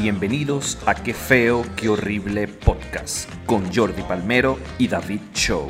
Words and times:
Bienvenidos 0.00 0.78
a 0.86 0.94
Qué 0.94 1.12
feo, 1.12 1.64
qué 1.74 1.88
horrible 1.88 2.46
podcast 2.46 3.28
con 3.46 3.64
Jordi 3.74 4.02
Palmero 4.02 4.56
y 4.78 4.86
David 4.86 5.20
Show. 5.34 5.66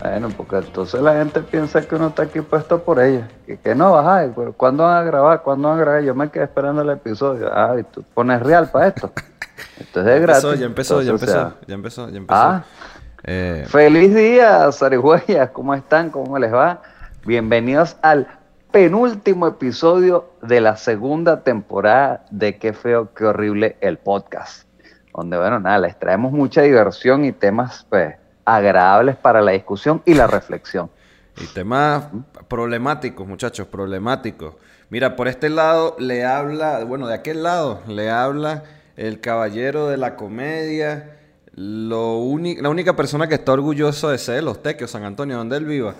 Bueno, 0.00 0.28
porque 0.36 0.56
entonces 0.56 1.00
la 1.00 1.14
gente 1.14 1.40
piensa 1.40 1.82
que 1.86 1.94
uno 1.94 2.08
está 2.08 2.24
aquí 2.24 2.40
puesto 2.40 2.82
por 2.82 3.00
ella. 3.00 3.28
Que, 3.46 3.58
que 3.58 3.76
no, 3.76 3.96
ajá, 3.96 4.28
pero 4.34 4.52
¿cuándo 4.54 4.82
van 4.82 4.96
a 4.96 5.02
grabar? 5.04 5.42
¿Cuándo 5.42 5.68
van 5.68 5.78
a 5.78 5.80
grabar? 5.80 6.02
Yo 6.02 6.16
me 6.16 6.30
quedé 6.30 6.42
esperando 6.44 6.82
el 6.82 6.90
episodio. 6.90 7.48
Ah, 7.52 7.76
y 7.78 7.84
tú 7.84 8.02
pones 8.12 8.42
real 8.42 8.68
para 8.72 8.88
esto. 8.88 9.12
Entonces 9.78 10.14
es 10.16 10.20
gratis. 10.20 10.58
Ya 10.58 10.66
empezó, 10.66 11.00
ya 11.00 11.10
Entonces, 11.12 11.28
empezó, 11.28 11.46
o 11.46 11.50
sea, 11.50 11.66
ya 11.68 11.74
empezó, 11.74 12.10
ya 12.10 12.16
empezó. 12.18 12.40
Ah, 12.40 12.64
Eh, 13.22 13.64
feliz 13.68 14.12
día, 14.12 14.68
zarigüeyas. 14.72 15.50
¿Cómo 15.50 15.74
están? 15.74 16.10
¿Cómo 16.10 16.36
les 16.40 16.52
va? 16.52 16.82
Bienvenidos 17.24 17.96
al 18.02 18.28
penúltimo 18.76 19.46
episodio 19.46 20.32
de 20.42 20.60
la 20.60 20.76
segunda 20.76 21.42
temporada 21.42 22.26
de 22.30 22.58
Qué 22.58 22.74
feo, 22.74 23.14
qué 23.14 23.24
horrible 23.24 23.78
el 23.80 23.96
podcast. 23.96 24.68
Donde, 25.14 25.38
bueno, 25.38 25.58
nada, 25.58 25.78
les 25.78 25.98
traemos 25.98 26.30
mucha 26.30 26.60
diversión 26.60 27.24
y 27.24 27.32
temas, 27.32 27.86
pues, 27.88 28.16
agradables 28.44 29.16
para 29.16 29.40
la 29.40 29.52
discusión 29.52 30.02
y 30.04 30.12
la 30.12 30.26
reflexión. 30.26 30.90
Y 31.40 31.46
temas 31.46 32.08
problemáticos, 32.48 33.26
muchachos, 33.26 33.66
problemáticos. 33.66 34.56
Mira, 34.90 35.16
por 35.16 35.26
este 35.28 35.48
lado 35.48 35.96
le 35.98 36.26
habla, 36.26 36.84
bueno, 36.84 37.06
de 37.06 37.14
aquel 37.14 37.44
lado 37.44 37.80
le 37.88 38.10
habla 38.10 38.64
el 38.98 39.22
caballero 39.22 39.88
de 39.88 39.96
la 39.96 40.16
comedia, 40.16 41.16
la 41.54 42.68
única 42.68 42.94
persona 42.94 43.26
que 43.26 43.36
está 43.36 43.52
orgulloso 43.52 44.10
de 44.10 44.18
ser 44.18 44.44
los 44.44 44.62
tequios, 44.62 44.90
San 44.90 45.04
Antonio, 45.04 45.38
donde 45.38 45.56
él 45.56 45.64
viva, 45.64 45.94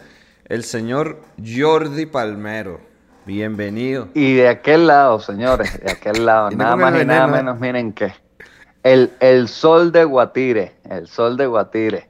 el 0.49 0.65
señor 0.65 1.21
Jordi 1.45 2.07
Palmero. 2.07 2.81
Bienvenido. 3.25 4.09
Y 4.15 4.35
de 4.35 4.49
aquel 4.49 4.87
lado, 4.87 5.19
señores, 5.19 5.81
de 5.81 5.91
aquel 5.91 6.25
lado, 6.25 6.51
nada 6.57 6.77
más 6.77 7.03
y 7.03 7.05
nada 7.05 7.27
¿eh? 7.27 7.31
menos, 7.31 7.59
miren 7.59 7.93
que 7.93 8.13
el, 8.83 9.13
el 9.19 9.49
sol 9.49 9.91
de 9.91 10.05
Guatire, 10.05 10.77
el 10.89 11.09
sol 11.09 11.37
de 11.37 11.47
Guatire, 11.47 12.09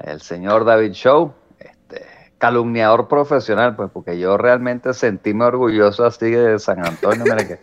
el 0.00 0.20
señor 0.20 0.66
David 0.66 0.92
Show, 0.92 1.32
este, 1.58 2.04
calumniador 2.36 3.08
profesional, 3.08 3.74
pues 3.74 3.90
porque 3.90 4.18
yo 4.18 4.36
realmente 4.36 4.92
sentíme 4.92 5.46
orgulloso 5.46 6.04
así 6.04 6.30
de 6.30 6.58
San 6.58 6.84
Antonio, 6.84 7.24
mira 7.24 7.46
que, 7.48 7.60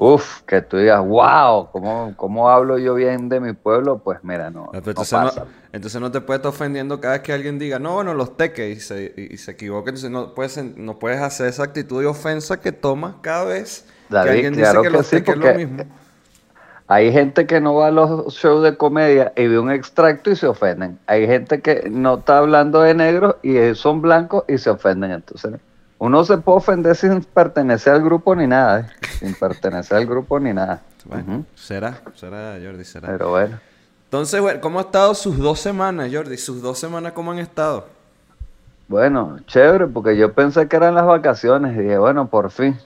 uff, 0.00 0.40
que 0.46 0.62
tú 0.62 0.78
digas, 0.78 1.06
wow, 1.06 1.68
¿cómo, 1.70 2.14
¿cómo 2.16 2.48
hablo 2.48 2.78
yo 2.78 2.94
bien 2.94 3.28
de 3.28 3.38
mi 3.38 3.52
pueblo? 3.52 3.98
Pues 3.98 4.20
mira, 4.22 4.50
no, 4.50 4.70
Entonces 4.72 5.12
no, 5.12 5.24
pasa. 5.26 5.44
entonces 5.72 6.00
no 6.00 6.10
te 6.10 6.22
puedes 6.22 6.38
estar 6.38 6.48
ofendiendo 6.48 7.00
cada 7.00 7.14
vez 7.14 7.22
que 7.22 7.34
alguien 7.34 7.58
diga, 7.58 7.78
no, 7.78 7.96
bueno, 7.96 8.14
los 8.14 8.34
teques 8.34 8.78
y 8.78 8.80
se, 8.80 9.12
y 9.14 9.36
se 9.36 9.50
equivoca. 9.50 9.90
Entonces 9.90 10.10
no 10.10 10.34
puedes, 10.34 10.56
no 10.76 10.98
puedes 10.98 11.20
hacer 11.20 11.48
esa 11.48 11.64
actitud 11.64 12.00
de 12.00 12.06
ofensa 12.06 12.60
que 12.60 12.72
tomas 12.72 13.16
cada 13.20 13.44
vez 13.44 13.86
David, 14.08 14.24
que 14.24 14.30
alguien 14.36 14.54
claro 14.54 14.80
dice 14.80 14.88
que, 14.88 14.90
que 14.90 14.96
los 14.96 15.06
sí, 15.06 15.16
teques 15.16 15.34
es 15.34 15.40
lo 15.40 15.54
mismo. 15.54 15.84
Hay 16.86 17.12
gente 17.12 17.46
que 17.46 17.60
no 17.60 17.74
va 17.74 17.88
a 17.88 17.90
los 17.90 18.34
shows 18.34 18.64
de 18.64 18.76
comedia 18.76 19.32
y 19.36 19.46
ve 19.46 19.58
un 19.58 19.70
extracto 19.70 20.30
y 20.30 20.36
se 20.36 20.46
ofenden. 20.46 20.98
Hay 21.06 21.26
gente 21.26 21.60
que 21.60 21.88
no 21.90 22.18
está 22.18 22.38
hablando 22.38 22.80
de 22.80 22.94
negros 22.94 23.36
y 23.42 23.74
son 23.74 24.00
blancos 24.00 24.44
y 24.48 24.56
se 24.58 24.70
ofenden. 24.70 25.12
Entonces, 25.12 25.52
uno 26.00 26.24
se 26.24 26.38
puede 26.38 26.58
ofender 26.58 26.96
sin 26.96 27.22
pertenecer 27.22 27.92
al 27.92 28.02
grupo 28.02 28.34
ni 28.34 28.46
nada, 28.46 28.80
¿eh? 28.80 28.86
sin 29.18 29.34
pertenecer 29.34 29.98
al 29.98 30.06
grupo 30.06 30.40
ni 30.40 30.52
nada. 30.52 30.80
Bueno, 31.04 31.44
será, 31.54 32.00
será, 32.14 32.58
Jordi, 32.62 32.84
será. 32.84 33.08
Pero 33.08 33.30
bueno, 33.30 33.60
Entonces, 34.04 34.40
bueno, 34.40 34.60
¿cómo 34.60 34.80
han 34.80 34.86
estado 34.86 35.14
sus 35.14 35.36
dos 35.38 35.60
semanas, 35.60 36.10
Jordi? 36.12 36.38
¿Sus 36.38 36.62
dos 36.62 36.78
semanas 36.78 37.12
cómo 37.12 37.32
han 37.32 37.38
estado? 37.38 37.86
bueno, 38.88 39.38
chévere, 39.46 39.86
porque 39.86 40.16
yo 40.16 40.32
pensé 40.32 40.66
que 40.66 40.74
eran 40.74 40.96
las 40.96 41.06
vacaciones 41.06 41.76
y 41.76 41.82
dije, 41.82 41.98
bueno, 41.98 42.26
por 42.26 42.50
fin, 42.50 42.76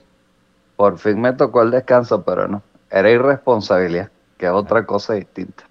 por 0.77 0.99
fin 0.99 1.19
me 1.19 1.33
tocó 1.33 1.63
el 1.63 1.71
descanso, 1.71 2.23
pero 2.25 2.47
no, 2.47 2.63
era 2.91 3.11
irresponsabilidad, 3.11 4.11
que 4.37 4.45
es 4.45 4.53
otra 4.53 4.85
cosa 4.85 5.15
distinta. 5.15 5.65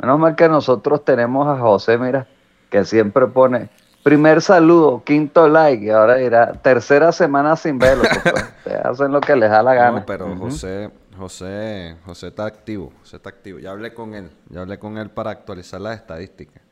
Menos 0.00 0.18
mal 0.18 0.34
que 0.34 0.48
nosotros 0.48 1.04
tenemos 1.04 1.46
a 1.46 1.60
José, 1.60 1.98
mira, 1.98 2.26
que 2.70 2.86
siempre 2.86 3.26
pone 3.26 3.68
primer 4.08 4.40
saludo, 4.40 5.02
quinto 5.04 5.48
like, 5.48 5.84
y 5.84 5.90
ahora 5.90 6.16
dirá 6.16 6.52
tercera 6.52 7.12
semana 7.12 7.56
sin 7.56 7.78
verlo. 7.78 8.04
pues, 8.22 8.34
ustedes 8.58 8.84
hacen 8.84 9.12
lo 9.12 9.20
que 9.20 9.36
les 9.36 9.50
da 9.50 9.62
la 9.62 9.74
gana. 9.74 10.00
No, 10.00 10.06
pero. 10.06 10.34
José, 10.36 10.90
José, 11.18 11.96
José 12.06 12.28
está 12.28 12.46
activo, 12.46 12.92
José 13.00 13.16
está 13.16 13.28
activo. 13.28 13.58
Ya 13.58 13.70
hablé 13.72 13.92
con 13.92 14.14
él, 14.14 14.30
ya 14.48 14.62
hablé 14.62 14.78
con 14.78 14.96
él 14.96 15.10
para 15.10 15.30
actualizar 15.30 15.80
las 15.80 15.96
estadísticas. 15.96 16.62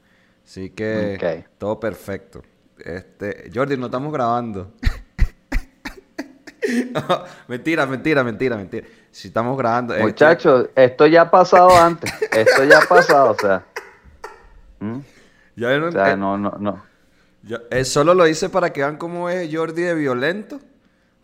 Así 0.44 0.70
que 0.70 1.44
todo 1.58 1.78
perfecto. 1.78 2.40
Este, 2.78 3.50
Jordi, 3.54 3.76
no 3.76 3.86
estamos 3.86 4.12
grabando. 4.12 4.72
No, 6.92 7.24
mentira, 7.48 7.86
mentira, 7.86 8.24
mentira, 8.24 8.56
mentira. 8.56 8.86
Si 9.10 9.28
estamos 9.28 9.56
grabando. 9.58 9.94
Muchachos, 9.98 10.68
esto 10.74 11.06
ya 11.06 11.22
ha 11.22 11.30
pasado 11.30 11.70
antes, 11.76 12.12
esto 12.32 12.64
ya 12.64 12.78
ha 12.78 12.86
pasado, 12.86 13.30
o 13.32 13.34
sea. 13.38 13.64
¿Mm? 14.80 14.98
ya 15.56 15.68
vieron- 15.68 15.88
O 15.88 15.92
sea, 15.92 16.16
no, 16.16 16.36
no, 16.38 16.52
no. 16.58 16.95
Yo- 17.46 17.58
eh, 17.70 17.84
solo 17.84 18.14
lo 18.14 18.26
hice 18.26 18.48
para 18.50 18.72
que 18.72 18.80
vean 18.80 18.96
cómo 18.98 19.28
es 19.30 19.48
Jordi 19.54 19.82
de 19.82 19.94
violento 19.94 20.58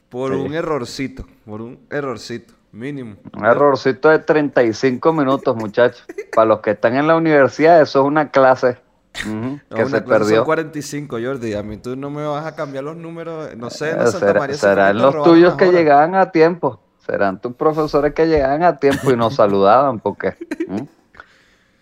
por 0.09 0.33
Sí. 0.33 0.41
un 0.41 0.55
errorcito, 0.55 1.27
por 1.45 1.61
un 1.63 1.81
errorcito, 1.91 2.55
mínimo. 2.73 3.17
Un 3.37 3.45
errorcito 3.45 4.09
de 4.09 4.19
35 4.21 5.13
minutos, 5.13 5.57
muchachos. 5.57 6.05
Para 6.35 6.47
los 6.47 6.61
que 6.61 6.71
están 6.73 6.97
en 6.97 7.07
la 7.07 7.17
universidad, 7.17 7.81
eso 7.83 8.01
es 8.01 8.07
una 8.07 8.31
clase 8.31 8.79
ujú, 9.27 9.31
No, 9.35 9.61
que 9.77 9.83
una 9.85 9.99
se 9.99 10.05
clase 10.05 10.07
perdió. 10.07 10.37
Son 10.37 10.45
45, 10.47 11.17
Jordi. 11.23 11.55
A 11.55 11.63
mí 11.63 11.77
tú 11.79 11.97
no 11.97 12.09
me 12.11 12.25
vas 12.27 12.47
a 12.47 12.55
cambiar 12.55 12.85
los 12.85 12.97
números. 12.97 13.55
No 13.57 13.69
sé, 13.71 13.91
Eh, 13.91 13.93
Santa 13.93 14.11
será- 14.13 14.41
María. 14.41 14.55
que 14.55 14.59
serán 14.61 14.99
los 14.99 15.23
tuyos 15.23 15.55
que 15.55 15.65
horas. 15.65 15.75
llegaban 15.81 16.15
a 16.15 16.31
tiempo. 16.31 16.81
Serán 17.07 17.41
tus 17.41 17.55
profesores 17.55 18.15
que 18.15 18.27
llegaban 18.27 18.63
a 18.63 18.77
tiempo 18.77 19.11
y 19.11 19.17
nos 19.17 19.35
saludaban, 19.37 19.99
porque 20.01 20.35
¿Mm? 20.69 20.83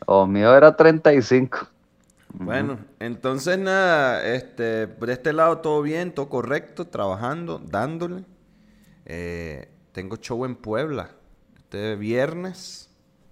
los 0.08 0.28
míos 0.28 0.56
era 0.56 0.74
35. 0.76 1.58
Bueno, 2.32 2.78
entonces 3.00 3.58
nada, 3.58 4.24
este, 4.24 4.86
de 4.86 5.12
este 5.12 5.32
lado 5.32 5.58
todo 5.58 5.82
bien, 5.82 6.12
todo 6.12 6.28
correcto, 6.28 6.86
trabajando, 6.86 7.58
dándole. 7.58 8.24
Eh, 9.06 9.68
tengo 9.92 10.16
show 10.16 10.44
en 10.44 10.54
Puebla. 10.54 11.10
Este 11.56 11.96
viernes 11.96 12.88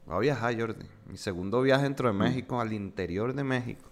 voy 0.06 0.16
a 0.16 0.18
viajar, 0.20 0.58
Jordi. 0.60 0.86
Mi 1.06 1.16
segundo 1.16 1.62
viaje 1.62 1.84
dentro 1.84 2.08
de 2.08 2.14
México, 2.14 2.60
al 2.60 2.72
interior 2.72 3.34
de 3.34 3.44
México. 3.44 3.88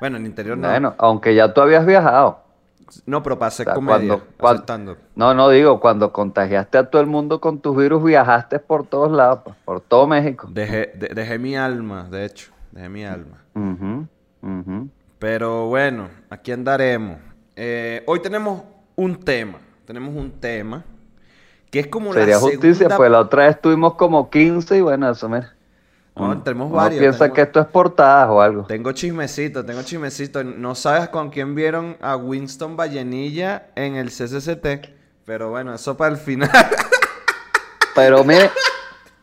Bueno, 0.00 0.16
el 0.16 0.26
interior 0.26 0.56
no. 0.56 0.68
Bueno, 0.68 0.94
aunque 0.98 1.34
ya 1.34 1.52
tú 1.52 1.60
habías 1.60 1.84
viajado. 1.84 2.44
No, 3.04 3.20
pero 3.22 3.36
hacer 3.42 3.66
O 3.66 3.70
sea, 3.70 3.74
comedia, 3.74 4.20
cuando- 4.38 4.64
cuando-. 4.64 4.96
No, 5.16 5.34
no 5.34 5.48
digo, 5.48 5.80
cuando 5.80 6.12
contagiaste 6.12 6.78
a 6.78 6.88
todo 6.88 7.02
el 7.02 7.08
mundo 7.08 7.40
con 7.40 7.58
tus 7.60 7.76
virus, 7.76 8.02
viajaste 8.04 8.60
por 8.60 8.86
todos 8.86 9.10
lados, 9.10 9.40
por 9.64 9.80
todo 9.80 10.06
México. 10.06 10.48
Dejé, 10.50 10.92
de- 10.94 11.08
dejé 11.08 11.38
mi 11.38 11.56
alma, 11.56 12.04
de 12.08 12.24
hecho. 12.26 12.52
Dejé 12.70 12.88
mi 12.88 13.04
alma. 13.04 13.42
Pero 15.18 15.66
bueno, 15.66 16.08
aquí 16.30 16.52
andaremos. 16.52 17.18
Eh, 17.56 18.02
hoy 18.06 18.20
tenemos 18.20 18.62
un 18.94 19.16
tema. 19.16 19.58
Tenemos 19.86 20.14
un 20.14 20.30
tema 20.30 20.84
que 21.70 21.80
es 21.80 21.86
como 21.88 22.12
Sería 22.12 22.34
la 22.34 22.40
justicia, 22.40 22.74
segunda... 22.74 22.96
pues 22.96 23.10
la 23.10 23.20
otra 23.20 23.46
vez 23.46 23.60
tuvimos 23.60 23.94
como 23.94 24.30
15 24.30 24.76
y 24.76 24.80
bueno, 24.80 25.10
eso 25.10 25.28
mira. 25.28 25.52
No, 26.14 26.42
tenemos 26.42 26.68
uno 26.68 26.76
varios, 26.76 27.00
piensa 27.00 27.30
que 27.30 27.42
esto 27.42 27.60
es 27.60 27.66
portadas 27.66 28.30
o 28.30 28.40
algo. 28.40 28.64
Tengo 28.64 28.92
chismecito, 28.92 29.64
tengo 29.66 29.82
chismecito. 29.82 30.42
No 30.42 30.74
sabes 30.74 31.10
con 31.10 31.28
quién 31.28 31.54
vieron 31.54 31.98
a 32.00 32.16
Winston 32.16 32.74
Vallenilla 32.74 33.66
en 33.74 33.96
el 33.96 34.08
CCCT. 34.08 34.94
Pero 35.26 35.50
bueno, 35.50 35.74
eso 35.74 35.96
para 35.96 36.12
el 36.12 36.16
final. 36.16 36.50
Pero 37.94 38.24
mire, 38.24 38.50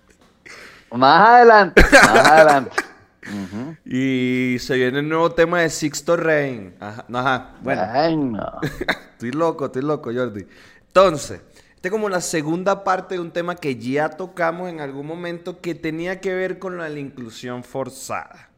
más 0.92 1.30
adelante, 1.30 1.82
más 1.92 2.28
adelante. 2.28 2.78
Ujú. 3.26 3.63
Y 3.96 4.58
se 4.58 4.76
viene 4.76 5.02
el 5.02 5.08
nuevo 5.08 5.32
tema 5.34 5.62
de 5.62 5.70
Sixto 5.70 6.18
Rain. 6.18 6.74
Ajá, 6.80 7.06
no, 7.08 7.20
ajá. 7.20 7.58
Bueno, 7.62 7.84
Ay, 7.86 8.18
no. 8.18 8.60
estoy 9.12 9.32
loco, 9.32 9.68
estoy 9.68 9.84
loco, 9.84 10.12
Jordi. 10.12 10.48
Entonces, 10.88 11.42
esta 11.76 11.90
es 11.90 11.92
como 11.92 12.10
la 12.10 12.20
segunda 12.20 12.84
parte 12.84 13.14
de 13.14 13.22
un 13.22 13.30
tema 13.30 13.54
que 13.54 13.76
ya 13.76 14.10
tocamos 14.10 14.72
en 14.72 14.82
algún 14.82 15.06
momento 15.06 15.62
que 15.62 15.76
tenía 15.76 16.20
que 16.22 16.34
ver 16.34 16.58
con 16.58 16.80
la, 16.80 16.90
la 16.90 17.00
inclusión 17.00 17.64
forzada. 17.64 18.50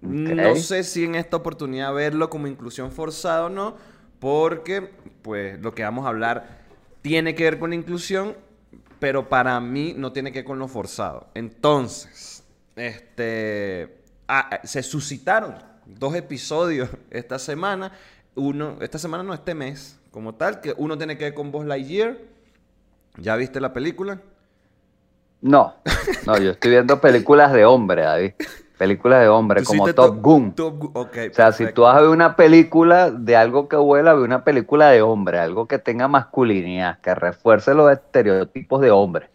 No 0.00 0.54
sé 0.54 0.84
si 0.84 1.06
en 1.06 1.16
esta 1.16 1.36
oportunidad 1.36 1.92
verlo 1.92 2.30
como 2.30 2.46
inclusión 2.46 2.92
forzada 2.92 3.46
o 3.46 3.48
no, 3.48 3.74
porque 4.20 4.92
pues 5.22 5.60
lo 5.60 5.74
que 5.74 5.82
vamos 5.82 6.06
a 6.06 6.10
hablar 6.10 6.60
tiene 7.02 7.34
que 7.34 7.42
ver 7.42 7.58
con 7.58 7.70
la 7.70 7.76
inclusión, 7.76 8.36
pero 9.00 9.28
para 9.28 9.58
mí 9.58 9.92
no 9.96 10.12
tiene 10.12 10.30
que 10.30 10.38
ver 10.38 10.46
con 10.46 10.60
lo 10.60 10.68
forzado. 10.68 11.26
Entonces, 11.34 12.44
este, 12.76 13.99
ah, 14.30 14.48
ah, 14.52 14.60
se 14.64 14.82
suscitaron 14.82 15.54
dos 15.86 16.14
episodios 16.14 16.88
esta 17.10 17.38
semana, 17.38 17.92
uno, 18.34 18.76
esta 18.80 18.98
semana 18.98 19.22
no, 19.22 19.34
este 19.34 19.54
mes, 19.54 19.98
como 20.10 20.34
tal, 20.34 20.60
que 20.60 20.72
uno 20.76 20.96
tiene 20.96 21.18
que 21.18 21.24
ver 21.24 21.34
con 21.34 21.50
Buzz 21.50 21.66
Lightyear. 21.66 22.16
¿Ya 23.16 23.34
viste 23.36 23.60
la 23.60 23.72
película? 23.72 24.20
No, 25.40 25.74
no, 26.26 26.38
yo 26.38 26.52
estoy 26.52 26.70
viendo 26.70 27.00
películas 27.00 27.52
de 27.52 27.64
hombre, 27.64 28.02
David. 28.02 28.32
Películas 28.78 29.20
de 29.20 29.28
hombres, 29.28 29.64
Tú 29.64 29.70
como 29.70 29.92
Top 29.92 30.22
Gun. 30.22 30.54
Top 30.54 30.78
Gun, 30.78 30.90
ok, 30.94 31.16
O 31.30 31.34
sea, 31.34 31.52
si 31.52 31.70
tú 31.72 31.82
vas 31.82 31.96
a 31.96 32.00
ver 32.00 32.08
una 32.08 32.34
película 32.34 33.10
de 33.10 33.36
algo 33.36 33.68
que 33.68 33.76
vuela, 33.76 34.14
ve 34.14 34.22
una 34.22 34.42
película 34.42 34.88
de 34.88 35.02
hombre, 35.02 35.38
algo 35.38 35.66
que 35.66 35.78
tenga 35.78 36.08
masculinidad, 36.08 36.98
que 37.00 37.14
refuerce 37.14 37.74
los 37.74 37.92
estereotipos 37.92 38.80
de 38.80 38.90
hombre. 38.90 39.28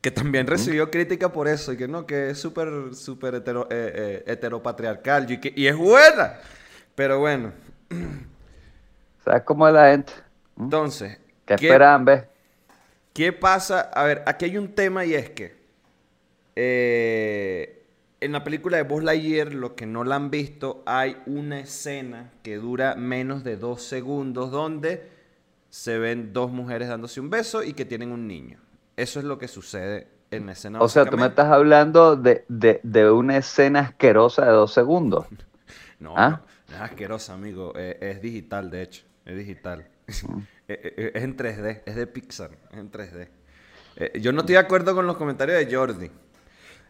Que 0.00 0.10
también 0.12 0.46
recibió 0.46 0.90
crítica 0.90 1.32
por 1.32 1.48
eso, 1.48 1.72
y 1.72 1.76
que 1.76 1.88
no, 1.88 2.06
que 2.06 2.30
es 2.30 2.38
súper, 2.38 2.94
súper 2.94 3.34
hetero- 3.34 3.66
eh, 3.70 3.92
eh, 3.94 4.24
heteropatriarcal, 4.26 5.30
y, 5.30 5.40
que, 5.40 5.52
y 5.56 5.66
es 5.66 5.76
buena. 5.76 6.34
Pero 6.94 7.18
bueno, 7.20 7.52
¿Sabes 9.24 9.42
cómo 9.44 9.66
es 9.68 9.74
la 9.74 9.90
gente? 9.90 10.12
¿Mm? 10.56 10.70
entonces, 10.70 11.18
¿Qué 11.46 11.54
¿qué, 11.54 11.56
esperan, 11.56 12.04
ves? 12.04 12.24
qué 13.12 13.32
pasa? 13.32 13.80
A 13.80 14.04
ver, 14.04 14.22
aquí 14.26 14.46
hay 14.46 14.58
un 14.58 14.74
tema 14.74 15.04
y 15.04 15.14
es 15.14 15.30
que 15.30 15.56
eh, 16.56 17.86
en 18.20 18.32
la 18.32 18.44
película 18.44 18.76
de 18.76 18.82
Buzz 18.84 19.04
Lightyear, 19.04 19.54
los 19.54 19.72
que 19.72 19.86
no 19.86 20.04
la 20.04 20.16
han 20.16 20.30
visto, 20.30 20.82
hay 20.86 21.16
una 21.26 21.60
escena 21.60 22.32
que 22.42 22.56
dura 22.56 22.94
menos 22.96 23.44
de 23.44 23.56
dos 23.56 23.82
segundos 23.82 24.50
donde 24.50 25.08
se 25.70 25.98
ven 25.98 26.32
dos 26.32 26.50
mujeres 26.50 26.88
dándose 26.88 27.20
un 27.20 27.30
beso 27.30 27.62
y 27.62 27.74
que 27.74 27.84
tienen 27.84 28.10
un 28.12 28.26
niño. 28.26 28.58
Eso 28.98 29.18
es 29.20 29.24
lo 29.24 29.38
que 29.38 29.48
sucede 29.48 30.08
en 30.30 30.46
la 30.46 30.52
escena. 30.52 30.80
O 30.80 30.88
sea, 30.88 31.06
tú 31.06 31.16
me 31.16 31.26
estás 31.26 31.46
hablando 31.46 32.16
de, 32.16 32.44
de- 32.48 32.80
de 32.82 33.10
una 33.10 33.36
escena 33.38 33.80
asquerosa 33.80 34.44
de 34.44 34.52
dos 34.52 34.72
segundos. 34.72 35.26
No, 36.00 36.14
¿Ah? 36.16 36.42
no, 36.68 36.74
es 36.76 36.80
asquerosa, 36.80 37.34
amigo. 37.34 37.72
Eh, 37.74 37.98
es 38.00 38.22
digital, 38.22 38.70
de 38.70 38.82
hecho. 38.82 39.04
Es 39.24 39.36
digital. 39.36 39.86
Mm. 40.28 40.38
Eh, 40.70 40.94
eh, 40.98 41.12
es 41.14 41.22
en 41.24 41.34
3D. 41.36 41.82
Es 41.86 41.96
de 41.96 42.06
Pixar. 42.06 42.50
Es 42.70 42.76
en 42.78 42.92
3D. 42.92 43.28
Eh, 43.96 44.20
yo 44.20 44.32
no 44.32 44.40
estoy 44.40 44.52
de 44.52 44.58
acuerdo 44.60 44.94
con 44.94 45.06
los 45.06 45.16
comentarios 45.16 45.58
de 45.66 45.74
Jordi. 45.74 46.10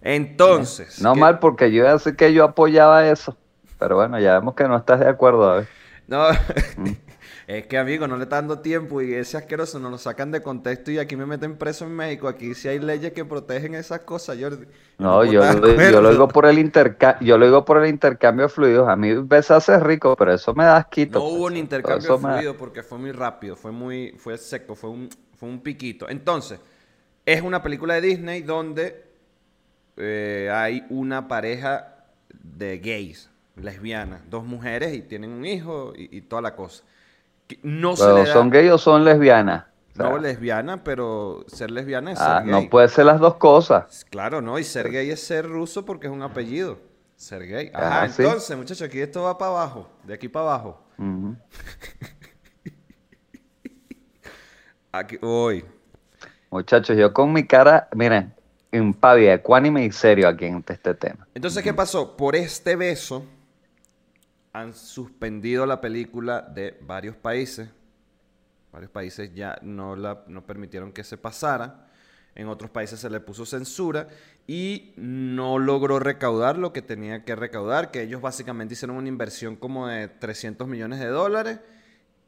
Entonces. 0.02 1.00
No 1.00 1.14
¿qué- 1.14 1.20
mal, 1.20 1.38
porque 1.38 1.70
yo 1.70 1.78
iba 1.82 1.90
a 1.90 1.92
decir 1.94 2.16
que 2.16 2.32
yo 2.32 2.44
apoyaba 2.44 3.06
eso. 3.08 3.36
Pero 3.78 3.94
bueno, 3.96 4.18
ya 4.18 4.34
vemos 4.34 4.54
que 4.54 4.64
no 4.64 4.76
estás 4.76 5.00
de 5.00 5.08
acuerdo, 5.08 5.54
ver. 5.54 5.68
No, 6.06 6.26
Mm. 6.76 6.90
Es 7.48 7.66
que 7.66 7.78
amigo, 7.78 8.06
no 8.06 8.16
le 8.18 8.24
está 8.24 8.36
dando 8.36 8.60
tiempo 8.60 9.00
y 9.00 9.14
ese 9.14 9.38
asqueroso 9.38 9.78
nos 9.80 9.90
lo 9.90 9.98
sacan 9.98 10.30
de 10.30 10.42
contexto 10.42 10.90
y 10.90 10.98
aquí 10.98 11.16
me 11.16 11.24
meten 11.26 11.56
preso 11.56 11.86
en 11.86 11.96
México. 11.96 12.28
Aquí 12.28 12.54
sí 12.54 12.68
hay 12.68 12.78
leyes 12.78 13.12
que 13.12 13.24
protegen 13.24 13.74
esas 13.74 14.00
cosas, 14.00 14.36
Jordi. 14.38 14.66
No, 14.98 15.24
yo, 15.24 15.40
lo, 15.54 15.68
yo 15.90 16.02
lo 16.02 16.10
digo 16.10 16.28
por 16.28 16.44
el 16.44 16.58
intercambio, 16.58 17.26
yo 17.26 17.38
lo 17.38 17.46
digo 17.46 17.64
por 17.64 17.82
el 17.82 17.88
intercambio 17.88 18.44
de 18.44 18.48
fluidos. 18.50 18.88
A 18.88 18.96
mí 18.96 19.14
besarse 19.14 19.74
es 19.74 19.82
rico, 19.82 20.14
pero 20.16 20.34
eso 20.34 20.54
me 20.54 20.64
da 20.64 20.76
asquito. 20.76 21.20
No 21.20 21.24
hubo 21.24 21.38
pues. 21.42 21.52
un 21.52 21.56
intercambio 21.56 22.18
de 22.18 22.44
da- 22.44 22.52
porque 22.58 22.82
fue 22.82 22.98
muy 22.98 23.12
rápido, 23.12 23.56
fue 23.56 23.72
muy, 23.72 24.14
fue 24.18 24.36
seco, 24.36 24.74
fue 24.74 24.90
un, 24.90 25.08
fue 25.34 25.48
un 25.48 25.60
piquito. 25.62 26.08
Entonces, 26.08 26.60
es 27.24 27.40
una 27.42 27.62
película 27.62 27.94
de 27.94 28.00
Disney 28.02 28.42
donde 28.42 29.04
eh, 29.96 30.50
hay 30.52 30.84
una 30.90 31.28
pareja 31.28 31.94
de 32.28 32.78
gays, 32.78 33.30
lesbianas, 33.56 34.20
dos 34.28 34.44
mujeres 34.44 34.94
y 34.94 35.02
tienen 35.02 35.30
un 35.30 35.44
hijo 35.46 35.92
y, 35.96 36.16
y 36.16 36.20
toda 36.22 36.42
la 36.42 36.54
cosa. 36.54 36.84
No 37.62 37.96
se 37.96 38.04
Pero 38.04 38.16
le 38.16 38.24
da, 38.24 38.32
¿Son 38.32 38.50
gay 38.50 38.68
o 38.68 38.78
son 38.78 39.04
lesbianas? 39.04 39.64
No 39.94 40.16
lesbiana, 40.16 40.84
pero 40.84 41.44
ser 41.48 41.70
lesbiana 41.70 42.12
es 42.12 42.20
ah, 42.20 42.38
ser 42.38 42.46
gay. 42.50 42.62
no 42.62 42.70
puede 42.70 42.88
ser 42.88 43.06
las 43.06 43.18
dos 43.18 43.34
cosas. 43.34 44.06
Claro, 44.10 44.40
¿no? 44.40 44.58
Y 44.58 44.64
ser 44.64 44.90
gay 44.90 45.10
es 45.10 45.20
ser 45.22 45.46
ruso 45.48 45.84
porque 45.84 46.06
es 46.06 46.12
un 46.12 46.22
apellido. 46.22 46.78
Ser 47.16 47.46
gay. 47.46 47.70
Ah, 47.74 48.02
Ajá, 48.02 48.08
sí. 48.10 48.22
entonces, 48.22 48.56
muchachos, 48.56 48.82
aquí 48.82 49.00
esto 49.00 49.22
va 49.22 49.36
para 49.36 49.50
abajo, 49.50 49.88
de 50.04 50.14
aquí 50.14 50.28
para 50.28 50.46
abajo. 50.46 50.80
Aquí, 54.90 55.18
uy. 55.20 55.64
Muchachos, 56.50 56.96
yo 56.96 57.12
con 57.12 57.30
mi 57.32 57.46
cara, 57.46 57.88
miren, 57.94 58.34
impávida, 58.72 59.34
ecuánime 59.34 59.84
y 59.84 59.92
serio 59.92 60.26
aquí 60.28 60.46
en 60.46 60.64
este 60.66 60.94
tema. 60.94 61.26
Entonces, 61.34 61.62
¿qué 61.62 61.74
pasó? 61.74 62.16
Por 62.16 62.34
este 62.34 62.74
beso 62.74 63.24
han 64.52 64.72
suspendido 64.74 65.66
la 65.66 65.80
película 65.80 66.42
de 66.42 66.78
varios 66.80 67.16
países. 67.16 67.68
Varios 68.72 68.90
países 68.90 69.34
ya 69.34 69.58
no, 69.62 69.96
la, 69.96 70.24
no 70.26 70.44
permitieron 70.44 70.92
que 70.92 71.04
se 71.04 71.16
pasara. 71.16 71.86
En 72.34 72.48
otros 72.48 72.70
países 72.70 73.00
se 73.00 73.10
le 73.10 73.20
puso 73.20 73.44
censura 73.46 74.08
y 74.46 74.92
no 74.96 75.58
logró 75.58 75.98
recaudar 75.98 76.56
lo 76.56 76.72
que 76.72 76.82
tenía 76.82 77.24
que 77.24 77.34
recaudar, 77.34 77.90
que 77.90 78.02
ellos 78.02 78.20
básicamente 78.20 78.74
hicieron 78.74 78.96
una 78.96 79.08
inversión 79.08 79.56
como 79.56 79.88
de 79.88 80.08
300 80.08 80.68
millones 80.68 81.00
de 81.00 81.08
dólares 81.08 81.60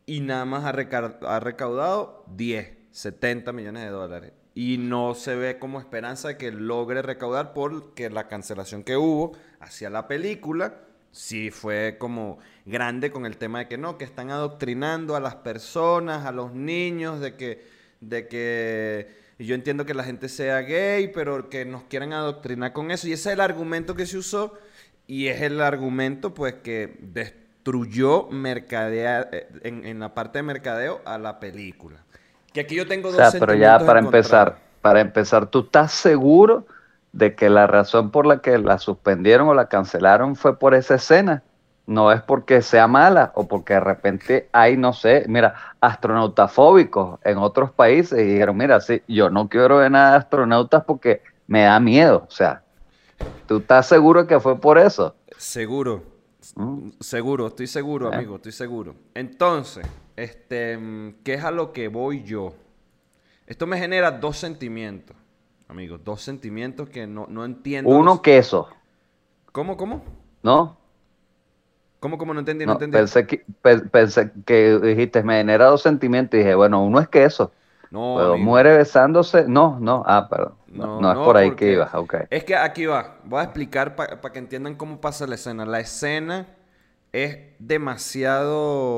y 0.07 0.21
nada 0.21 0.45
más 0.45 0.65
ha, 0.65 0.71
ha 0.71 1.41
recaudado 1.41 2.25
10, 2.35 2.77
70 2.91 3.53
millones 3.53 3.85
de 3.85 3.91
dólares. 3.91 4.33
Y 4.55 4.79
no 4.79 5.15
se 5.15 5.37
ve 5.37 5.61
como 5.61 5.79
esperanza 5.79 6.29
de 6.29 6.37
que 6.37 6.51
logre 6.51 7.03
recaudar 7.03 7.53
porque 7.53 8.11
la 8.11 8.27
cancelación 8.27 8.83
que 8.83 8.97
hubo 8.97 9.33
hacia 9.61 9.91
la 9.91 10.09
película 10.09 10.75
sí 11.13 11.51
fue 11.51 11.97
como 11.99 12.39
grande 12.65 13.11
con 13.11 13.27
el 13.27 13.37
tema 13.37 13.61
de 13.61 13.69
que 13.69 13.79
no, 13.79 13.99
que 13.99 14.05
están 14.05 14.31
adoctrinando 14.31 15.17
a 15.17 15.21
las 15.21 15.37
personas, 15.37 16.27
a 16.27 16.33
los 16.33 16.53
niños, 16.53 17.21
de 17.21 17.37
que, 17.37 17.65
de 18.01 18.29
que 18.29 19.21
yo 19.39 19.55
entiendo 19.55 19.87
que 19.87 19.95
la 19.95 20.05
gente 20.05 20.29
sea 20.29 20.61
gay, 20.61 21.09
pero 21.09 21.49
que 21.49 21.65
nos 21.65 21.85
quieran 21.85 22.13
adoctrinar 22.13 22.73
con 22.73 22.91
eso. 22.91 23.09
Y 23.09 23.13
ese 23.13 23.31
es 23.31 23.35
el 23.35 23.41
argumento 23.41 23.95
que 23.95 24.07
se 24.07 24.19
usó 24.19 24.55
y 25.07 25.29
es 25.29 25.41
el 25.43 25.61
argumento 25.61 26.35
pues 26.35 26.55
que 26.55 26.97
destruyó 27.01 28.29
mercadea, 28.29 29.29
eh, 29.33 29.49
en, 29.63 29.85
en 29.85 29.99
la 29.99 30.15
parte 30.15 30.39
de 30.39 30.43
mercadeo 30.43 31.01
a 31.05 31.19
la 31.19 31.41
película. 31.41 32.05
Que 32.53 32.61
aquí 32.61 32.75
yo 32.75 32.87
tengo 32.87 33.09
O 33.09 33.13
dos 33.13 33.31
sea, 33.31 33.41
pero 33.41 33.55
ya 33.55 33.79
para 33.79 34.01
empezar, 34.01 34.59
para 34.81 35.01
empezar, 35.01 35.47
¿tú 35.47 35.61
estás 35.61 35.93
seguro 35.93 36.67
de 37.13 37.35
que 37.35 37.51
la 37.51 37.67
razón 37.67 38.11
por 38.11 38.27
la 38.27 38.41
que 38.41 38.59
la 38.59 38.79
suspendieron 38.79 39.49
o 39.49 39.55
la 39.55 39.69
cancelaron 39.69 40.37
fue 40.37 40.59
por 40.59 40.75
esa 40.75 40.95
escena? 40.97 41.43
No 41.87 42.13
es 42.13 42.23
porque 42.23 42.63
sea 42.63 42.87
mala 42.87 43.33
o 43.35 43.49
porque 43.49 43.75
de 43.75 43.81
repente 43.81 44.49
hay, 44.53 44.77
no 44.77 44.93
sé, 44.93 45.25
mira, 45.27 45.55
astronautafóbicos 45.81 47.19
en 47.25 47.39
otros 47.39 47.73
países 47.73 48.19
y 48.21 48.25
dijeron, 48.25 48.57
mira, 48.57 48.81
sí, 48.81 49.03
yo 49.09 49.31
no 49.31 49.49
quiero 49.49 49.79
ver 49.79 49.91
nada 49.91 50.13
de 50.13 50.17
astronautas 50.19 50.85
porque 50.85 51.23
me 51.47 51.63
da 51.63 51.81
miedo. 51.81 52.27
O 52.29 52.31
sea, 52.31 52.63
¿tú 53.49 53.59
estás 53.59 53.87
seguro 53.87 54.27
que 54.27 54.39
fue 54.39 54.61
por 54.61 54.79
eso? 54.79 55.17
Seguro. 55.37 56.03
Mm. 56.55 56.91
Seguro, 57.01 57.49
estoy 57.49 57.67
seguro, 57.67 58.13
Eh. 58.13 58.17
amigo, 58.17 58.37
estoy 58.37 58.53
seguro. 58.53 58.95
Entonces, 59.15 59.85
este, 60.17 60.77
mm, 60.79 61.15
¿qué 61.25 61.35
es 61.35 61.45
a 61.45 61.51
lo 61.51 61.73
que 61.73 61.89
voy 61.89 62.23
yo? 62.23 62.55
Esto 63.47 63.67
me 63.67 63.79
genera 63.79 64.13
dos 64.13 64.37
sentimientos, 64.39 65.17
amigos, 65.71 66.01
dos 66.05 66.23
sentimientos 66.23 66.89
que 66.91 67.07
no, 67.07 67.27
no 67.29 67.45
entiendo. 67.45 67.97
Uno, 67.97 68.13
los- 68.13 68.21
queso, 68.23 68.69
¿Cómo, 69.53 69.77
cómo? 69.77 70.03
¿no? 70.43 70.77
¿Cómo, 72.01 72.19
cómo? 72.19 72.33
No 72.35 72.41
entendí, 72.41 72.65
no, 72.67 72.73
No, 72.73 72.73
entendí. 72.73 72.97
pensé 72.99 73.27
que, 73.27 73.45
pe- 73.63 73.81
pensé 73.91 74.33
que 74.47 74.79
dijiste, 74.79 75.23
me 75.23 75.39
genera 75.39 75.67
dos 75.67 75.83
sentimientos 75.83 76.35
y 76.37 76.39
dije, 76.43 76.55
bueno, 76.55 76.83
uno 76.85 77.01
es 77.01 77.09
queso. 77.09 77.53
No, 77.91 78.15
Pero 78.17 78.39
muere 78.39 78.77
besándose. 78.77 79.47
No, 79.49 79.79
no, 79.81 80.03
ah, 80.07 80.29
perdón. 80.29 80.55
No, 80.69 81.01
No, 81.01 81.01
no 81.01 81.13
es 81.13 81.19
por 81.19 81.37
ahí 81.37 81.55
que 81.57 81.73
ibas, 81.73 81.95
ok. 81.95 82.15
Es 82.31 82.45
que 82.45 82.55
aquí 82.57 82.87
va. 82.87 83.19
Voy 83.25 83.41
a 83.41 83.45
explicar 83.45 83.97
para 83.97 84.21
que 84.33 84.39
entiendan 84.39 84.77
cómo 84.77 85.01
pasa 85.01 85.27
la 85.27 85.35
escena. 85.35 85.67
La 85.67 85.81
escena 85.81 86.47
es 87.13 87.39
demasiado. 87.59 88.93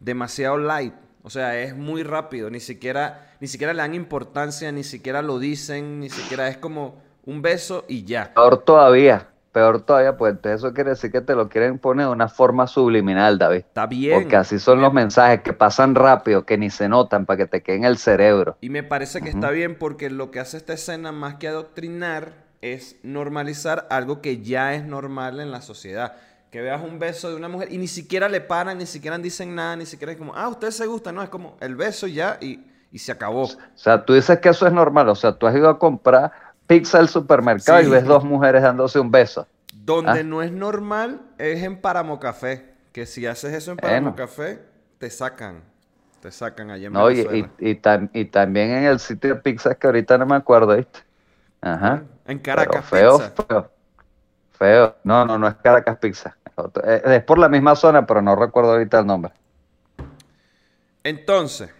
demasiado 0.00 0.58
light. 0.58 0.94
O 1.26 1.30
sea, 1.30 1.60
es 1.60 1.74
muy 1.74 2.04
rápido. 2.04 2.50
Ni 2.50 2.60
siquiera, 2.60 3.32
ni 3.40 3.48
siquiera 3.48 3.72
le 3.72 3.82
dan 3.82 3.94
importancia, 3.94 4.70
ni 4.70 4.84
siquiera 4.84 5.22
lo 5.22 5.40
dicen, 5.40 5.98
ni 5.98 6.08
siquiera 6.08 6.46
es 6.46 6.56
como 6.56 7.02
un 7.24 7.42
beso 7.42 7.84
y 7.88 8.04
ya. 8.04 8.32
Peor 8.32 8.58
todavía, 8.58 9.26
peor 9.50 9.80
todavía, 9.80 10.16
pues 10.16 10.34
entonces 10.34 10.60
eso 10.60 10.72
quiere 10.72 10.90
decir 10.90 11.10
que 11.10 11.20
te 11.20 11.34
lo 11.34 11.48
quieren 11.48 11.80
poner 11.80 12.06
de 12.06 12.12
una 12.12 12.28
forma 12.28 12.68
subliminal, 12.68 13.38
David. 13.38 13.56
Está 13.56 13.86
bien. 13.86 14.22
Porque 14.22 14.36
así 14.36 14.60
son 14.60 14.80
los 14.80 14.92
mensajes 14.92 15.40
que 15.40 15.52
pasan 15.52 15.96
rápido, 15.96 16.46
que 16.46 16.58
ni 16.58 16.70
se 16.70 16.88
notan, 16.88 17.26
para 17.26 17.38
que 17.38 17.46
te 17.48 17.60
queden 17.60 17.80
en 17.80 17.86
el 17.86 17.98
cerebro. 17.98 18.56
Y 18.60 18.70
me 18.70 18.84
parece 18.84 19.20
que 19.20 19.30
está 19.30 19.50
bien 19.50 19.76
porque 19.80 20.10
lo 20.10 20.30
que 20.30 20.38
hace 20.38 20.56
esta 20.56 20.74
escena, 20.74 21.10
más 21.10 21.34
que 21.34 21.48
adoctrinar, 21.48 22.34
es 22.60 23.00
normalizar 23.02 23.88
algo 23.90 24.22
que 24.22 24.42
ya 24.42 24.74
es 24.74 24.84
normal 24.84 25.40
en 25.40 25.50
la 25.50 25.60
sociedad. 25.60 26.14
Que 26.56 26.62
veas 26.62 26.82
un 26.82 26.98
beso 26.98 27.28
de 27.28 27.36
una 27.36 27.50
mujer 27.50 27.70
y 27.70 27.76
ni 27.76 27.86
siquiera 27.86 28.30
le 28.30 28.40
paran, 28.40 28.78
ni 28.78 28.86
siquiera 28.86 29.18
dicen 29.18 29.54
nada, 29.54 29.76
ni 29.76 29.84
siquiera 29.84 30.12
es 30.12 30.16
como, 30.16 30.34
ah, 30.34 30.48
usted 30.48 30.70
se 30.70 30.86
gusta, 30.86 31.12
no, 31.12 31.22
es 31.22 31.28
como 31.28 31.54
el 31.60 31.76
beso 31.76 32.06
ya 32.06 32.38
y, 32.40 32.64
y 32.90 32.98
se 32.98 33.12
acabó. 33.12 33.42
O 33.42 33.48
sea, 33.74 34.02
tú 34.06 34.14
dices 34.14 34.38
que 34.38 34.48
eso 34.48 34.66
es 34.66 34.72
normal, 34.72 35.06
o 35.10 35.14
sea, 35.14 35.34
tú 35.34 35.46
has 35.46 35.54
ido 35.54 35.68
a 35.68 35.78
comprar 35.78 36.32
pizza 36.66 36.98
al 36.98 37.10
supermercado 37.10 37.80
Sí. 37.80 37.88
y 37.88 37.90
ves 37.90 38.06
dos 38.06 38.24
mujeres 38.24 38.62
dándose 38.62 38.98
un 38.98 39.10
beso. 39.10 39.46
Donde 39.74 40.20
Ah. 40.20 40.22
no 40.22 40.40
es 40.40 40.50
normal 40.50 41.20
es 41.36 41.62
en 41.62 41.78
Páramo 41.78 42.18
Café. 42.18 42.72
Que 42.90 43.04
si 43.04 43.26
haces 43.26 43.52
eso 43.52 43.72
en 43.72 43.76
Bueno. 43.76 43.90
Páramo 43.92 44.16
Café, 44.16 44.58
te 44.96 45.10
sacan. 45.10 45.60
Te 46.22 46.32
sacan 46.32 46.70
allá 46.70 46.86
en 46.86 46.92
No, 46.94 47.04
Venezuela. 47.04 47.50
y, 47.58 47.68
y 47.68 47.74
tam- 47.74 48.08
y 48.14 48.24
también 48.24 48.70
en 48.70 48.84
el 48.84 48.98
sitio 48.98 49.34
de 49.34 49.40
pizzas 49.42 49.76
que 49.76 49.88
ahorita 49.88 50.16
no 50.16 50.24
me 50.24 50.36
acuerdo, 50.36 50.74
¿viste? 50.74 51.00
Ajá. 51.60 52.02
En 52.26 52.38
Pero 52.38 52.42
Caracas 52.42 52.86
feo, 52.86 53.18
Pizza. 53.18 53.32
feo. 53.46 53.70
Feo. 54.52 54.96
No, 55.04 55.26
no, 55.26 55.36
no 55.38 55.48
es 55.48 55.54
Caracas 55.56 55.98
Pizza. 55.98 56.34
Eh, 56.84 57.02
Es 57.04 57.24
por 57.24 57.38
la 57.38 57.48
misma 57.48 57.76
zona, 57.76 58.06
pero 58.06 58.22
no 58.22 58.34
recuerdo 58.36 58.72
ahorita 58.72 59.00
el 59.00 59.06
nombre. 59.06 59.32
Entonces, 61.04 61.70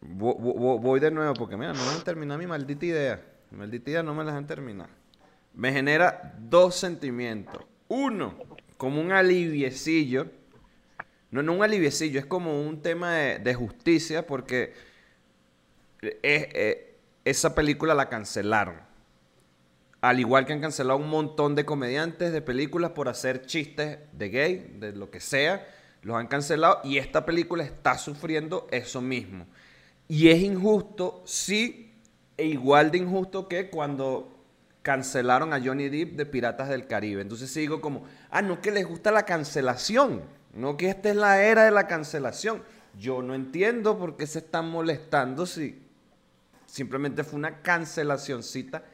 vo- 0.00 0.36
vo- 0.38 0.54
vo- 0.56 0.80
voy 0.80 1.00
de 1.00 1.10
nuevo 1.10 1.36
porque 1.36 1.56
mira, 1.56 1.74
no 1.74 1.84
me 1.86 1.92
han 1.92 2.02
terminado 2.04 2.38
mi 2.38 2.46
maldita 2.46 2.86
idea. 2.86 3.22
Mi 3.50 3.58
maldita 3.58 3.90
idea 3.90 4.02
no 4.02 4.14
me 4.14 4.24
la 4.24 4.36
han 4.36 4.46
terminado. 4.46 4.90
me 5.54 5.72
genera 5.72 6.34
dos 6.38 6.74
sentimientos. 6.74 7.62
Uno, 7.88 8.34
como 8.76 9.00
un 9.00 9.12
aliviecillo. 9.12 10.26
No, 11.30 11.42
no 11.42 11.52
un 11.52 11.62
aliviecillo, 11.62 12.18
es 12.20 12.26
como 12.26 12.62
un 12.62 12.82
tema 12.82 13.12
de, 13.12 13.54
justicia 13.54 14.26
porque 14.26 14.74
eh, 16.02 16.96
esa 17.24 17.54
película 17.54 17.94
la 17.94 18.08
cancelaron. 18.08 18.76
Al 20.04 20.20
igual 20.20 20.44
que 20.44 20.52
han 20.52 20.60
cancelado 20.60 20.98
un 20.98 21.08
montón 21.08 21.54
de 21.54 21.64
comediantes 21.64 22.30
de 22.30 22.42
películas 22.42 22.90
por 22.90 23.08
hacer 23.08 23.46
chistes 23.46 24.00
de 24.12 24.28
gay, 24.28 24.76
de 24.78 24.92
lo 24.92 25.10
que 25.10 25.18
sea, 25.18 25.66
los 26.02 26.18
han 26.18 26.26
cancelado 26.26 26.82
y 26.84 26.98
esta 26.98 27.24
película 27.24 27.64
está 27.64 27.96
sufriendo 27.96 28.68
eso 28.70 29.00
mismo. 29.00 29.46
Y 30.06 30.28
es 30.28 30.42
injusto, 30.42 31.22
sí, 31.24 31.94
e 32.36 32.44
igual 32.44 32.90
de 32.90 32.98
injusto 32.98 33.48
que 33.48 33.70
cuando 33.70 34.44
cancelaron 34.82 35.54
a 35.54 35.60
Johnny 35.64 35.88
Depp 35.88 36.16
de 36.16 36.26
Piratas 36.26 36.68
del 36.68 36.86
Caribe. 36.86 37.22
Entonces 37.22 37.50
sigo 37.50 37.80
como, 37.80 38.04
ah, 38.28 38.42
no 38.42 38.60
que 38.60 38.72
les 38.72 38.86
gusta 38.86 39.10
la 39.10 39.24
cancelación, 39.24 40.20
no 40.52 40.76
que 40.76 40.90
esta 40.90 41.08
es 41.08 41.16
la 41.16 41.42
era 41.42 41.64
de 41.64 41.70
la 41.70 41.86
cancelación. 41.86 42.62
Yo 43.00 43.22
no 43.22 43.34
entiendo 43.34 43.98
por 43.98 44.18
qué 44.18 44.26
se 44.26 44.40
están 44.40 44.68
molestando 44.68 45.46
si 45.46 45.82
simplemente 46.66 47.24
fue 47.24 47.38
una 47.38 47.62
cancelacioncita 47.62 48.84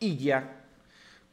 y 0.00 0.16
ya. 0.16 0.55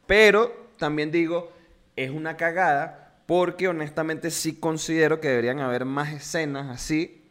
Pero 0.06 0.68
también 0.78 1.10
digo, 1.10 1.52
es 1.96 2.10
una 2.10 2.36
cagada 2.36 3.22
porque 3.26 3.68
honestamente 3.68 4.30
sí 4.30 4.56
considero 4.56 5.20
que 5.20 5.28
deberían 5.28 5.60
haber 5.60 5.84
más 5.84 6.12
escenas 6.12 6.68
así 6.68 7.22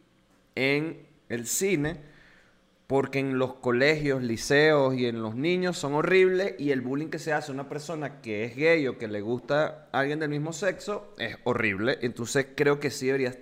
en 0.55 1.05
el 1.29 1.45
cine 1.45 1.97
porque 2.87 3.19
en 3.19 3.39
los 3.39 3.55
colegios, 3.55 4.21
liceos 4.21 4.95
y 4.95 5.05
en 5.05 5.21
los 5.21 5.35
niños 5.35 5.77
son 5.77 5.93
horribles 5.93 6.55
y 6.59 6.71
el 6.71 6.81
bullying 6.81 7.07
que 7.07 7.19
se 7.19 7.33
hace 7.33 7.51
a 7.51 7.53
una 7.53 7.69
persona 7.69 8.21
que 8.21 8.43
es 8.43 8.55
gay 8.55 8.87
o 8.87 8.97
que 8.97 9.07
le 9.07 9.21
gusta 9.21 9.87
a 9.91 9.99
alguien 9.99 10.19
del 10.19 10.29
mismo 10.29 10.53
sexo 10.53 11.13
es 11.17 11.37
horrible. 11.43 11.97
Entonces 12.01 12.47
creo 12.55 12.79
que 12.79 12.91
sí 12.91 13.07
debería 13.07 13.35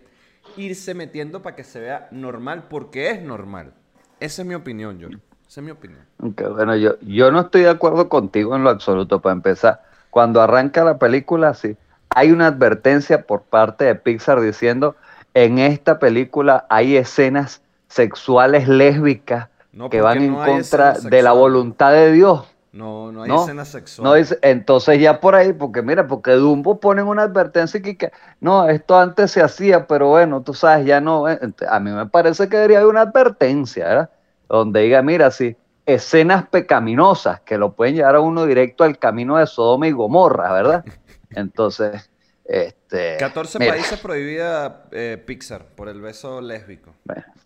irse 0.57 0.93
metiendo 0.93 1.41
para 1.41 1.55
que 1.55 1.63
se 1.63 1.79
vea 1.79 2.07
normal 2.11 2.67
porque 2.69 3.09
es 3.09 3.21
normal. 3.21 3.73
Esa 4.19 4.43
es 4.43 4.47
mi 4.47 4.53
opinión, 4.53 4.99
yo. 4.99 5.09
Esa 5.51 5.59
es 5.59 5.65
mi 5.65 5.71
opinión. 5.71 5.99
bueno, 6.17 6.77
yo, 6.77 6.97
yo 7.01 7.29
no 7.29 7.41
estoy 7.41 7.63
de 7.63 7.69
acuerdo 7.71 8.07
contigo 8.07 8.55
en 8.55 8.63
lo 8.63 8.69
absoluto. 8.69 9.19
Para 9.19 9.33
empezar, 9.33 9.81
cuando 10.09 10.41
arranca 10.41 10.85
la 10.85 10.97
película, 10.97 11.53
sí, 11.55 11.75
hay 12.07 12.31
una 12.31 12.47
advertencia 12.47 13.23
por 13.23 13.41
parte 13.41 13.83
de 13.83 13.95
Pixar 13.95 14.39
diciendo, 14.39 14.95
en 15.33 15.59
esta 15.59 15.99
película 15.99 16.65
hay 16.69 16.95
escenas 16.95 17.61
sexuales 17.89 18.69
lésbicas 18.69 19.49
que 19.89 19.99
van 19.99 20.21
en 20.21 20.35
contra 20.35 20.93
de 20.93 21.21
la 21.21 21.33
voluntad 21.33 21.91
de 21.91 22.13
Dios. 22.13 22.47
No, 22.71 23.11
no 23.11 23.23
hay 23.23 23.31
escenas 23.33 23.67
sexuales. 23.67 24.31
No, 24.31 24.37
entonces 24.43 25.01
ya 25.01 25.19
por 25.19 25.35
ahí, 25.35 25.51
porque 25.51 25.81
mira, 25.81 26.07
porque 26.07 26.31
Dumbo 26.31 26.79
ponen 26.79 27.07
una 27.07 27.23
advertencia 27.23 27.81
que, 27.81 27.97
que, 27.97 28.13
no, 28.39 28.69
esto 28.69 28.97
antes 28.97 29.31
se 29.31 29.41
hacía, 29.41 29.85
pero 29.85 30.07
bueno, 30.07 30.43
tú 30.43 30.53
sabes, 30.53 30.85
ya 30.85 31.01
no. 31.01 31.27
Eh, 31.27 31.37
a 31.69 31.79
mí 31.81 31.91
me 31.91 32.05
parece 32.05 32.47
que 32.47 32.55
debería 32.55 32.77
haber 32.77 32.89
una 32.89 33.01
advertencia, 33.01 33.83
¿verdad? 33.85 34.09
Donde 34.51 34.81
diga, 34.81 35.01
mira, 35.01 35.31
sí, 35.31 35.55
escenas 35.85 36.45
pecaminosas 36.49 37.39
que 37.39 37.57
lo 37.57 37.71
pueden 37.71 37.95
llevar 37.95 38.15
a 38.15 38.19
uno 38.19 38.45
directo 38.45 38.83
al 38.83 38.99
camino 38.99 39.37
de 39.37 39.47
Sodoma 39.47 39.87
y 39.87 39.91
Gomorra, 39.91 40.51
¿verdad? 40.51 40.85
Entonces, 41.29 42.09
este, 42.43 43.15
14 43.17 43.59
países 43.59 43.97
prohibida 43.99 44.83
eh, 44.91 45.23
Pixar 45.25 45.63
por 45.67 45.87
el 45.87 46.01
beso 46.01 46.41
lésbico. 46.41 46.93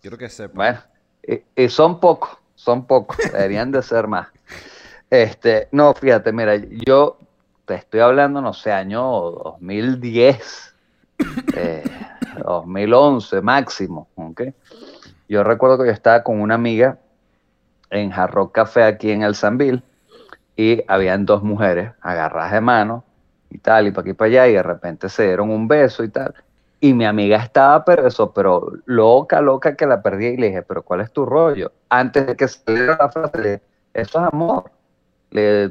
Quiero 0.02 0.18
que 0.18 0.28
sepa. 0.28 0.54
Bueno, 0.54 0.80
y, 1.54 1.68
son 1.68 2.00
pocos, 2.00 2.36
son 2.56 2.84
pocos, 2.88 3.16
deberían 3.32 3.70
de 3.70 3.82
ser 3.82 4.08
más. 4.08 4.26
Este, 5.08 5.68
no, 5.70 5.94
fíjate, 5.94 6.32
mira, 6.32 6.56
yo 6.56 7.18
te 7.66 7.76
estoy 7.76 8.00
hablando, 8.00 8.40
no 8.40 8.52
sé, 8.52 8.72
año 8.72 9.02
2010, 9.04 10.74
2011 12.44 13.36
eh, 13.36 13.40
máximo, 13.42 14.08
¿ok? 14.16 14.42
Yo 15.28 15.42
recuerdo 15.44 15.78
que 15.78 15.86
yo 15.86 15.92
estaba 15.92 16.22
con 16.22 16.40
una 16.40 16.54
amiga 16.54 16.98
en 17.90 18.10
Jarro 18.10 18.52
Café 18.52 18.84
aquí 18.84 19.10
en 19.10 19.22
El 19.22 19.34
Sanville 19.34 19.82
y 20.56 20.82
habían 20.88 21.26
dos 21.26 21.42
mujeres 21.42 21.92
agarradas 22.00 22.52
de 22.52 22.60
mano 22.60 23.04
y 23.50 23.58
tal, 23.58 23.86
y 23.86 23.90
para 23.90 24.02
aquí 24.02 24.12
para 24.14 24.28
allá, 24.28 24.48
y 24.48 24.54
de 24.54 24.62
repente 24.62 25.08
se 25.08 25.24
dieron 25.24 25.50
un 25.50 25.68
beso 25.68 26.02
y 26.02 26.08
tal. 26.08 26.34
Y 26.80 26.92
mi 26.94 27.04
amiga 27.04 27.38
estaba, 27.38 27.84
pero 27.84 28.06
eso, 28.06 28.32
pero 28.32 28.72
loca, 28.84 29.40
loca 29.40 29.76
que 29.76 29.86
la 29.86 30.02
perdí, 30.02 30.26
y 30.26 30.36
le 30.36 30.48
dije, 30.48 30.62
pero 30.62 30.82
¿cuál 30.82 31.00
es 31.00 31.12
tu 31.12 31.24
rollo? 31.24 31.72
Antes 31.88 32.26
de 32.26 32.36
que 32.36 32.48
saliera 32.48 32.96
la 32.98 33.08
frase, 33.08 33.38
le 33.38 33.50
dije, 33.50 33.62
eso 33.94 34.18
es 34.18 34.32
amor. 34.32 34.70
Le, 35.30 35.70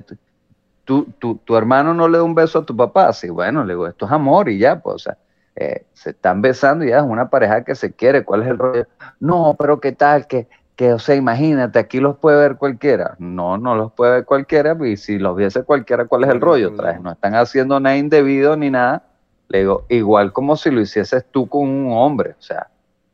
tu, 0.83 1.05
tu, 1.19 1.35
tu, 1.38 1.55
hermano 1.55 1.93
no 1.93 2.07
le 2.07 2.17
da 2.17 2.24
un 2.24 2.35
beso 2.35 2.59
a 2.59 2.65
tu 2.65 2.75
papá, 2.75 3.12
sí, 3.13 3.29
bueno, 3.29 3.63
le 3.63 3.74
digo, 3.74 3.88
esto 3.88 4.05
es 4.05 4.12
amor 4.12 4.50
y 4.50 4.57
ya, 4.59 4.79
pues, 4.79 5.07
eh, 5.55 5.85
se 5.93 6.12
están 6.12 6.41
besando 6.41 6.83
y 6.85 6.89
ya 6.89 7.00
es 7.00 7.03
una 7.03 7.29
pareja 7.29 7.63
que 7.63 7.75
se 7.75 7.93
quiere, 7.93 8.24
¿cuál 8.24 8.43
es 8.43 8.50
el 8.50 8.57
rollo? 8.57 8.88
No, 9.19 9.55
pero 9.57 9.79
qué 9.79 9.91
tal, 9.91 10.27
que 10.27 10.47
que, 10.75 10.91
o 10.91 11.00
sea, 11.00 11.15
imagínate, 11.15 11.79
aquí 11.79 12.00
los 12.00 12.17
puede 12.17 12.38
ver 12.38 12.57
cualquiera. 12.57 13.15
No, 13.17 13.57
no 13.57 13.75
los 13.75 13.93
puede 13.93 14.12
ver 14.12 14.25
cualquiera, 14.25 14.75
y 14.85 14.97
si 14.97 15.17
los 15.17 15.35
viese 15.35 15.63
cualquiera, 15.63 16.05
¿cuál 16.05 16.25
es 16.25 16.29
el 16.31 16.41
rollo? 16.41 16.71
No 17.01 17.12
están 17.12 17.35
haciendo 17.35 17.79
nada 17.79 17.95
indebido 17.95 18.57
ni 18.57 18.69
nada. 18.69 19.03
Le 19.47 19.59
digo, 19.59 19.85
igual 19.89 20.33
como 20.33 20.57
si 20.57 20.71
lo 20.71 20.81
hicieses 20.81 21.25
tú 21.31 21.47
con 21.47 21.69
un 21.69 21.93
hombre. 21.93 22.35
O 22.38 22.41
sea, 22.41 22.67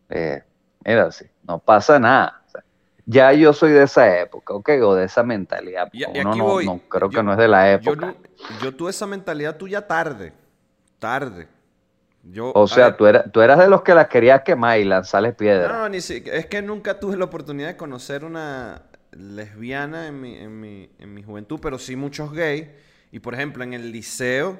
eh, 0.10 0.42
mira, 0.84 1.04
así, 1.06 1.26
no 1.48 1.60
pasa 1.60 2.00
nada. 2.00 2.42
ya 3.06 3.32
yo 3.34 3.54
soy 3.54 3.72
de 3.74 3.84
esa 3.84 4.20
época, 4.20 4.54
¿ok? 4.54 4.70
O 4.84 4.96
de 4.96 5.06
esa 5.06 5.22
mentalidad. 5.22 5.92
Uno 6.16 6.36
no, 6.36 6.62
no, 6.62 6.80
creo 6.88 7.10
que 7.10 7.22
no 7.22 7.34
es 7.34 7.38
de 7.38 7.48
la 7.48 7.72
época. 7.72 8.16
Yo, 8.38 8.60
yo 8.64 8.76
tuve 8.76 8.90
esa 8.90 9.06
mentalidad 9.06 9.58
tuya 9.58 9.86
tarde. 9.86 10.34
Tarde 10.98 11.48
o 12.54 12.68
sea, 12.68 12.96
tú, 12.96 13.08
eras, 13.08 13.32
tú 13.32 13.42
eras 13.42 13.60
de 13.60 13.68
los 13.68 13.82
que 13.82 13.94
las 13.94 14.08
querías 14.08 14.42
quemar 14.44 14.80
y 14.80 14.86
lanzarles 14.86 15.36
piedras. 15.36 15.72
No, 15.72 15.90
ni 15.90 16.02
si, 16.02 16.24
es 16.26 16.46
que 16.46 16.62
nunca 16.62 17.00
tuve 17.00 17.18
la 17.18 17.26
oportunidad 17.26 17.70
de 17.70 17.78
conocer 17.78 18.24
una 18.24 18.84
lesbiana 19.12 20.08
en 20.08 20.22
mi, 20.22 20.38
en 20.38 20.60
mi, 20.60 20.90
en 21.00 21.14
mi 21.14 21.24
juventud, 21.24 21.60
pero 21.62 21.80
sí 21.80 21.96
muchos 21.96 22.32
gays. 22.32 22.68
Y 23.12 23.20
por 23.20 23.34
ejemplo, 23.34 23.64
en 23.64 23.74
el 23.74 23.92
liceo 23.92 24.60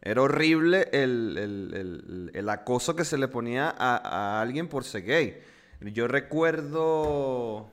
era 0.00 0.22
horrible 0.22 0.88
el, 0.92 1.36
el, 1.38 2.30
el, 2.34 2.48
acoso 2.48 2.96
que 2.96 3.04
se 3.04 3.16
le 3.16 3.28
ponía 3.28 3.72
a, 3.76 3.96
a, 3.96 4.40
alguien 4.40 4.68
por 4.68 4.82
ser 4.84 5.04
gay. 5.04 5.40
Yo 5.80 6.08
recuerdo, 6.08 7.68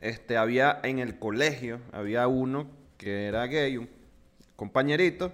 este, 0.00 0.36
había 0.36 0.80
en 0.82 0.98
el 0.98 1.18
colegio, 1.18 1.80
había 1.92 2.26
uno 2.26 2.68
que 2.96 3.26
era 3.26 3.46
gay, 3.46 3.76
un 3.76 3.88
compañerito, 4.56 5.32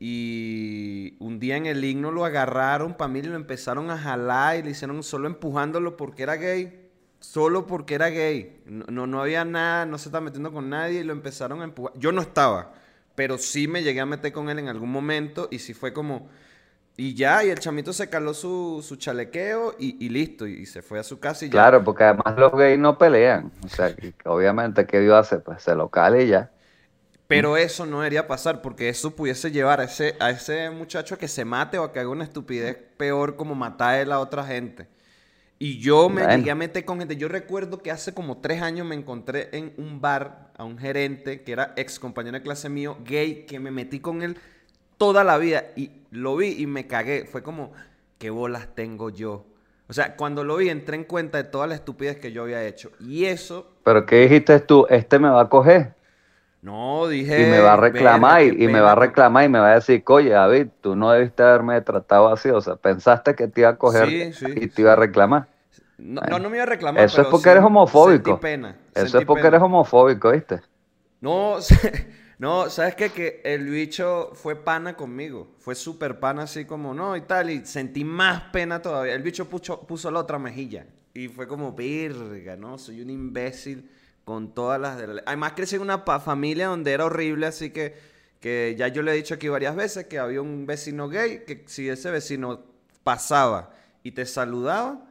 y 0.00 1.16
un 1.18 1.40
día 1.40 1.56
en 1.56 1.66
el 1.66 1.84
himno 1.84 2.12
lo 2.12 2.24
agarraron 2.24 2.94
para 2.94 3.08
mí 3.08 3.18
y 3.18 3.22
lo 3.22 3.34
empezaron 3.34 3.90
a 3.90 3.98
jalar 3.98 4.56
y 4.56 4.62
le 4.62 4.70
hicieron 4.70 5.02
solo 5.02 5.26
empujándolo 5.26 5.96
porque 5.96 6.22
era 6.22 6.36
gay. 6.36 6.84
Solo 7.20 7.66
porque 7.66 7.96
era 7.96 8.10
gay. 8.10 8.62
No, 8.66 9.08
no, 9.08 9.20
había 9.20 9.44
nada, 9.44 9.86
no 9.86 9.98
se 9.98 10.08
estaba 10.08 10.24
metiendo 10.24 10.52
con 10.52 10.70
nadie 10.70 11.00
y 11.00 11.04
lo 11.04 11.12
empezaron 11.12 11.62
a 11.62 11.64
empujar. 11.64 11.92
Yo 11.96 12.12
no 12.12 12.20
estaba, 12.20 12.74
pero 13.16 13.38
sí 13.38 13.66
me 13.66 13.82
llegué 13.82 14.00
a 14.00 14.06
meter 14.06 14.32
con 14.32 14.48
él 14.50 14.60
en 14.60 14.68
algún 14.68 14.90
momento 14.90 15.48
y 15.50 15.58
sí 15.58 15.74
fue 15.74 15.92
como... 15.92 16.28
Y 16.96 17.14
ya, 17.14 17.44
y 17.44 17.50
el 17.50 17.60
chamito 17.60 17.92
se 17.92 18.10
caló 18.10 18.34
su, 18.34 18.84
su 18.86 18.96
chalequeo 18.96 19.76
y, 19.78 20.08
listo, 20.08 20.48
y, 20.48 20.66
se 20.66 20.82
fue 20.82 20.98
a 20.98 21.04
su 21.04 21.20
casa 21.20 21.44
y 21.44 21.48
ya. 21.48 21.52
Claro, 21.52 21.84
porque 21.84 22.02
además 22.02 22.36
los 22.36 22.50
gays 22.50 22.76
no 22.76 22.98
pelean. 22.98 23.52
O 23.64 23.68
sea, 23.68 23.94
obviamente, 24.24 24.84
¿qué 24.84 24.98
Dios 24.98 25.14
hace? 25.14 25.38
Pues 25.38 25.62
se 25.62 25.76
lo 25.76 25.90
cale 25.90 26.24
y 26.24 26.28
ya. 26.28 26.50
Pero 27.28 27.58
eso 27.58 27.84
no 27.84 27.98
debería 27.98 28.26
pasar 28.26 28.62
porque 28.62 28.88
eso 28.88 29.14
pudiese 29.14 29.50
llevar 29.50 29.80
a 29.80 29.84
ese, 29.84 30.16
a 30.18 30.30
ese 30.30 30.70
muchacho 30.70 31.14
a 31.14 31.18
que 31.18 31.28
se 31.28 31.44
mate 31.44 31.78
o 31.78 31.84
a 31.84 31.92
que 31.92 32.00
haga 32.00 32.08
una 32.08 32.24
estupidez 32.24 32.78
peor 32.96 33.36
como 33.36 33.54
matar 33.54 34.00
a 34.00 34.04
la 34.06 34.18
otra 34.18 34.44
gente. 34.44 34.88
Y 35.58 35.78
yo 35.78 36.08
me 36.08 36.24
llegué 36.26 36.50
a 36.50 36.54
meter 36.54 36.86
con 36.86 37.00
gente. 37.00 37.16
Yo 37.16 37.28
recuerdo 37.28 37.82
que 37.82 37.90
hace 37.90 38.14
como 38.14 38.38
tres 38.38 38.62
años 38.62 38.86
me 38.86 38.94
encontré 38.94 39.50
en 39.52 39.74
un 39.76 40.00
bar 40.00 40.52
a 40.56 40.64
un 40.64 40.78
gerente 40.78 41.42
que 41.42 41.52
era 41.52 41.74
ex 41.76 41.98
compañero 41.98 42.38
de 42.38 42.42
clase 42.42 42.70
mío, 42.70 42.96
gay, 43.04 43.44
que 43.44 43.60
me 43.60 43.70
metí 43.70 44.00
con 44.00 44.22
él 44.22 44.38
toda 44.96 45.22
la 45.22 45.36
vida 45.36 45.64
y 45.76 45.90
lo 46.10 46.34
vi 46.36 46.54
y 46.58 46.66
me 46.66 46.86
cagué. 46.86 47.26
Fue 47.26 47.42
como, 47.42 47.72
¿qué 48.16 48.30
bolas 48.30 48.68
tengo 48.74 49.10
yo? 49.10 49.44
O 49.86 49.92
sea, 49.92 50.16
cuando 50.16 50.44
lo 50.44 50.56
vi 50.56 50.70
entré 50.70 50.96
en 50.96 51.04
cuenta 51.04 51.36
de 51.36 51.44
toda 51.44 51.66
la 51.66 51.74
estupidez 51.74 52.18
que 52.18 52.32
yo 52.32 52.44
había 52.44 52.64
hecho. 52.64 52.90
Y 53.00 53.26
eso... 53.26 53.70
¿Pero 53.84 54.06
qué 54.06 54.16
dijiste 54.20 54.60
tú? 54.60 54.86
¿Este 54.88 55.18
me 55.18 55.28
va 55.28 55.42
a 55.42 55.48
coger? 55.48 55.97
No, 56.60 57.06
dije. 57.06 57.42
Y 57.42 57.50
me 57.50 57.60
va 57.60 57.74
a 57.74 57.76
reclamar 57.76 58.42
y, 58.42 58.66
me 58.66 58.80
va 58.80 58.92
a 58.92 58.94
reclamar 58.96 59.44
y 59.44 59.48
me 59.48 59.60
va 59.60 59.72
a 59.72 59.74
decir, 59.76 60.02
oye, 60.06 60.30
David, 60.30 60.68
tú 60.80 60.96
no 60.96 61.12
debiste 61.12 61.42
haberme 61.42 61.80
tratado 61.82 62.32
así. 62.32 62.48
O 62.50 62.60
sea, 62.60 62.76
pensaste 62.76 63.34
que 63.34 63.46
te 63.46 63.60
iba 63.60 63.70
a 63.70 63.76
coger 63.76 64.08
y 64.10 64.66
te 64.66 64.82
iba 64.82 64.92
a 64.92 64.96
reclamar. 64.96 65.48
No, 65.98 66.20
no, 66.20 66.50
me 66.50 66.56
iba 66.56 66.64
a 66.64 66.66
reclamar. 66.66 67.02
Eso 67.02 67.22
es 67.22 67.28
porque 67.28 67.50
eres 67.50 67.62
homofóbico. 67.62 68.38
pena. 68.40 68.76
Eso 68.94 69.18
es 69.18 69.24
porque 69.24 69.46
eres 69.46 69.60
homofóbico, 69.60 70.30
¿viste? 70.30 70.60
No, 71.20 71.56
no, 72.38 72.70
¿sabes 72.70 72.94
qué? 72.94 73.10
Que 73.10 73.40
el 73.44 73.68
bicho 73.68 74.30
fue 74.34 74.56
pana 74.56 74.96
conmigo. 74.96 75.54
Fue 75.58 75.74
súper 75.74 76.18
pana, 76.20 76.44
así 76.44 76.64
como, 76.64 76.94
no, 76.94 77.16
y 77.16 77.22
tal. 77.22 77.50
Y 77.50 77.64
sentí 77.66 78.04
más 78.04 78.42
pena 78.52 78.82
todavía. 78.82 79.14
El 79.14 79.22
bicho 79.22 79.48
puso, 79.48 79.86
puso 79.86 80.10
la 80.10 80.20
otra 80.20 80.38
mejilla. 80.38 80.86
Y 81.14 81.28
fue 81.28 81.48
como, 81.48 81.72
virga, 81.72 82.56
¿no? 82.56 82.78
Soy 82.78 83.00
un 83.00 83.10
imbécil 83.10 83.90
con 84.28 84.52
todas 84.52 84.78
las 84.78 84.98
de 84.98 85.06
la. 85.06 85.22
Además 85.24 85.54
crecí 85.56 85.76
en 85.76 85.80
una 85.80 86.00
familia 86.20 86.66
donde 86.66 86.92
era 86.92 87.06
horrible, 87.06 87.46
así 87.46 87.70
que, 87.70 87.94
que 88.40 88.74
ya 88.76 88.88
yo 88.88 89.00
le 89.00 89.12
he 89.12 89.14
dicho 89.14 89.32
aquí 89.32 89.48
varias 89.48 89.74
veces 89.74 90.04
que 90.04 90.18
había 90.18 90.42
un 90.42 90.66
vecino 90.66 91.08
gay, 91.08 91.44
que 91.46 91.64
si 91.66 91.88
ese 91.88 92.10
vecino 92.10 92.62
pasaba 93.02 93.70
y 94.02 94.12
te 94.12 94.26
saludaba, 94.26 95.02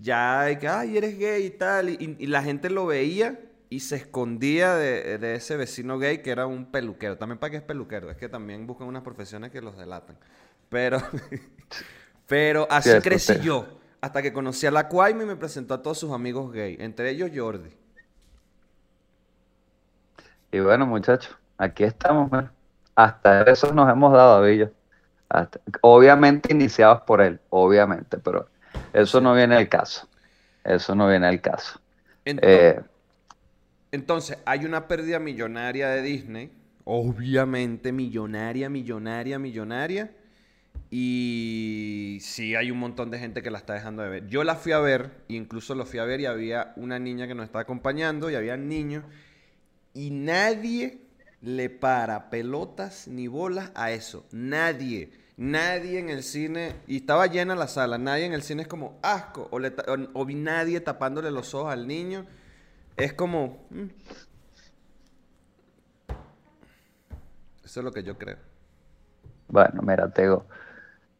ya 0.00 0.40
hay 0.40 0.56
que, 0.56 0.68
ay, 0.68 0.96
eres 0.96 1.18
gay 1.18 1.44
y 1.44 1.50
tal, 1.50 1.90
y, 1.90 2.16
y 2.18 2.26
la 2.28 2.42
gente 2.42 2.70
lo 2.70 2.86
veía 2.86 3.38
y 3.68 3.80
se 3.80 3.96
escondía 3.96 4.74
de, 4.74 5.18
de 5.18 5.34
ese 5.34 5.58
vecino 5.58 5.98
gay 5.98 6.22
que 6.22 6.30
era 6.30 6.46
un 6.46 6.64
peluquero. 6.64 7.18
También 7.18 7.38
para 7.38 7.50
qué 7.50 7.56
es 7.58 7.62
peluquero, 7.62 8.10
es 8.10 8.16
que 8.16 8.30
también 8.30 8.66
buscan 8.66 8.88
unas 8.88 9.02
profesiones 9.02 9.50
que 9.50 9.60
los 9.60 9.76
delatan. 9.76 10.16
Pero, 10.70 11.02
pero 12.26 12.66
así 12.70 12.88
crecí 13.02 13.34
yo, 13.42 13.66
hasta 14.00 14.22
que 14.22 14.32
conocí 14.32 14.64
a 14.64 14.70
la 14.70 14.88
Cuaima 14.88 15.24
y 15.24 15.26
me 15.26 15.36
presentó 15.36 15.74
a 15.74 15.82
todos 15.82 15.98
sus 15.98 16.12
amigos 16.12 16.50
gay, 16.54 16.78
entre 16.80 17.10
ellos 17.10 17.30
Jordi. 17.34 17.84
Y 20.52 20.60
bueno, 20.60 20.86
muchachos, 20.86 21.36
aquí 21.58 21.84
estamos, 21.84 22.30
man. 22.30 22.50
Hasta 22.94 23.42
eso 23.42 23.72
nos 23.72 23.90
hemos 23.90 24.12
dado, 24.12 24.42
Villo. 24.42 24.72
Hasta- 25.28 25.60
obviamente 25.82 26.52
iniciados 26.52 27.02
por 27.02 27.20
él, 27.20 27.40
obviamente, 27.50 28.18
pero 28.18 28.48
eso 28.92 29.20
no 29.20 29.34
viene 29.34 29.56
al 29.56 29.68
caso. 29.68 30.08
Eso 30.64 30.94
no 30.94 31.08
viene 31.08 31.26
al 31.26 31.40
caso. 31.40 31.80
Ento- 32.24 32.40
Eh, 32.42 32.80
Entonces, 33.92 34.38
hay 34.44 34.64
una 34.64 34.88
pérdida 34.88 35.18
millonaria 35.18 35.88
de 35.88 36.02
Disney. 36.02 36.50
Obviamente, 36.84 37.92
millonaria, 37.92 38.68
millonaria, 38.68 39.38
millonaria. 39.38 40.10
Y 40.90 42.18
sí, 42.20 42.54
hay 42.54 42.70
un 42.70 42.78
montón 42.78 43.10
de 43.10 43.18
gente 43.18 43.42
que 43.42 43.50
la 43.50 43.58
está 43.58 43.74
dejando 43.74 44.02
de 44.02 44.08
ver. 44.08 44.28
Yo 44.28 44.44
la 44.44 44.54
fui 44.56 44.72
a 44.72 44.78
ver, 44.78 45.10
incluso 45.28 45.74
lo 45.74 45.84
fui 45.86 45.98
a 45.98 46.04
ver 46.04 46.20
y 46.20 46.26
había 46.26 46.72
una 46.76 46.98
niña 46.98 47.26
que 47.26 47.34
nos 47.34 47.44
estaba 47.46 47.62
acompañando 47.62 48.30
y 48.30 48.34
había 48.36 48.56
niños. 48.56 49.04
Y 49.96 50.10
nadie 50.10 51.00
le 51.40 51.70
para 51.70 52.28
pelotas 52.28 53.08
ni 53.08 53.28
bolas 53.28 53.70
a 53.74 53.92
eso. 53.92 54.26
Nadie. 54.30 55.10
Nadie 55.38 55.98
en 55.98 56.10
el 56.10 56.22
cine. 56.22 56.74
Y 56.86 56.98
estaba 56.98 57.26
llena 57.28 57.56
la 57.56 57.66
sala. 57.66 57.96
Nadie 57.96 58.26
en 58.26 58.34
el 58.34 58.42
cine 58.42 58.60
es 58.60 58.68
como 58.68 58.98
asco. 59.02 59.48
O, 59.50 60.24
vi 60.26 60.34
nadie 60.34 60.80
tapándole 60.80 61.30
los 61.30 61.54
ojos 61.54 61.72
al 61.72 61.88
niño. 61.88 62.26
Es 62.94 63.14
como. 63.14 63.66
mm. 63.70 63.86
Eso 67.64 67.80
es 67.80 67.84
lo 67.84 67.90
que 67.90 68.02
yo 68.02 68.18
creo. 68.18 68.36
Bueno, 69.48 69.80
mira, 69.80 70.10
Tego. 70.10 70.44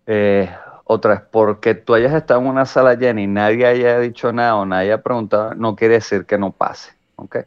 Eh, 0.07 0.55
otra 0.85 1.15
vez, 1.15 1.23
porque 1.31 1.75
tú 1.75 1.95
hayas 1.95 2.13
estado 2.13 2.41
en 2.41 2.47
una 2.47 2.67
sala 2.67 2.93
llena 2.93 3.23
y 3.23 3.27
nadie 3.27 3.65
haya 3.65 4.01
dicho 4.01 4.35
nada 4.35 4.57
o 4.57 4.67
nadie 4.67 4.93
haya 4.93 5.03
preguntado, 5.03 5.55
no 5.55 5.75
quiere 5.75 5.95
decir 5.95 6.27
que 6.27 6.37
no 6.37 6.53
pase, 6.53 6.93
¿ok? 7.17 7.39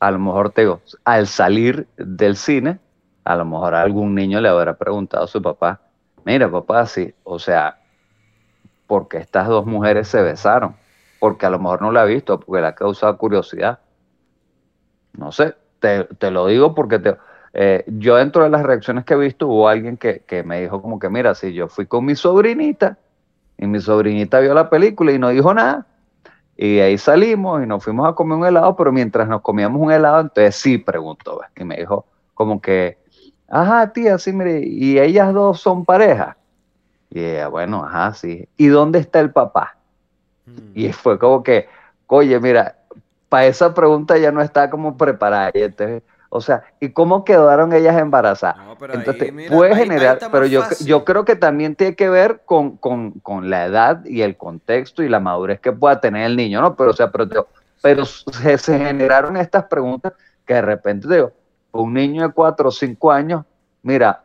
A 0.00 0.10
lo 0.10 0.18
mejor, 0.18 0.50
Tego, 0.50 0.80
al 1.04 1.26
salir 1.26 1.88
del 1.96 2.36
cine, 2.36 2.78
a 3.24 3.36
lo 3.36 3.44
mejor 3.44 3.74
algún 3.74 4.14
niño 4.14 4.40
le 4.40 4.48
habrá 4.48 4.76
preguntado 4.76 5.24
a 5.24 5.28
su 5.28 5.42
papá, 5.42 5.80
mira, 6.24 6.50
papá, 6.50 6.86
sí, 6.86 7.12
o 7.24 7.38
sea, 7.38 7.78
porque 8.86 9.18
estas 9.18 9.48
dos 9.48 9.66
mujeres 9.66 10.08
se 10.08 10.22
besaron, 10.22 10.76
porque 11.18 11.46
a 11.46 11.50
lo 11.50 11.58
mejor 11.58 11.82
no 11.82 11.92
la 11.92 12.02
ha 12.02 12.04
visto, 12.04 12.38
porque 12.40 12.62
le 12.62 12.68
ha 12.68 12.74
causado 12.74 13.16
curiosidad. 13.18 13.80
No 15.12 15.32
sé, 15.32 15.54
te, 15.80 16.04
te 16.04 16.30
lo 16.30 16.46
digo 16.46 16.74
porque 16.74 16.98
te, 16.98 17.16
eh, 17.52 17.84
yo 17.86 18.16
dentro 18.16 18.44
de 18.44 18.50
las 18.50 18.62
reacciones 18.62 19.04
que 19.04 19.14
he 19.14 19.16
visto 19.16 19.48
hubo 19.48 19.68
alguien 19.68 19.96
que, 19.96 20.20
que 20.20 20.42
me 20.42 20.60
dijo 20.60 20.80
como 20.80 20.98
que, 20.98 21.08
mira, 21.08 21.34
si 21.34 21.52
yo 21.52 21.68
fui 21.68 21.86
con 21.86 22.04
mi 22.04 22.14
sobrinita 22.14 22.98
y 23.56 23.66
mi 23.66 23.80
sobrinita 23.80 24.40
vio 24.40 24.54
la 24.54 24.70
película 24.70 25.12
y 25.12 25.18
no 25.18 25.28
dijo 25.30 25.52
nada, 25.52 25.86
y 26.60 26.80
ahí 26.80 26.98
salimos 26.98 27.62
y 27.62 27.66
nos 27.66 27.84
fuimos 27.84 28.08
a 28.08 28.14
comer 28.14 28.36
un 28.36 28.44
helado, 28.44 28.74
pero 28.74 28.90
mientras 28.90 29.28
nos 29.28 29.42
comíamos 29.42 29.80
un 29.80 29.92
helado, 29.92 30.20
entonces 30.22 30.56
sí 30.56 30.76
preguntó, 30.76 31.38
¿ves? 31.38 31.50
y 31.56 31.62
me 31.62 31.76
dijo 31.76 32.04
como 32.34 32.60
que, 32.60 32.98
ajá, 33.48 33.92
tía, 33.92 34.18
sí, 34.18 34.32
mire, 34.32 34.60
y 34.66 34.98
ellas 34.98 35.32
dos 35.32 35.60
son 35.60 35.84
pareja. 35.84 36.36
Y 37.10 37.20
ella, 37.20 37.46
bueno, 37.46 37.84
ajá, 37.84 38.12
sí. 38.12 38.48
¿Y 38.56 38.66
dónde 38.66 38.98
está 38.98 39.20
el 39.20 39.30
papá? 39.30 39.76
Y 40.74 40.92
fue 40.92 41.16
como 41.16 41.44
que, 41.44 41.68
oye, 42.08 42.40
mira, 42.40 42.76
para 43.28 43.46
esa 43.46 43.72
pregunta 43.72 44.18
ya 44.18 44.32
no 44.32 44.42
está 44.42 44.68
como 44.68 44.96
preparada. 44.96 45.52
Y 45.54 45.62
entonces, 45.62 46.02
o 46.30 46.40
sea, 46.40 46.62
¿y 46.80 46.90
cómo 46.90 47.24
quedaron 47.24 47.72
ellas 47.72 47.96
embarazadas? 47.98 48.56
No, 48.58 48.76
pero 48.78 48.94
entonces, 48.94 49.22
ahí, 49.22 49.32
mira, 49.32 49.54
puede 49.56 49.72
ahí- 49.74 49.78
generar, 49.80 50.18
pero 50.30 50.46
yo, 50.46 50.62
fácil. 50.62 50.86
yo 50.86 51.04
creo 51.04 51.24
que 51.24 51.36
también 51.36 51.74
tiene 51.74 51.94
que 51.96 52.08
ver 52.08 52.42
con, 52.44 52.76
con, 52.76 53.12
con 53.20 53.48
la 53.50 53.64
edad 53.66 54.04
y 54.04 54.22
el 54.22 54.36
contexto 54.36 55.02
y 55.02 55.08
la 55.08 55.20
madurez 55.20 55.60
que 55.60 55.72
pueda 55.72 56.00
tener 56.00 56.24
el 56.26 56.36
niño, 56.36 56.60
¿no? 56.60 56.76
Pero, 56.76 56.90
o 56.90 56.92
sea, 56.92 57.10
pero, 57.10 57.28
te- 57.28 57.38
pero 57.82 58.04
se, 58.04 58.58
se 58.58 58.78
generaron 58.78 59.36
estas 59.36 59.64
preguntas 59.64 60.12
que 60.44 60.54
de 60.54 60.62
repente, 60.62 61.08
te 61.08 61.14
digo, 61.14 61.32
un 61.72 61.94
niño 61.94 62.26
de 62.26 62.32
cuatro 62.32 62.68
o 62.68 62.72
cinco 62.72 63.10
años, 63.12 63.44
mira, 63.82 64.22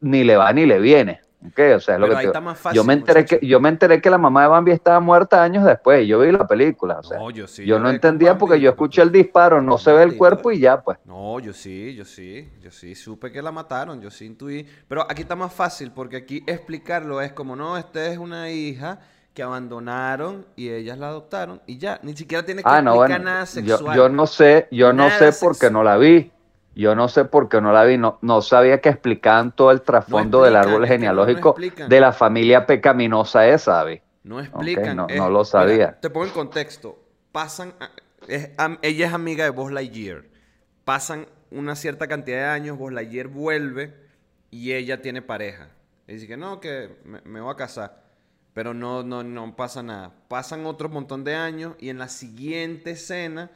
ni 0.00 0.24
le 0.24 0.36
va 0.36 0.52
ni 0.52 0.66
le 0.66 0.78
viene. 0.78 1.20
¿Ok? 1.46 1.60
O 1.76 1.80
sea, 1.80 1.94
es 1.94 2.00
lo 2.00 2.08
que 2.08 2.16
ahí 2.16 2.24
te 2.24 2.26
está 2.26 2.40
más 2.40 2.58
fácil. 2.58 2.76
Yo 2.76 2.84
me 2.84 2.92
enteré 2.94 3.20
muchacho. 3.22 3.40
que 3.40 3.46
yo 3.46 3.60
me 3.60 3.68
enteré 3.68 4.00
que 4.00 4.10
la 4.10 4.18
mamá 4.18 4.42
de 4.42 4.48
Bambi 4.48 4.72
estaba 4.72 5.00
muerta 5.00 5.42
años 5.42 5.64
después. 5.64 6.02
y 6.04 6.06
Yo 6.08 6.20
vi 6.20 6.32
la 6.32 6.46
película, 6.46 6.98
o 7.00 7.02
sea, 7.02 7.18
No, 7.18 7.30
yo 7.30 7.46
sí. 7.46 7.64
yo 7.64 7.78
no 7.78 7.88
entendía 7.90 8.30
Bambi, 8.30 8.40
porque 8.40 8.60
yo 8.60 8.70
escuché 8.70 9.02
el 9.02 9.12
disparo, 9.12 9.60
no 9.62 9.78
se 9.78 9.92
ve 9.92 10.02
el 10.02 10.16
cuerpo 10.16 10.52
y 10.52 10.60
ya, 10.60 10.80
pues. 10.82 10.98
No, 11.04 11.40
yo 11.40 11.52
sí, 11.52 11.94
yo 11.94 12.04
sí, 12.04 12.48
yo 12.62 12.70
sí, 12.70 12.94
supe 12.94 13.32
que 13.32 13.42
la 13.42 13.52
mataron, 13.52 14.00
yo 14.00 14.10
sí 14.10 14.26
intuí. 14.26 14.66
Pero 14.88 15.02
aquí 15.10 15.22
está 15.22 15.36
más 15.36 15.52
fácil 15.52 15.92
porque 15.92 16.16
aquí 16.16 16.42
explicarlo 16.46 17.20
es 17.20 17.32
como, 17.32 17.56
no, 17.56 17.76
esta 17.76 18.06
es 18.06 18.18
una 18.18 18.50
hija 18.50 19.00
que 19.34 19.42
abandonaron 19.42 20.46
y 20.56 20.68
ellas 20.70 20.98
la 20.98 21.08
adoptaron 21.08 21.62
y 21.66 21.78
ya, 21.78 22.00
ni 22.02 22.16
siquiera 22.16 22.44
tiene 22.44 22.64
que 22.64 22.68
Ah, 22.68 22.82
no, 22.82 22.94
explicar 22.94 23.20
bueno. 23.20 23.24
nada 23.30 23.44
Yo, 23.62 23.78
sexual. 23.78 23.96
yo 23.96 24.08
no 24.08 24.26
sé, 24.26 24.68
yo 24.70 24.92
no 24.92 25.08
sé 25.10 25.32
porque 25.32 25.68
sexual. 25.68 25.72
no 25.72 25.82
la 25.84 25.96
vi. 25.96 26.32
Yo 26.74 26.94
no 26.94 27.08
sé 27.08 27.24
por 27.24 27.48
qué 27.48 27.60
no 27.60 27.72
la 27.72 27.84
vi. 27.84 27.98
No, 27.98 28.18
no 28.22 28.42
sabía 28.42 28.80
que 28.80 28.88
explicaban 28.88 29.52
todo 29.52 29.70
el 29.70 29.82
trasfondo 29.82 30.42
del 30.42 30.54
explican, 30.54 30.68
árbol 30.74 30.82
no- 30.82 30.86
genealógico 30.88 31.56
de 31.88 32.00
la 32.00 32.12
familia 32.12 32.66
pecaminosa 32.66 33.46
esa, 33.48 33.72
David. 33.74 34.00
No 34.22 34.40
explican. 34.40 34.96
no- 34.96 35.06
es- 35.08 35.16
no 35.16 35.30
lo 35.30 35.44
sabía. 35.44 35.74
Mira, 35.74 36.00
te 36.00 36.10
pongo 36.10 36.26
en 36.26 36.32
contexto. 36.32 36.98
Pasan, 37.32 37.74
a- 37.80 37.90
es 38.28 38.50
am- 38.58 38.78
ella 38.82 39.06
es 39.08 39.12
amiga 39.12 39.44
de 39.44 39.50
Buzz 39.50 39.72
Lightyear. 39.72 40.24
Pasan 40.84 41.26
una 41.50 41.74
cierta 41.76 42.06
cantidad 42.06 42.38
de 42.38 42.44
años, 42.46 42.78
Buzz 42.78 42.92
Lightyear 42.92 43.28
vuelve 43.28 43.94
y 44.50 44.72
ella 44.72 45.02
tiene 45.02 45.22
pareja. 45.22 45.68
Y 46.06 46.14
dice 46.14 46.26
que 46.26 46.36
no, 46.36 46.60
que 46.60 46.96
me, 47.04 47.20
me 47.22 47.40
voy 47.40 47.52
a 47.52 47.56
casar. 47.56 48.02
Pero 48.52 48.74
no, 48.74 49.02
no, 49.04 49.22
no 49.22 49.54
pasa 49.56 49.82
nada. 49.82 50.12
Pasan 50.28 50.66
otro 50.66 50.88
montón 50.88 51.22
de 51.24 51.34
años 51.36 51.74
y 51.78 51.88
en 51.88 51.98
la 51.98 52.08
siguiente 52.08 52.90
escena 52.92 53.50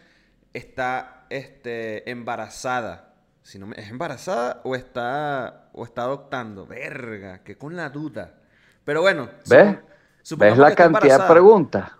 está 0.54 1.26
este, 1.28 2.10
embarazada. 2.10 3.12
Si 3.42 3.58
no 3.58 3.66
me- 3.66 3.76
¿Es 3.78 3.90
embarazada 3.90 4.62
o 4.64 4.74
está, 4.74 5.68
o 5.74 5.84
está 5.84 6.02
adoptando? 6.04 6.66
Verga, 6.66 7.42
que 7.42 7.58
con 7.58 7.76
la 7.76 7.90
duda. 7.90 8.34
Pero 8.84 9.02
bueno. 9.02 9.28
¿Ves? 9.48 9.76
¿Ves 10.38 10.56
la 10.56 10.74
cantidad 10.74 11.20
de 11.28 11.32
preguntas? 11.32 11.90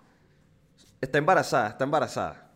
Está 0.99 1.19
embarazada, 1.19 1.69
está 1.69 1.83
embarazada. 1.83 2.49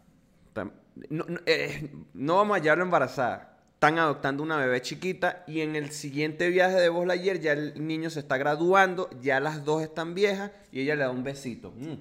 Está- 0.47 0.71
no, 1.09 1.25
no, 1.27 1.39
eh, 1.45 1.91
no 2.15 2.37
vamos 2.37 2.57
a 2.57 2.59
llevarlo 2.61 2.83
embarazada. 2.83 3.57
Están 3.73 3.97
adoptando 3.99 4.43
una 4.43 4.57
bebé 4.57 4.81
chiquita 4.81 5.43
y 5.47 5.61
en 5.61 5.75
el 5.75 5.91
siguiente 5.91 6.49
viaje 6.49 6.75
de 6.75 6.89
Buzz 6.89 7.05
Lightyear 7.07 7.37
ya 7.39 7.53
el 7.53 7.87
niño 7.87 8.09
se 8.09 8.19
está 8.19 8.37
graduando, 8.37 9.09
ya 9.21 9.39
las 9.39 9.63
dos 9.63 9.81
están 9.83 10.15
viejas 10.15 10.51
y 10.71 10.81
ella 10.81 10.95
le 10.95 11.03
da 11.03 11.11
un 11.11 11.23
besito. 11.23 11.71
Mm. 11.77 11.93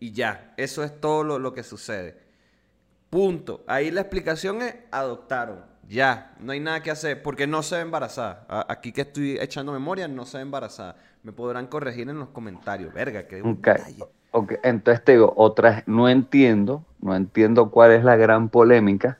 Y 0.00 0.12
ya, 0.12 0.54
eso 0.56 0.82
es 0.82 1.00
todo 1.00 1.22
lo, 1.22 1.38
lo 1.38 1.52
que 1.52 1.62
sucede. 1.62 2.18
Punto. 3.10 3.64
Ahí 3.66 3.90
la 3.90 4.02
explicación 4.02 4.62
es 4.62 4.76
adoptaron. 4.92 5.68
Ya, 5.88 6.36
no 6.38 6.52
hay 6.52 6.60
nada 6.60 6.80
que 6.80 6.92
hacer 6.92 7.20
porque 7.20 7.48
no 7.48 7.64
se 7.64 7.74
ve 7.74 7.82
embarazada. 7.82 8.46
Aquí 8.68 8.92
que 8.92 9.00
estoy 9.00 9.38
echando 9.40 9.72
memoria, 9.72 10.06
no 10.06 10.24
se 10.24 10.36
ve 10.38 10.42
embarazada. 10.42 10.94
Me 11.24 11.32
podrán 11.32 11.66
corregir 11.66 12.08
en 12.08 12.20
los 12.20 12.28
comentarios. 12.28 12.94
Verga, 12.94 13.26
que 13.26 13.42
Ok, 13.42 13.68
ok, 14.30 14.52
Entonces 14.62 15.04
te 15.04 15.12
digo, 15.12 15.34
otra, 15.36 15.82
no 15.86 16.08
entiendo, 16.08 16.84
no 17.00 17.16
entiendo 17.16 17.70
cuál 17.70 17.90
es 17.90 18.04
la 18.04 18.14
gran 18.14 18.48
polémica, 18.48 19.18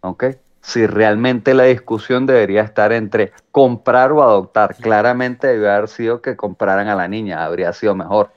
¿ok? 0.00 0.24
Si 0.60 0.86
realmente 0.86 1.54
la 1.54 1.64
discusión 1.64 2.24
debería 2.24 2.62
estar 2.62 2.92
entre 2.92 3.32
comprar 3.50 4.12
o 4.12 4.22
adoptar. 4.22 4.76
Claramente 4.76 5.48
debió 5.48 5.72
haber 5.72 5.88
sido 5.88 6.22
que 6.22 6.36
compraran 6.36 6.86
a 6.86 6.94
la 6.94 7.08
niña, 7.08 7.44
habría 7.44 7.72
sido 7.72 7.96
mejor. 7.96 8.30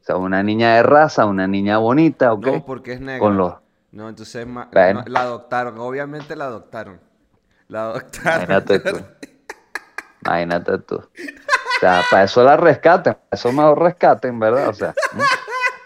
O 0.00 0.04
sea, 0.06 0.16
una 0.16 0.42
niña 0.42 0.76
de 0.76 0.82
raza, 0.82 1.26
una 1.26 1.46
niña 1.46 1.76
bonita, 1.76 2.32
¿ok? 2.32 2.46
No, 2.46 2.64
porque 2.64 2.94
es 2.94 3.00
negra. 3.02 3.18
Con 3.18 3.36
los... 3.36 3.65
No, 3.96 4.10
entonces 4.10 4.46
ma- 4.46 4.68
Bueno. 4.70 5.00
no, 5.06 5.10
la 5.10 5.20
adoptaron. 5.22 5.78
Obviamente 5.78 6.36
la 6.36 6.44
adoptaron. 6.44 7.00
La 7.68 7.84
adoptaron. 7.84 8.42
Imagínate 8.42 8.78
tú. 8.80 9.00
Imagínate 10.24 10.78
tú. 10.80 10.96
O 10.96 11.80
sea, 11.80 12.02
para 12.10 12.24
eso 12.24 12.44
la 12.44 12.56
rescaten, 12.58 13.14
para 13.14 13.26
eso 13.32 13.52
mejor 13.52 13.80
rescaten, 13.82 14.38
¿verdad? 14.38 14.68
O 14.68 14.74
sea, 14.74 14.94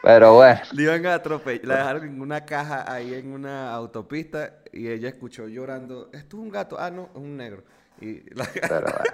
pero 0.03 0.35
bueno. 0.35 0.61
Le 0.73 0.83
iban 0.83 1.07
a 1.07 1.15
atropellar. 1.15 1.65
La 1.67 1.77
dejaron 1.77 2.05
en 2.05 2.21
una 2.21 2.45
caja 2.45 2.93
ahí 2.93 3.15
en 3.15 3.33
una 3.33 3.73
autopista 3.73 4.55
y 4.73 4.89
ella 4.89 5.09
escuchó 5.09 5.47
llorando. 5.47 6.11
Esto 6.13 6.37
es 6.37 6.43
un 6.43 6.51
gato. 6.51 6.77
Ah, 6.81 6.91
no, 6.91 7.11
es 7.15 7.17
un 7.17 7.37
negro. 7.37 7.63
Y 8.01 8.23
la- 8.35 8.49
Pero 8.61 8.81
bueno. 8.81 9.05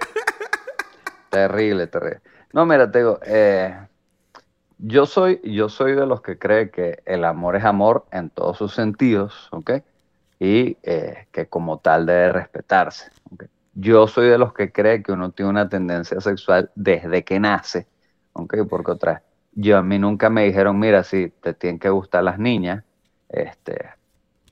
Terrible, 1.29 1.85
terrible. 1.87 2.21
No, 2.53 2.65
mira, 2.65 2.89
te 2.89 2.99
digo, 2.99 3.19
eh, 3.23 3.77
yo 4.79 5.05
soy, 5.05 5.41
yo 5.43 5.69
soy 5.69 5.93
de 5.93 6.05
los 6.05 6.21
que 6.21 6.37
cree 6.37 6.69
que 6.69 7.01
el 7.05 7.23
amor 7.25 7.55
es 7.55 7.65
amor 7.65 8.05
en 8.11 8.29
todos 8.29 8.57
sus 8.57 8.73
sentidos, 8.73 9.49
¿ok? 9.51 9.71
y 10.39 10.77
eh, 10.83 11.27
que 11.31 11.47
como 11.47 11.79
tal 11.79 12.05
debe 12.05 12.31
respetarse. 12.31 13.11
Yo 13.73 14.07
soy 14.07 14.27
de 14.27 14.37
los 14.37 14.53
que 14.53 14.71
cree 14.71 15.03
que 15.03 15.11
uno 15.11 15.31
tiene 15.31 15.49
una 15.49 15.69
tendencia 15.69 16.19
sexual 16.21 16.71
desde 16.75 17.23
que 17.23 17.39
nace, 17.39 17.87
aunque 18.33 18.63
porque 18.63 18.91
otra 18.91 19.23
yo 19.59 19.77
a 19.77 19.81
mí 19.81 19.97
nunca 19.97 20.29
me 20.29 20.45
dijeron, 20.45 20.77
mira, 20.77 21.03
si 21.03 21.29
te 21.41 21.53
tienen 21.53 21.79
que 21.79 21.89
gustar 21.89 22.23
las 22.23 22.37
niñas, 22.37 22.83
este, 23.27 23.89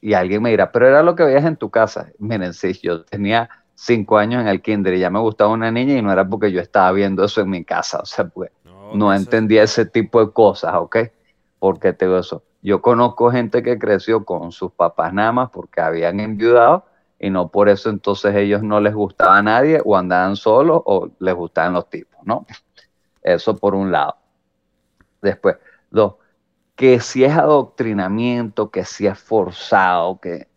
y 0.01 0.13
alguien 0.13 0.41
me 0.41 0.49
dirá, 0.49 0.71
pero 0.71 0.87
era 0.87 1.03
lo 1.03 1.15
que 1.15 1.23
veías 1.23 1.45
en 1.45 1.57
tu 1.57 1.69
casa. 1.69 2.09
Miren, 2.17 2.53
si 2.53 2.73
yo 2.73 3.03
tenía 3.05 3.49
cinco 3.75 4.17
años 4.17 4.41
en 4.41 4.47
el 4.47 4.63
kinder 4.63 4.95
y 4.95 4.99
ya 4.99 5.11
me 5.11 5.19
gustaba 5.19 5.51
una 5.51 5.69
niña 5.69 5.93
y 5.93 6.01
no 6.01 6.11
era 6.11 6.27
porque 6.27 6.51
yo 6.51 6.59
estaba 6.59 6.91
viendo 6.91 7.23
eso 7.23 7.41
en 7.41 7.51
mi 7.51 7.63
casa, 7.63 7.99
o 7.99 8.05
sea, 8.05 8.27
pues 8.27 8.49
entendía 9.13 9.63
ese 9.63 9.85
tipo 9.85 10.25
de 10.25 10.31
cosas, 10.31 10.75
¿ok? 10.75 10.97
Porque 11.59 11.93
te 11.93 12.05
digo 12.05 12.17
eso. 12.17 12.43
Yo 12.61 12.81
conozco 12.81 13.31
gente 13.31 13.61
que 13.61 13.77
creció 13.77 14.25
con 14.25 14.51
sus 14.51 14.71
papás 14.71 15.13
nada 15.13 15.31
más 15.31 15.49
porque 15.51 15.81
habían 15.81 16.19
enviudado 16.19 16.85
y 17.19 17.29
no 17.29 17.49
por 17.49 17.69
eso 17.69 17.89
entonces 17.89 18.35
ellos 18.35 18.63
no 18.63 18.79
les 18.79 18.93
gustaba 18.93 19.37
a 19.37 19.43
nadie 19.43 19.81
o 19.85 19.95
andaban 19.95 20.35
solos 20.35 20.81
o 20.85 21.09
les 21.19 21.35
gustaban 21.35 21.73
los 21.73 21.89
tipos, 21.89 22.19
¿no? 22.25 22.45
Eso 23.21 23.55
por 23.55 23.75
un 23.75 23.91
lado. 23.91 24.17
Después, 25.21 25.57
dos, 25.89 26.15
que 26.75 26.99
si 26.99 27.23
es 27.23 27.35
adoctrinamiento, 27.35 28.69
que 28.69 28.83
si 28.83 29.07
es 29.07 29.17
forzado, 29.17 30.19
que 30.19 30.47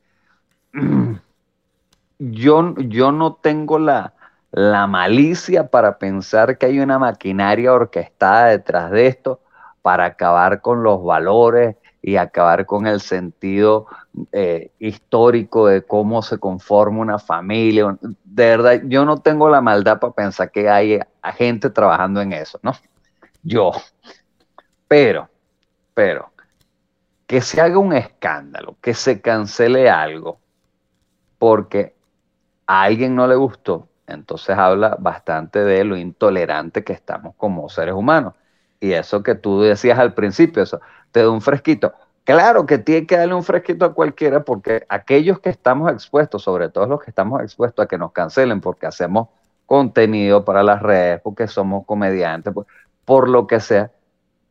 yo, 2.18 2.74
yo 2.76 3.12
no 3.12 3.34
tengo 3.34 3.78
la, 3.78 4.14
la 4.50 4.86
malicia 4.86 5.68
para 5.68 5.98
pensar 5.98 6.58
que 6.58 6.66
hay 6.66 6.80
una 6.80 6.98
maquinaria 6.98 7.72
orquestada 7.72 8.46
detrás 8.46 8.90
de 8.90 9.06
esto 9.06 9.40
para 9.82 10.06
acabar 10.06 10.60
con 10.60 10.82
los 10.82 11.02
valores 11.02 11.76
y 12.00 12.16
acabar 12.16 12.64
con 12.64 12.86
el 12.86 13.00
sentido 13.00 13.86
eh, 14.32 14.70
histórico 14.78 15.66
de 15.66 15.82
cómo 15.82 16.22
se 16.22 16.38
conforma 16.38 17.00
una 17.00 17.18
familia. 17.18 17.96
De 18.00 18.44
verdad, 18.44 18.80
yo 18.84 19.04
no 19.04 19.18
tengo 19.18 19.48
la 19.48 19.60
maldad 19.60 19.98
para 19.98 20.12
pensar 20.12 20.50
que 20.50 20.68
hay 20.68 21.00
gente 21.36 21.70
trabajando 21.70 22.20
en 22.20 22.32
eso, 22.32 22.58
¿no? 22.62 22.72
Yo. 23.42 23.72
Pero, 24.86 25.28
pero, 25.92 26.30
que 27.26 27.42
se 27.42 27.60
haga 27.60 27.78
un 27.78 27.92
escándalo, 27.92 28.76
que 28.80 28.94
se 28.94 29.20
cancele 29.20 29.90
algo, 29.90 30.38
porque 31.38 31.94
a 32.66 32.82
alguien 32.84 33.14
no 33.14 33.26
le 33.26 33.34
gustó, 33.34 33.86
entonces 34.08 34.56
habla 34.56 34.96
bastante 34.98 35.62
de 35.62 35.84
lo 35.84 35.96
intolerante 35.96 36.82
que 36.84 36.92
estamos 36.92 37.34
como 37.36 37.68
seres 37.68 37.94
humanos. 37.94 38.34
Y 38.80 38.92
eso 38.92 39.22
que 39.22 39.34
tú 39.34 39.60
decías 39.60 39.98
al 39.98 40.14
principio, 40.14 40.62
eso 40.62 40.80
te 41.12 41.22
da 41.22 41.30
un 41.30 41.40
fresquito. 41.40 41.92
Claro 42.24 42.66
que 42.66 42.78
tiene 42.78 43.06
que 43.06 43.16
darle 43.16 43.34
un 43.34 43.42
fresquito 43.42 43.84
a 43.84 43.94
cualquiera 43.94 44.44
porque 44.44 44.84
aquellos 44.88 45.40
que 45.40 45.48
estamos 45.48 45.90
expuestos, 45.92 46.42
sobre 46.42 46.68
todo 46.68 46.86
los 46.86 47.02
que 47.02 47.10
estamos 47.10 47.42
expuestos 47.42 47.84
a 47.84 47.88
que 47.88 47.98
nos 47.98 48.12
cancelen 48.12 48.60
porque 48.60 48.86
hacemos 48.86 49.28
contenido 49.66 50.44
para 50.44 50.62
las 50.62 50.82
redes, 50.82 51.20
porque 51.22 51.46
somos 51.46 51.86
comediantes, 51.86 52.52
por, 52.52 52.66
por 53.04 53.28
lo 53.28 53.46
que 53.46 53.60
sea, 53.60 53.90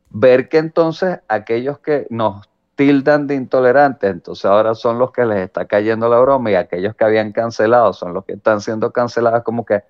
ver 0.09 0.49
que 0.49 0.57
entonces 0.57 1.19
aquellos 1.27 1.79
que 1.79 2.07
nos 2.09 2.47
tildan 2.77 3.25
de 3.25 3.33
intolerantes, 3.33 4.09
entonces 4.09 4.45
ahora 4.45 4.75
son 4.75 4.99
los 4.99 5.11
que 5.11 5.25
les 5.25 5.39
está 5.39 5.65
cayendo 5.65 6.07
la 6.07 6.19
broma 6.19 6.51
y 6.51 6.55
aquellos 6.55 6.95
que 6.95 7.03
habían 7.03 7.31
cancelado 7.31 7.91
son 7.91 8.13
los 8.13 8.23
que 8.23 8.33
están 8.33 8.61
siendo 8.61 8.91
cancelados 8.93 9.43
como 9.43 9.65
que 9.65 9.81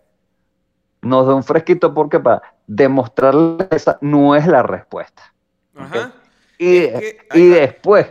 nos 1.01 1.27
da 1.27 1.35
un 1.35 1.43
fresquito 1.43 1.93
porque 1.93 2.17
para 2.19 2.41
demostrarles 2.65 3.67
esa 3.71 3.97
no 3.99 4.35
es 4.37 4.47
la 4.47 4.63
respuesta. 4.63 5.33
Y, 6.57 6.87
después... 7.49 8.07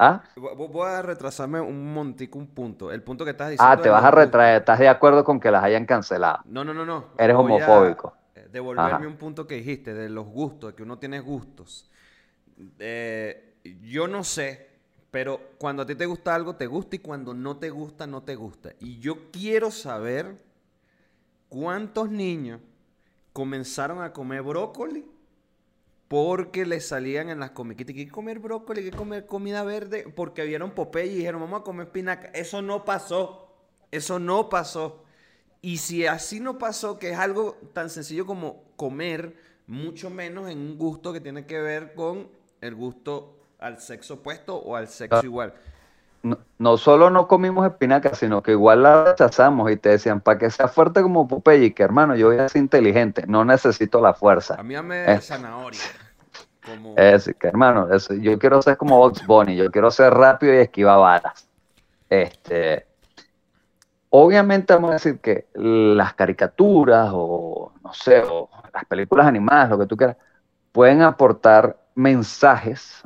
¿ah? 0.00 0.22
Voy 0.36 0.88
a 0.88 1.02
retrasarme 1.02 1.60
un 1.60 1.94
montico, 1.94 2.36
un 2.36 2.48
punto. 2.48 2.90
El 2.90 3.02
punto 3.04 3.24
que 3.24 3.30
estás 3.30 3.50
diciendo... 3.50 3.72
Ah, 3.72 3.80
te 3.80 3.88
vas 3.88 4.02
a 4.02 4.10
retraer. 4.10 4.58
¿Estás 4.58 4.80
de 4.80 4.88
acuerdo 4.88 5.22
con 5.22 5.38
que 5.38 5.52
las 5.52 5.62
hayan 5.62 5.86
cancelado? 5.86 6.40
No, 6.46 6.64
no, 6.64 6.74
no, 6.74 6.84
no. 6.84 7.06
Eres 7.16 7.36
homofóbico. 7.36 8.12
devolverme 8.50 9.06
un 9.06 9.16
punto 9.16 9.46
que 9.46 9.54
dijiste, 9.54 9.94
de 9.94 10.08
los 10.08 10.26
gustos, 10.26 10.72
de 10.72 10.76
que 10.76 10.82
uno 10.82 10.98
tiene 10.98 11.20
gustos. 11.20 11.88
Eh, 12.80 13.49
yo 13.82 14.08
no 14.08 14.24
sé, 14.24 14.68
pero 15.10 15.40
cuando 15.58 15.82
a 15.82 15.86
ti 15.86 15.94
te 15.94 16.06
gusta 16.06 16.34
algo, 16.34 16.56
te 16.56 16.66
gusta 16.66 16.96
y 16.96 17.00
cuando 17.00 17.34
no 17.34 17.58
te 17.58 17.70
gusta, 17.70 18.06
no 18.06 18.22
te 18.22 18.36
gusta. 18.36 18.72
Y 18.80 18.98
yo 18.98 19.30
quiero 19.30 19.70
saber 19.70 20.36
cuántos 21.48 22.10
niños 22.10 22.60
comenzaron 23.32 24.02
a 24.02 24.12
comer 24.12 24.42
brócoli 24.42 25.04
porque 26.08 26.66
les 26.66 26.88
salían 26.88 27.28
en 27.28 27.38
las 27.38 27.52
comiquitas 27.52 27.94
que 27.94 28.08
comer 28.08 28.40
brócoli, 28.40 28.82
que 28.82 28.90
comer 28.90 29.26
comida 29.26 29.62
verde, 29.62 30.12
porque 30.14 30.44
vieron 30.44 30.72
Popeye 30.72 31.12
y 31.12 31.16
dijeron, 31.16 31.40
vamos 31.40 31.60
a 31.60 31.64
comer 31.64 31.86
espinaca. 31.86 32.28
Eso 32.34 32.62
no 32.62 32.84
pasó. 32.84 33.54
Eso 33.92 34.18
no 34.18 34.48
pasó. 34.48 35.04
Y 35.62 35.78
si 35.78 36.06
así 36.06 36.40
no 36.40 36.58
pasó, 36.58 36.98
que 36.98 37.10
es 37.10 37.18
algo 37.18 37.58
tan 37.72 37.90
sencillo 37.90 38.26
como 38.26 38.64
comer, 38.76 39.36
mucho 39.66 40.10
menos 40.10 40.50
en 40.50 40.58
un 40.58 40.78
gusto 40.78 41.12
que 41.12 41.20
tiene 41.20 41.46
que 41.46 41.60
ver 41.60 41.94
con 41.94 42.28
el 42.60 42.74
gusto 42.74 43.39
al 43.60 43.78
sexo 43.78 44.14
opuesto 44.14 44.56
o 44.56 44.76
al 44.76 44.88
sexo 44.88 45.20
ah. 45.22 45.24
igual. 45.24 45.52
No, 46.58 46.76
solo 46.76 47.08
no 47.08 47.26
comimos 47.26 47.66
espinaca, 47.66 48.14
sino 48.14 48.42
que 48.42 48.50
igual 48.50 48.82
la 48.82 49.04
rechazamos 49.04 49.70
y 49.70 49.76
te 49.76 49.88
decían, 49.88 50.20
para 50.20 50.38
que 50.38 50.50
sea 50.50 50.68
fuerte 50.68 51.00
como 51.00 51.26
Popeye, 51.26 51.72
que 51.72 51.82
hermano, 51.82 52.14
yo 52.14 52.26
voy 52.26 52.36
a 52.36 52.48
ser 52.48 52.60
inteligente, 52.60 53.24
no 53.26 53.42
necesito 53.42 54.02
la 54.02 54.12
fuerza. 54.12 54.56
A 54.58 54.62
mí 54.62 54.80
me 54.82 55.10
eh. 55.10 55.20
zanahoria. 55.20 55.80
Es 56.96 57.34
que 57.38 57.48
hermano, 57.48 57.88
yo 58.20 58.38
quiero 58.38 58.60
ser 58.60 58.76
como 58.76 58.98
Box 58.98 59.26
Bunny, 59.26 59.56
yo 59.56 59.70
quiero 59.70 59.90
ser 59.90 60.12
rápido 60.12 60.54
y 60.54 60.58
esquivar 60.58 61.00
balas. 61.00 61.48
Este, 62.08 62.86
obviamente 64.10 64.74
vamos 64.74 64.90
a 64.90 64.92
decir 64.94 65.18
que 65.20 65.46
las 65.54 66.14
caricaturas 66.14 67.10
o, 67.12 67.72
no 67.82 67.94
sé, 67.94 68.22
o 68.22 68.50
las 68.72 68.84
películas 68.84 69.26
animadas, 69.26 69.70
lo 69.70 69.78
que 69.78 69.86
tú 69.86 69.96
quieras, 69.96 70.18
pueden 70.70 71.00
aportar 71.02 71.79
mensajes 72.00 73.02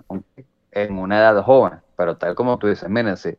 en 0.70 0.98
una 0.98 1.18
edad 1.18 1.42
joven, 1.42 1.80
pero 1.96 2.16
tal 2.16 2.35
como 2.35 2.59
tú 2.59 2.68
dices, 2.68 2.88
miren, 2.88 3.16
si 3.16 3.37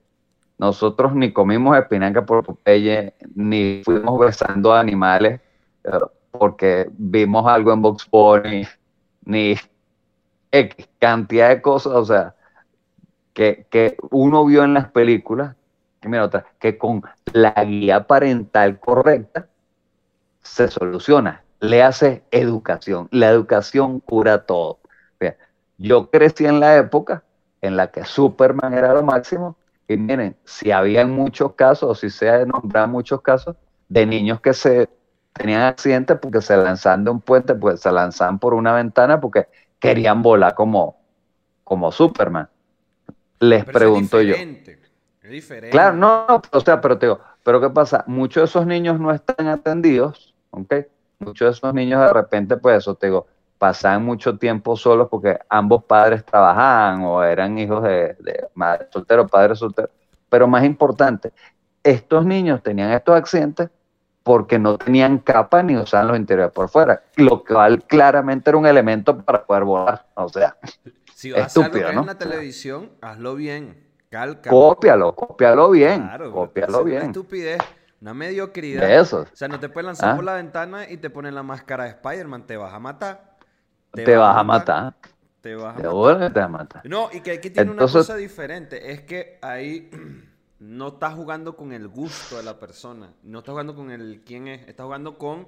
nosotros 0.58 1.14
ni 1.16 1.32
comimos 1.32 1.78
espinaca 1.78 2.26
por 2.26 2.44
Popeye, 2.44 3.14
ni 3.36 3.82
fuimos 3.84 4.20
besando 4.20 4.74
animales 4.74 5.40
eh, 5.84 5.92
porque 6.32 6.90
vimos 6.98 7.48
algo 7.48 7.72
en 7.72 7.82
Box 7.82 8.08
Bunny, 8.12 8.68
ni 9.24 9.56
X 10.52 10.90
cantidad 11.00 11.50
de 11.50 11.62
cosas, 11.62 11.94
o 11.94 12.06
sea, 12.06 12.36
que, 13.34 13.66
que 13.70 13.98
uno 14.12 14.46
vio 14.46 14.64
en 14.64 14.74
las 14.74 14.92
películas, 14.92 15.56
que, 16.02 16.10
mira, 16.10 16.26
otra, 16.26 16.46
que 16.60 16.78
con 16.78 17.02
la 17.32 17.54
guía 17.64 18.08
parental 18.08 18.80
correcta 18.80 19.48
se 20.42 20.68
soluciona. 20.68 21.44
Le 21.62 21.82
hace 21.82 22.24
educación. 22.32 23.08
La 23.12 23.30
educación 23.30 24.02
cura 24.02 24.46
todo. 24.46 24.80
Yo 25.78 26.10
crecí 26.10 26.46
en 26.46 26.60
la 26.60 26.78
época 26.78 27.24
en 27.62 27.76
la 27.76 27.92
que 27.92 28.06
Superman 28.06 28.74
era 28.74 28.94
lo 28.94 29.04
máximo 29.04 29.58
y 29.88 29.98
miren, 29.98 30.36
si 30.46 30.72
había 30.72 31.06
muchos 31.06 31.54
casos, 31.54 31.90
o 31.90 31.96
si 31.96 32.10
se 32.10 32.30
ha 32.30 32.46
nombrado 32.46 32.88
muchos 32.88 33.22
casos, 33.22 33.56
de 33.88 34.06
niños 34.06 34.42
que 34.42 34.54
se 34.54 34.90
tenían 35.34 35.62
accidentes 35.62 36.18
porque 36.20 36.42
se 36.42 36.58
lanzaban 36.58 37.04
de 37.04 37.12
un 37.12 37.22
puente, 37.22 37.54
pues 37.54 37.82
se 37.82 37.92
lanzaban 37.92 38.40
por 38.40 38.54
una 38.54 38.74
ventana 38.74 39.20
porque 39.20 39.48
querían 39.80 40.22
volar 40.24 40.56
como, 40.56 40.98
como 41.64 41.92
Superman. 41.92 42.50
Les 43.40 43.66
pregunto 43.66 44.22
yo. 44.22 44.34
Es 44.36 45.30
diferente. 45.30 45.70
Claro, 45.70 45.96
no, 45.96 46.42
o 46.52 46.60
sea, 46.62 46.82
pero 46.82 46.98
te 46.98 47.08
digo, 47.08 47.20
pero 47.44 47.62
¿qué 47.62 47.70
pasa? 47.70 48.04
Muchos 48.08 48.42
de 48.42 48.46
esos 48.46 48.66
niños 48.66 49.00
no 49.00 49.12
están 49.12 49.48
atendidos, 49.48 50.34
¿ok? 50.52 50.74
Muchos 51.20 51.48
de 51.48 51.52
esos 51.58 51.74
niños 51.74 52.02
de 52.02 52.14
repente, 52.14 52.58
pues 52.58 52.78
eso 52.78 52.96
te 52.96 53.08
digo, 53.08 53.28
pasaban 53.58 54.04
mucho 54.04 54.38
tiempo 54.38 54.76
solos 54.76 55.08
porque 55.10 55.40
ambos 55.50 55.84
padres 55.84 56.26
trabajaban 56.26 57.04
o 57.04 57.24
eran 57.24 57.58
hijos 57.58 57.84
de, 57.84 58.16
de 58.20 58.48
madre 58.54 58.88
soltero, 58.92 59.28
padre 59.28 59.56
soltero. 59.56 59.90
Pero 60.30 60.48
más 60.48 60.64
importante, 60.64 61.32
estos 61.84 62.26
niños 62.26 62.62
tenían 62.64 62.92
estos 62.92 63.16
accidentes 63.16 63.70
porque 64.26 64.58
no 64.58 64.80
tenían 64.80 65.20
capa 65.20 65.62
ni 65.62 65.78
usaban 65.78 66.08
los 66.08 66.18
interiores 66.18 66.52
por 66.52 66.68
fuera, 66.68 67.04
lo 67.16 67.44
cual 67.44 67.84
claramente 67.84 68.50
era 68.50 68.58
un 68.58 68.66
elemento 68.66 69.16
para 69.22 69.46
poder 69.46 69.64
volar. 69.66 70.08
O 70.16 70.28
sea, 70.28 70.58
si 71.14 71.32
vas 71.32 71.56
estúpido, 71.56 71.90
a 71.90 71.92
¿no? 71.92 72.02
en 72.02 72.08
la 72.08 72.18
televisión, 72.18 72.90
hazlo 73.02 73.36
bien, 73.36 73.88
calca. 74.10 74.50
Cópialo, 74.50 75.14
cópialo 75.16 75.70
bien, 75.70 76.02
claro, 76.02 76.32
cópialo 76.32 76.84
bien. 76.84 76.98
Una 76.98 77.06
estupidez. 77.06 77.60
Una 78.02 78.14
mediocridad. 78.14 78.90
Eso. 78.90 79.22
O 79.22 79.36
sea, 79.36 79.48
no 79.48 79.60
te 79.60 79.70
puedes 79.70 79.86
lanzar 79.86 80.12
¿Ah? 80.12 80.16
por 80.16 80.26
la 80.26 80.34
ventana 80.34 80.90
y 80.90 80.98
te 80.98 81.10
ponen 81.10 81.34
la 81.34 81.44
máscara 81.44 81.84
de 81.86 81.92
Spider-Man. 81.92 82.46
Te 82.46 82.58
vas 82.58 82.74
a 82.74 82.80
matar. 82.80 83.35
Te, 83.96 84.16
vas, 84.16 84.38
a 84.38 84.44
matar. 84.44 84.96
Te 85.42 85.56
vas 85.56 85.78
a 85.78 86.48
matar. 86.48 86.82
No, 86.86 87.10
y 87.12 87.22
que 87.22 87.32
aquí 87.32 87.50
tiene 87.50 87.72
una 87.72 87.88
cosa 87.88 88.16
diferente. 88.16 88.92
Es 88.92 89.02
que 89.02 89.40
ahí 89.42 89.90
no 90.60 90.90
estás 90.90 91.14
jugando 91.14 91.56
con 91.56 91.72
el 91.72 91.88
gusto 91.88 92.38
de 92.38 92.44
la 92.44 92.60
persona. 92.60 93.14
No 93.24 93.40
estás 93.40 93.54
jugando 93.54 93.76
con 93.76 93.92
el 93.92 94.22
quién 94.26 94.48
es. 94.48 94.68
Estás 94.68 94.86
jugando 94.86 95.18
con 95.18 95.48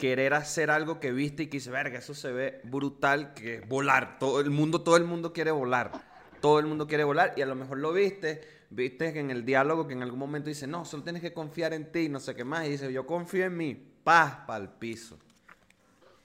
querer 0.00 0.34
hacer 0.34 0.70
algo 0.70 0.98
que 0.98 1.12
viste 1.12 1.44
y 1.44 1.46
que 1.46 1.58
dice, 1.58 1.70
verga, 1.70 1.98
eso 1.98 2.14
se 2.14 2.32
ve 2.32 2.60
brutal, 2.64 3.34
que 3.34 3.56
es 3.56 3.68
volar. 3.68 4.18
Todo 4.18 4.40
el 4.40 4.50
mundo, 4.50 4.80
todo 4.80 4.96
el 4.96 5.04
mundo 5.04 5.32
quiere 5.32 5.52
volar. 5.52 5.92
todo 6.40 6.58
el 6.58 6.66
mundo 6.66 6.86
quiere 6.86 7.04
volar 7.04 7.34
y 7.36 7.42
a 7.42 7.46
lo 7.46 7.54
mejor 7.54 7.76
lo 7.78 7.92
viste, 7.92 8.40
viste 8.70 9.12
que 9.12 9.20
en 9.20 9.30
el 9.30 9.44
diálogo 9.44 9.86
que 9.86 9.92
en 9.92 10.02
algún 10.02 10.18
momento 10.18 10.48
dice, 10.48 10.66
no, 10.66 10.86
solo 10.86 11.02
tienes 11.02 11.20
que 11.20 11.34
confiar 11.34 11.74
en 11.74 11.92
ti, 11.92 12.08
no 12.08 12.18
sé 12.18 12.34
qué 12.34 12.44
más, 12.44 12.66
y 12.66 12.70
dice, 12.70 12.90
yo 12.90 13.06
confío 13.06 13.44
en 13.44 13.56
mí, 13.58 13.92
paz 14.02 14.38
para 14.46 14.64
el 14.64 14.70
piso. 14.70 15.18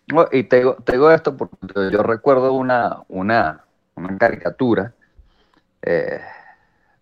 No, 0.08 0.28
y 0.32 0.44
te 0.44 0.58
digo, 0.58 0.76
te 0.84 0.94
digo 0.94 1.10
esto 1.12 1.36
porque 1.36 1.58
yo 1.92 2.04
recuerdo 2.04 2.54
una, 2.54 3.02
una, 3.08 3.66
una 3.96 4.18
caricatura 4.18 4.94
eh, 5.82 6.22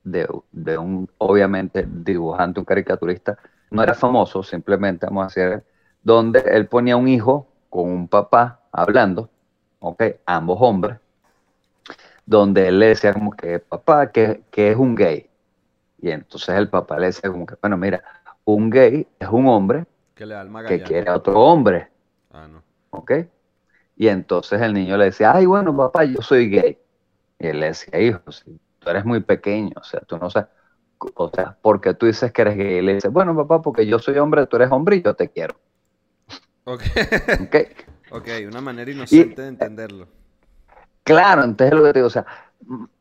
de, 0.03 0.27
de 0.51 0.77
un, 0.77 1.09
obviamente, 1.17 1.85
dibujante, 1.87 2.59
un 2.59 2.65
caricaturista, 2.65 3.37
no 3.71 3.83
era 3.83 3.93
famoso, 3.93 4.43
simplemente, 4.43 5.05
vamos 5.07 5.23
a 5.37 5.41
decir, 5.41 5.63
donde 6.01 6.43
él 6.47 6.67
ponía 6.67 6.95
un 6.97 7.07
hijo 7.07 7.47
con 7.69 7.89
un 7.89 8.07
papá 8.07 8.61
hablando, 8.71 9.29
ok, 9.79 10.03
ambos 10.25 10.57
hombres, 10.61 10.97
donde 12.25 12.67
él 12.67 12.79
le 12.79 12.87
decía 12.87 13.13
como 13.13 13.31
que, 13.31 13.59
papá, 13.59 14.11
que, 14.11 14.43
que 14.51 14.71
es 14.71 14.77
un 14.77 14.95
gay. 14.95 15.29
Y 16.01 16.11
entonces 16.11 16.55
el 16.55 16.69
papá 16.69 16.99
le 16.99 17.07
decía 17.07 17.29
como 17.29 17.45
que, 17.45 17.55
bueno, 17.61 17.77
mira, 17.77 18.03
un 18.45 18.69
gay 18.69 19.07
es 19.19 19.29
un 19.29 19.47
hombre 19.47 19.85
Que 20.15 20.25
le 20.25 20.35
da 20.35 20.41
el 20.41 20.65
que 20.67 20.81
quiere 20.81 21.09
a 21.09 21.15
otro 21.15 21.39
hombre, 21.39 21.89
Ah, 22.31 22.47
no. 22.47 22.62
¿Ok? 22.93 23.11
Y 23.95 24.07
entonces 24.07 24.61
el 24.61 24.73
niño 24.73 24.97
le 24.97 25.05
decía, 25.05 25.33
ay, 25.35 25.45
bueno, 25.45 25.75
papá, 25.75 26.05
yo 26.05 26.21
soy 26.21 26.49
gay. 26.49 26.77
Y 27.39 27.47
él 27.47 27.59
le 27.59 27.67
decía, 27.67 27.99
hijo, 28.01 28.31
si 28.31 28.59
tú 28.79 28.89
eres 28.89 29.05
muy 29.05 29.21
pequeño, 29.21 29.73
o 29.75 29.83
sea, 29.83 29.99
tú 30.01 30.17
no 30.17 30.29
sabes, 30.29 30.49
o 31.15 31.29
sea, 31.29 31.57
porque 31.61 31.93
tú 31.93 32.05
dices 32.07 32.31
que 32.31 32.41
eres 32.41 32.57
gay. 32.57 32.77
Y 32.77 32.81
le 32.81 32.95
dice, 32.95 33.09
bueno, 33.09 33.35
papá, 33.35 33.61
porque 33.61 33.85
yo 33.85 33.99
soy 33.99 34.17
hombre, 34.17 34.47
tú 34.47 34.57
eres 34.57 34.71
hombre 34.71 34.97
y 34.97 35.01
yo 35.03 35.15
te 35.15 35.29
quiero, 35.29 35.55
Ok, 36.65 36.83
¿ok? 37.39 37.55
ok, 38.11 38.27
una 38.47 38.61
manera 38.61 38.91
inocente 38.91 39.41
de 39.41 39.47
entenderlo. 39.49 40.07
Claro, 41.03 41.43
entonces 41.43 41.73
es 41.73 41.79
lo 41.79 41.85
que 41.85 41.93
te 41.93 41.99
digo, 41.99 42.07
o 42.07 42.09
sea, 42.09 42.25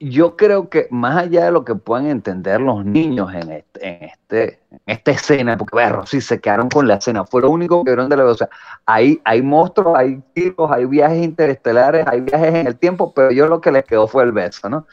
yo 0.00 0.36
creo 0.36 0.68
que 0.68 0.88
más 0.90 1.16
allá 1.16 1.44
de 1.46 1.52
lo 1.52 1.64
que 1.64 1.74
puedan 1.74 2.06
entender 2.06 2.60
los 2.60 2.84
niños 2.84 3.32
en 3.34 3.50
este, 3.52 3.86
en 3.86 4.04
este, 4.04 4.60
en 4.70 4.80
esta 4.86 5.10
escena, 5.10 5.56
porque 5.56 5.76
berro, 5.76 6.06
sí 6.06 6.20
se 6.20 6.40
quedaron 6.40 6.68
con 6.68 6.88
la 6.88 6.94
escena, 6.94 7.24
fue 7.24 7.42
lo 7.42 7.50
único 7.50 7.84
que 7.84 7.90
vieron 7.90 8.08
de 8.08 8.16
la 8.16 8.24
o 8.24 8.34
sea, 8.34 8.48
hay, 8.86 9.20
monstruos, 9.42 9.96
hay 9.96 10.22
tiros, 10.32 10.70
hay 10.70 10.86
viajes 10.86 11.22
interestelares, 11.22 12.06
hay 12.06 12.20
viajes 12.20 12.54
en 12.54 12.66
el 12.66 12.76
tiempo, 12.76 13.12
pero 13.14 13.30
yo 13.30 13.46
lo 13.46 13.60
que 13.60 13.72
les 13.72 13.84
quedó 13.84 14.06
fue 14.06 14.24
el 14.24 14.32
beso, 14.32 14.68
¿no? 14.68 14.86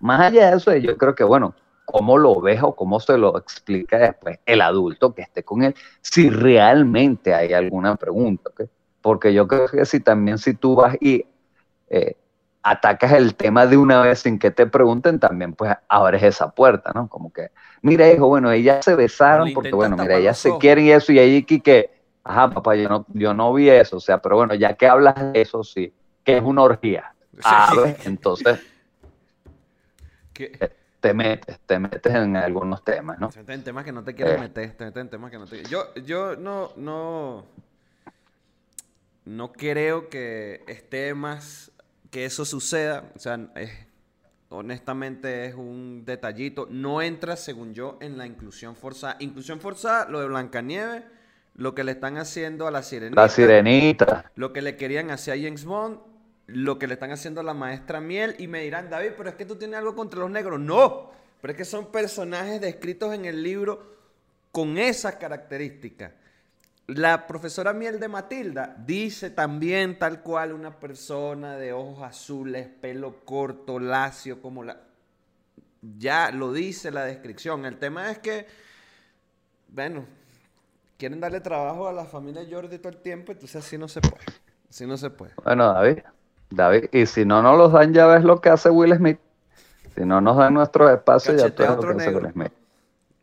Más 0.00 0.20
allá 0.20 0.50
de 0.50 0.56
eso, 0.56 0.74
yo 0.76 0.96
creo 0.96 1.14
que, 1.14 1.24
bueno, 1.24 1.54
cómo 1.84 2.16
lo 2.16 2.40
ves 2.40 2.62
o 2.62 2.74
cómo 2.74 3.00
se 3.00 3.18
lo 3.18 3.36
explica 3.36 3.98
después 3.98 4.38
el 4.46 4.62
adulto 4.62 5.14
que 5.14 5.22
esté 5.22 5.42
con 5.42 5.62
él, 5.62 5.74
si 6.00 6.30
realmente 6.30 7.34
hay 7.34 7.52
alguna 7.52 7.96
pregunta, 7.96 8.50
¿ok? 8.50 8.62
Porque 9.00 9.34
yo 9.34 9.46
creo 9.48 9.68
que 9.68 9.84
si 9.84 10.00
también 10.00 10.38
si 10.38 10.54
tú 10.54 10.76
vas 10.76 10.96
y 11.00 11.26
eh, 11.90 12.16
atacas 12.62 13.12
el 13.12 13.34
tema 13.34 13.66
de 13.66 13.76
una 13.76 14.00
vez 14.02 14.20
sin 14.20 14.38
que 14.38 14.50
te 14.50 14.66
pregunten, 14.66 15.18
también 15.18 15.54
pues 15.54 15.72
abres 15.88 16.22
esa 16.22 16.50
puerta, 16.50 16.92
¿no? 16.94 17.08
Como 17.08 17.32
que, 17.32 17.50
mira 17.82 18.08
hijo, 18.10 18.28
bueno, 18.28 18.50
ellas 18.52 18.84
se 18.84 18.94
besaron 18.94 19.52
porque 19.52 19.72
bueno, 19.72 19.96
mira, 19.96 20.16
ellas 20.16 20.38
se 20.38 20.56
quieren 20.58 20.84
y 20.86 20.92
eso, 20.92 21.12
y 21.12 21.18
ahí 21.18 21.44
que, 21.44 21.60
que, 21.60 21.90
ajá, 22.24 22.50
papá, 22.50 22.76
yo 22.76 22.88
no, 22.88 23.06
yo 23.08 23.34
no 23.34 23.52
vi 23.52 23.68
eso, 23.68 23.96
o 23.96 24.00
sea, 24.00 24.18
pero 24.18 24.36
bueno, 24.36 24.54
ya 24.54 24.74
que 24.74 24.86
hablas 24.86 25.14
de 25.32 25.40
eso, 25.42 25.64
sí, 25.64 25.92
que 26.24 26.36
es 26.36 26.42
una 26.42 26.62
orgía, 26.62 27.14
¿sabes? 27.40 28.06
Entonces 28.06 28.60
te 31.00 31.14
metes, 31.14 31.58
te 31.66 31.78
metes 31.80 32.14
en 32.14 32.36
algunos 32.36 32.84
temas, 32.84 33.18
¿no? 33.18 33.28
Te 33.28 33.40
metes 33.40 33.54
en 33.56 33.64
temas 33.64 33.84
que 33.84 33.92
no 33.92 34.04
te 34.04 34.14
quieres 34.14 34.36
Eh. 34.36 34.38
meter, 34.38 34.76
te 34.76 34.84
metes 34.84 35.00
en 35.02 35.10
temas 35.10 35.30
que 35.32 35.38
no 35.38 35.46
te 35.46 35.64
Yo, 35.64 35.92
yo 35.96 36.36
no, 36.36 36.70
no, 36.76 37.44
no 39.24 39.52
creo 39.52 40.08
que 40.08 40.62
esté 40.68 41.12
más 41.14 41.71
que 42.12 42.26
eso 42.26 42.44
suceda. 42.44 43.10
O 43.16 43.18
sea, 43.18 43.40
es- 43.56 43.72
honestamente 44.50 45.46
es 45.46 45.54
un 45.54 46.04
detallito. 46.04 46.68
No 46.70 47.00
entra, 47.02 47.36
según 47.36 47.72
yo, 47.74 47.96
en 48.00 48.18
la 48.18 48.26
inclusión 48.26 48.76
forzada. 48.76 49.16
Inclusión 49.18 49.60
forzada, 49.60 50.08
lo 50.10 50.20
de 50.20 50.28
Blancanieves, 50.28 51.02
lo 51.54 51.74
que 51.74 51.84
le 51.84 51.92
están 51.92 52.18
haciendo 52.18 52.66
a 52.66 52.70
la 52.70 52.82
sirenita. 52.82 53.20
La 53.22 53.28
sirenita, 53.30 54.30
Lo 54.36 54.52
que 54.52 54.60
le 54.62 54.76
querían 54.76 55.10
hacer 55.10 55.34
a 55.38 55.42
James 55.42 55.64
Bond, 55.64 55.98
lo 56.48 56.78
que 56.78 56.86
le 56.86 56.94
están 56.94 57.12
haciendo 57.12 57.40
a 57.40 57.44
la 57.44 57.54
maestra 57.54 58.00
Miel, 58.00 58.36
y 58.38 58.46
me 58.46 58.60
dirán, 58.62 58.90
David, 58.90 59.12
pero 59.16 59.30
es 59.30 59.34
que 59.36 59.46
tú 59.46 59.56
tienes 59.56 59.78
algo 59.78 59.96
contra 59.96 60.20
los 60.20 60.30
negros. 60.30 60.60
No, 60.60 61.10
pero 61.40 61.52
es 61.52 61.56
que 61.56 61.64
son 61.64 61.90
personajes 61.90 62.60
descritos 62.60 63.14
en 63.14 63.24
el 63.24 63.42
libro 63.42 63.96
con 64.50 64.76
esas 64.76 65.16
características. 65.16 66.12
La 66.88 67.26
profesora 67.26 67.72
Miel 67.72 68.00
de 68.00 68.08
Matilda 68.08 68.74
dice 68.76 69.30
también 69.30 69.98
tal 69.98 70.20
cual 70.20 70.52
una 70.52 70.78
persona 70.78 71.56
de 71.56 71.72
ojos 71.72 72.02
azules, 72.02 72.66
pelo 72.66 73.24
corto, 73.24 73.78
lacio, 73.78 74.42
como 74.42 74.64
la... 74.64 74.78
Ya 75.80 76.30
lo 76.30 76.52
dice 76.52 76.90
la 76.90 77.04
descripción. 77.04 77.64
El 77.64 77.78
tema 77.78 78.10
es 78.10 78.18
que, 78.18 78.46
bueno, 79.68 80.04
quieren 80.98 81.20
darle 81.20 81.40
trabajo 81.40 81.88
a 81.88 81.92
la 81.92 82.04
familia 82.04 82.42
Jordi 82.48 82.78
todo 82.78 82.92
el 82.92 82.98
tiempo, 82.98 83.32
entonces 83.32 83.64
así 83.64 83.78
no 83.78 83.88
se 83.88 84.00
puede. 84.00 84.24
Así 84.68 84.86
no 84.86 84.96
se 84.96 85.10
puede. 85.10 85.32
bueno, 85.44 85.72
David, 85.72 85.98
David, 86.50 86.84
y 86.92 87.06
si 87.06 87.24
no 87.24 87.42
nos 87.42 87.58
los 87.58 87.72
dan, 87.72 87.92
ya 87.92 88.06
ves 88.06 88.24
lo 88.24 88.40
que 88.40 88.50
hace 88.50 88.70
Will 88.70 88.94
Smith. 88.94 89.18
Si 89.94 90.04
no 90.04 90.20
nos 90.20 90.36
dan 90.36 90.54
nuestros 90.54 90.90
espacios, 90.90 91.36
ya 91.36 91.50
tú 91.50 91.62
Cachetea 91.62 91.76
ves 91.76 91.84
a 91.84 91.86
lo 91.86 91.96
que 91.96 92.02
hace. 92.02 92.14
Will 92.16 92.32
Smith. 92.32 92.52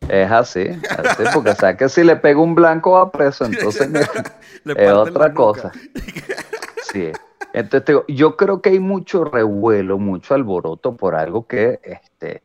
Es 0.09 0.31
así, 0.31 0.67
así, 0.89 1.23
porque 1.33 1.53
sabes 1.55 1.77
que 1.77 1.89
si 1.89 2.03
le 2.03 2.15
pega 2.15 2.39
un 2.39 2.55
blanco 2.55 2.91
va 2.91 3.11
preso, 3.11 3.45
entonces 3.45 3.89
mira, 4.65 4.81
es 4.81 4.91
otra 4.91 5.33
cosa. 5.33 5.71
Sí. 6.91 7.11
Entonces 7.53 7.85
te 7.85 7.91
digo, 7.93 8.05
yo 8.07 8.37
creo 8.37 8.61
que 8.61 8.69
hay 8.69 8.79
mucho 8.79 9.23
revuelo, 9.23 9.97
mucho 9.97 10.35
alboroto 10.35 10.95
por 10.95 11.15
algo 11.15 11.47
que, 11.47 11.79
este, 11.83 12.43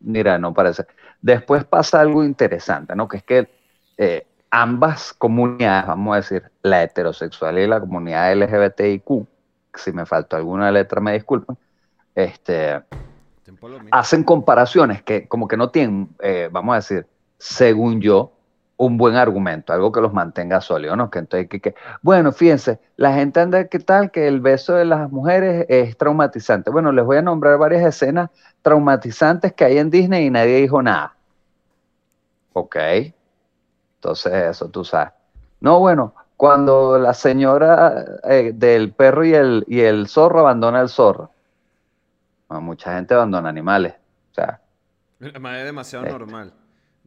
mira, 0.00 0.38
no 0.38 0.54
parece. 0.54 0.86
Después 1.20 1.64
pasa 1.64 2.00
algo 2.00 2.24
interesante, 2.24 2.94
¿no? 2.94 3.08
Que 3.08 3.18
es 3.18 3.22
que 3.24 3.48
eh, 3.96 4.26
ambas 4.50 5.12
comunidades, 5.12 5.86
vamos 5.86 6.12
a 6.12 6.16
decir, 6.16 6.42
la 6.62 6.82
heterosexual 6.82 7.58
y 7.58 7.66
la 7.66 7.80
comunidad 7.80 8.32
LGBTIQ, 8.34 9.26
si 9.74 9.92
me 9.92 10.06
faltó 10.06 10.36
alguna 10.36 10.70
letra, 10.70 11.00
me 11.00 11.14
disculpen, 11.14 11.56
este. 12.14 12.82
Hacen 13.90 14.24
comparaciones 14.24 15.02
que 15.02 15.28
como 15.28 15.48
que 15.48 15.56
no 15.56 15.70
tienen, 15.70 16.08
eh, 16.20 16.48
vamos 16.50 16.72
a 16.72 16.76
decir, 16.76 17.06
según 17.38 18.00
yo, 18.00 18.32
un 18.76 18.96
buen 18.96 19.14
argumento, 19.14 19.72
algo 19.72 19.92
que 19.92 20.00
los 20.00 20.12
mantenga 20.12 20.60
sólidos, 20.60 20.96
¿no? 20.96 21.10
Que 21.10 21.20
entonces, 21.20 21.48
que, 21.48 21.74
bueno, 22.00 22.32
fíjense, 22.32 22.80
la 22.96 23.14
gente 23.14 23.40
anda, 23.40 23.68
¿qué 23.68 23.78
tal? 23.78 24.10
Que 24.10 24.26
el 24.26 24.40
beso 24.40 24.74
de 24.74 24.84
las 24.84 25.10
mujeres 25.10 25.66
es 25.68 25.96
traumatizante. 25.96 26.70
Bueno, 26.70 26.90
les 26.90 27.04
voy 27.04 27.18
a 27.18 27.22
nombrar 27.22 27.58
varias 27.58 27.84
escenas 27.84 28.30
traumatizantes 28.62 29.52
que 29.52 29.64
hay 29.64 29.78
en 29.78 29.90
Disney 29.90 30.26
y 30.26 30.30
nadie 30.30 30.56
dijo 30.56 30.82
nada. 30.82 31.14
Ok. 32.54 32.76
Entonces, 33.96 34.32
eso 34.32 34.68
tú 34.68 34.84
sabes. 34.84 35.12
No, 35.60 35.78
bueno, 35.78 36.14
cuando 36.36 36.98
la 36.98 37.14
señora 37.14 38.04
eh, 38.24 38.52
del 38.52 38.92
perro 38.92 39.24
y 39.24 39.32
el, 39.32 39.64
y 39.68 39.80
el 39.80 40.08
zorro 40.08 40.40
abandona 40.40 40.80
el 40.80 40.88
zorro. 40.88 41.30
Mucha 42.60 42.94
gente 42.94 43.14
abandona 43.14 43.48
animales. 43.48 43.94
O 44.30 44.34
sea, 44.34 44.60
Además, 45.20 45.58
es 45.58 45.64
demasiado 45.64 46.06
Eh. 46.06 46.10
normal. 46.10 46.52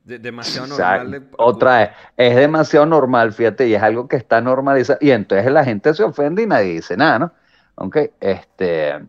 De- 0.04 0.20
demasiado 0.20 0.68
normal. 0.68 1.12
de- 1.12 1.24
otra 1.38 1.78
vez, 1.80 1.90
es 2.16 2.36
demasiado 2.36 2.86
normal, 2.86 3.34
fíjate, 3.34 3.68
y 3.68 3.74
es 3.76 3.82
algo 3.82 4.08
que 4.08 4.16
está 4.18 4.40
normalizado. 4.40 5.00
Y 5.02 5.12
entonces 5.12 5.52
la 5.52 5.66
gente 5.66 5.94
se 5.94 6.04
ofende 6.04 6.44
y 6.44 6.48
nadie 6.48 6.74
dice 6.74 6.96
nada, 6.96 7.20
¿no? 7.20 7.32
Ok, 7.76 7.98
este. 8.20 9.06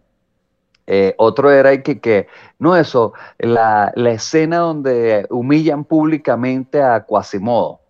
eh, 0.88 1.14
otro 1.18 1.50
era 1.50 1.72
y 1.74 1.82
que, 1.82 2.00
que, 2.00 2.28
no 2.60 2.76
eso, 2.76 3.12
la, 3.38 3.92
la 3.96 4.10
escena 4.10 4.58
donde 4.58 5.26
humillan 5.30 5.84
públicamente 5.84 6.80
a 6.82 7.04
Quasimodo. 7.04 7.80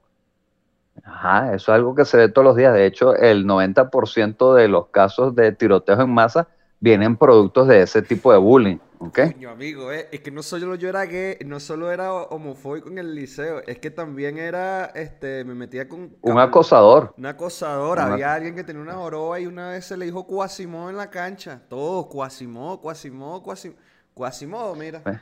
Ajá, 1.05 1.49
eso 1.55 1.73
es 1.73 1.77
algo 1.77 1.95
que 1.95 2.05
se 2.07 2.17
ve 2.17 2.29
todos 2.31 2.45
los 2.47 2.57
días. 2.57 2.73
De 2.75 2.87
hecho, 2.87 3.15
el 3.15 3.47
90% 3.47 4.55
de 4.55 4.69
los 4.69 4.87
casos 4.89 5.35
de 5.35 5.53
tiroteos 5.53 6.01
en 6.01 6.11
masa 6.11 6.49
vienen 6.81 7.17
productos 7.17 7.69
de 7.69 7.83
ese 7.83 8.03
tipo 8.03 8.33
de 8.33 8.39
bullying. 8.39 8.79
¿ok? 8.99 9.19
Coño, 9.35 9.51
amigo, 9.51 9.93
eh, 9.93 10.09
es 10.11 10.21
que 10.21 10.31
no 10.31 10.43
solo 10.43 10.75
yo 10.75 10.89
era 10.89 11.05
gay, 11.05 11.37
no 11.45 11.61
solo 11.61 11.91
era 11.93 12.13
homofóbico 12.15 12.89
en 12.89 12.99
el 12.99 13.15
liceo, 13.15 13.61
es 13.67 13.79
que 13.79 13.91
también 13.91 14.39
era, 14.39 14.87
este, 14.87 15.45
me 15.45 15.55
metía 15.55 15.87
con... 15.89 16.17
Un 16.23 16.39
acosador. 16.39 17.13
Un 17.19 17.27
acosador, 17.27 17.99
había 18.01 18.33
alguien 18.33 18.55
que 18.55 18.65
tenía 18.65 18.81
una 18.83 18.95
joroba 18.95 19.39
y 19.39 19.47
una 19.47 19.71
vez 19.71 19.85
se 19.85 19.97
le 19.99 20.07
dijo 20.07 20.27
Cuasimodo 20.27 20.89
en 20.91 20.97
la 20.97 21.11
cancha. 21.11 21.61
Todo, 21.69 22.09
Cuasimodo, 22.09 22.81
Cuasimodo, 22.81 23.43
Cuasimodo. 23.43 23.79
Cuasimodo, 24.15 24.75
mira. 24.75 25.03
Eh. 25.05 25.19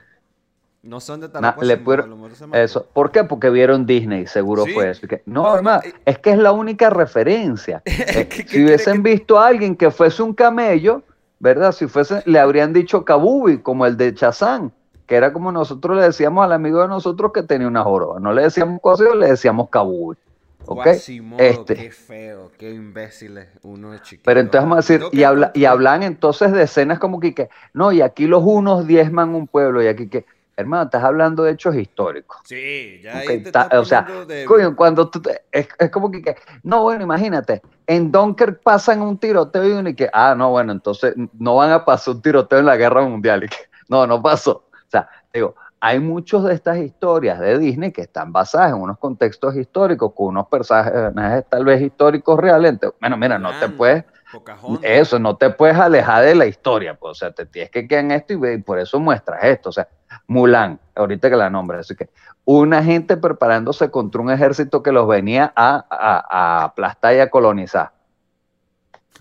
No 0.85 1.01
sé 1.01 1.13
dónde 1.13 1.27
está 1.27 1.41
Na- 1.41 1.57
le 1.61 1.77
pudieron-. 1.79 2.55
Eso. 2.55 2.87
¿Por 2.93 3.11
qué? 3.11 3.25
Porque 3.25 3.49
vieron 3.51 3.87
Disney, 3.87 4.27
seguro 4.27 4.65
Sí. 4.67 4.73
fue 4.73 4.91
eso. 4.91 5.07
No, 5.27 5.43
No, 5.43 5.43
no, 5.49 5.57
hermano, 5.57 5.83
eh. 5.83 5.95
es 6.05 6.19
que 6.19 6.31
es 6.31 6.39
la 6.39 6.53
única 6.53 6.91
referencia. 6.91 7.83
Eh, 7.87 8.29
¿Qué- 8.29 8.45
qué 8.45 8.49
si 8.49 8.65
hubiesen 8.65 9.03
visto 9.03 9.39
a 9.39 9.47
alguien 9.49 9.75
que 9.75 9.91
fuese 9.91 10.23
un 10.23 10.33
camello, 10.35 11.03
¿verdad? 11.45 11.73
Si 11.73 11.87
fuese, 11.87 12.23
le 12.25 12.39
habrían 12.39 12.73
dicho 12.73 13.05
Kabubi, 13.05 13.59
como 13.59 13.85
el 13.85 13.99
de 13.99 14.15
Chazán, 14.15 14.73
que 15.07 15.15
era 15.15 15.35
como 15.35 15.53
nosotros 15.53 15.95
le 15.99 16.05
decíamos 16.05 16.43
al 16.43 16.53
amigo 16.55 16.81
de 16.81 16.89
nosotros 16.89 17.33
que 17.35 17.43
tenía 17.43 17.69
una 17.69 17.83
joroba. 17.83 18.19
No 18.19 18.33
le 18.33 18.45
decíamos 18.45 18.81
cosas, 18.81 19.15
le 19.15 19.29
decíamos 19.29 19.69
Kabubi. 19.69 20.17
¿Ok? 20.65 20.83
Quasimodo, 20.85 21.43
Este. 21.43 21.75
qué 21.75 21.91
feo, 21.91 22.51
qué 22.57 22.71
imbéciles 22.71 23.49
uno 23.63 23.91
de 23.91 24.01
chiquito. 24.01 24.23
Pero 24.25 24.41
entonces 24.41 24.63
vamos 24.63 24.91
a 24.91 24.95
decir, 24.95 25.07
y, 25.13 25.23
habla, 25.25 25.51
y 25.53 25.67
hablan 25.67 26.03
entonces 26.03 26.51
de 26.51 26.63
escenas 26.63 26.99
como 26.99 27.21
que, 27.21 27.35
que, 27.35 27.51
no, 27.75 27.93
y 27.93 28.01
aquí 28.01 28.27
los 28.27 28.43
unos 28.43 28.87
diezman 28.87 29.35
un 29.35 29.47
pueblo, 29.47 29.83
y 29.83 29.89
aquí 29.89 30.09
que, 30.09 30.25
hermano, 30.57 30.85
estás 30.85 31.03
hablando 31.05 31.43
de 31.43 31.53
hechos 31.53 31.75
históricos. 31.77 32.39
Sí, 32.45 33.01
ya 33.03 33.19
ahí 33.19 33.29
Ok, 33.29 33.43
te 33.43 33.49
estás 33.49 33.69
o 33.75 33.85
sea, 33.85 34.07
de- 34.27 34.45
coño, 34.45 34.75
cuando 34.77 35.09
tú 35.11 35.21
te- 35.21 35.43
es, 35.51 35.69
es 35.79 35.91
como 35.91 36.11
que, 36.11 36.23
que- 36.23 36.37
no, 36.63 36.83
bueno, 36.83 37.03
imagínate, 37.03 37.63
en 37.87 38.11
Dunkirk 38.11 38.63
pasan 38.63 39.03
un 39.03 39.19
tiroteo 39.19 39.65
y 39.67 39.73
uno 39.73 39.89
y 39.89 39.95
que, 39.95 40.09
ah, 40.13 40.35
no, 40.37 40.51
bueno, 40.51 40.73
entonces 40.73 41.15
no 41.39 41.57
van 41.57 41.71
a 41.73 41.85
pasar 41.85 42.15
un 42.15 42.23
tiroteo 42.23 42.59
en 42.59 42.67
la 42.67 42.77
guerra 42.77 43.03
mundial. 43.03 43.45
Y 43.45 43.49
que, 43.49 43.57
no, 43.89 44.07
no 44.07 44.23
pasó. 44.23 44.69
O 44.73 44.91
sea, 44.91 45.09
digo, 45.33 45.55
hay 45.81 45.99
muchas 46.01 46.45
de 46.45 46.55
estas 46.55 46.79
historias 46.79 47.39
de 47.41 47.59
Disney 47.59 47.93
que 47.93 48.03
están 48.03 48.33
basadas 48.33 48.71
en 48.73 48.81
unos 48.81 48.99
contextos 48.99 49.55
históricos, 49.57 50.13
con 50.17 50.29
unos 50.29 50.47
personajes 50.49 51.45
tal 51.51 51.65
vez 51.65 51.83
históricos 51.83 52.39
reales. 52.41 52.73
Entonces, 52.73 52.99
bueno, 53.01 53.17
mira, 53.19 53.39
no 53.39 53.51
te 53.59 53.69
puedes, 53.69 54.05
Pocahontas. 54.33 54.91
eso, 54.91 55.19
no 55.19 55.37
te 55.37 55.51
puedes 55.51 55.77
alejar 55.77 56.25
de 56.25 56.35
la 56.35 56.47
historia, 56.47 56.95
pues, 56.95 57.11
o 57.11 57.15
sea, 57.15 57.33
te 57.33 57.45
tienes 57.47 57.71
que 57.71 57.87
quedar 57.87 58.05
en 58.05 58.11
esto 58.13 58.33
y, 58.33 58.53
y 58.55 58.59
por 58.63 58.79
eso 58.79 58.99
muestras 58.99 59.45
esto, 59.45 59.69
o 59.69 59.73
sea, 59.73 59.87
Mulan, 60.27 60.81
ahorita 60.95 61.29
que 61.31 61.37
la 61.37 61.51
nombres, 61.51 61.81
así 61.81 61.95
que 61.97 62.09
una 62.45 62.83
gente 62.83 63.17
preparándose 63.17 63.91
contra 63.91 64.21
un 64.21 64.31
ejército 64.31 64.83
que 64.83 64.93
los 64.93 65.07
venía 65.09 65.53
a, 65.57 65.85
a, 65.89 66.27
a 66.61 66.65
aplastar 66.65 67.15
y 67.15 67.21
a 67.21 67.31
colonizar. 67.31 67.93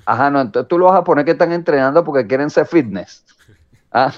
Ajá, 0.05 0.29
no, 0.29 0.41
entonces 0.41 0.67
tú 0.67 0.77
lo 0.77 0.85
vas 0.85 0.99
a 0.99 1.03
poner 1.03 1.23
que 1.25 1.31
están 1.31 1.51
entrenando 1.53 2.03
porque 2.03 2.27
quieren 2.27 2.49
ser 2.49 2.65
fitness. 2.65 3.25
Ah, 3.95 4.11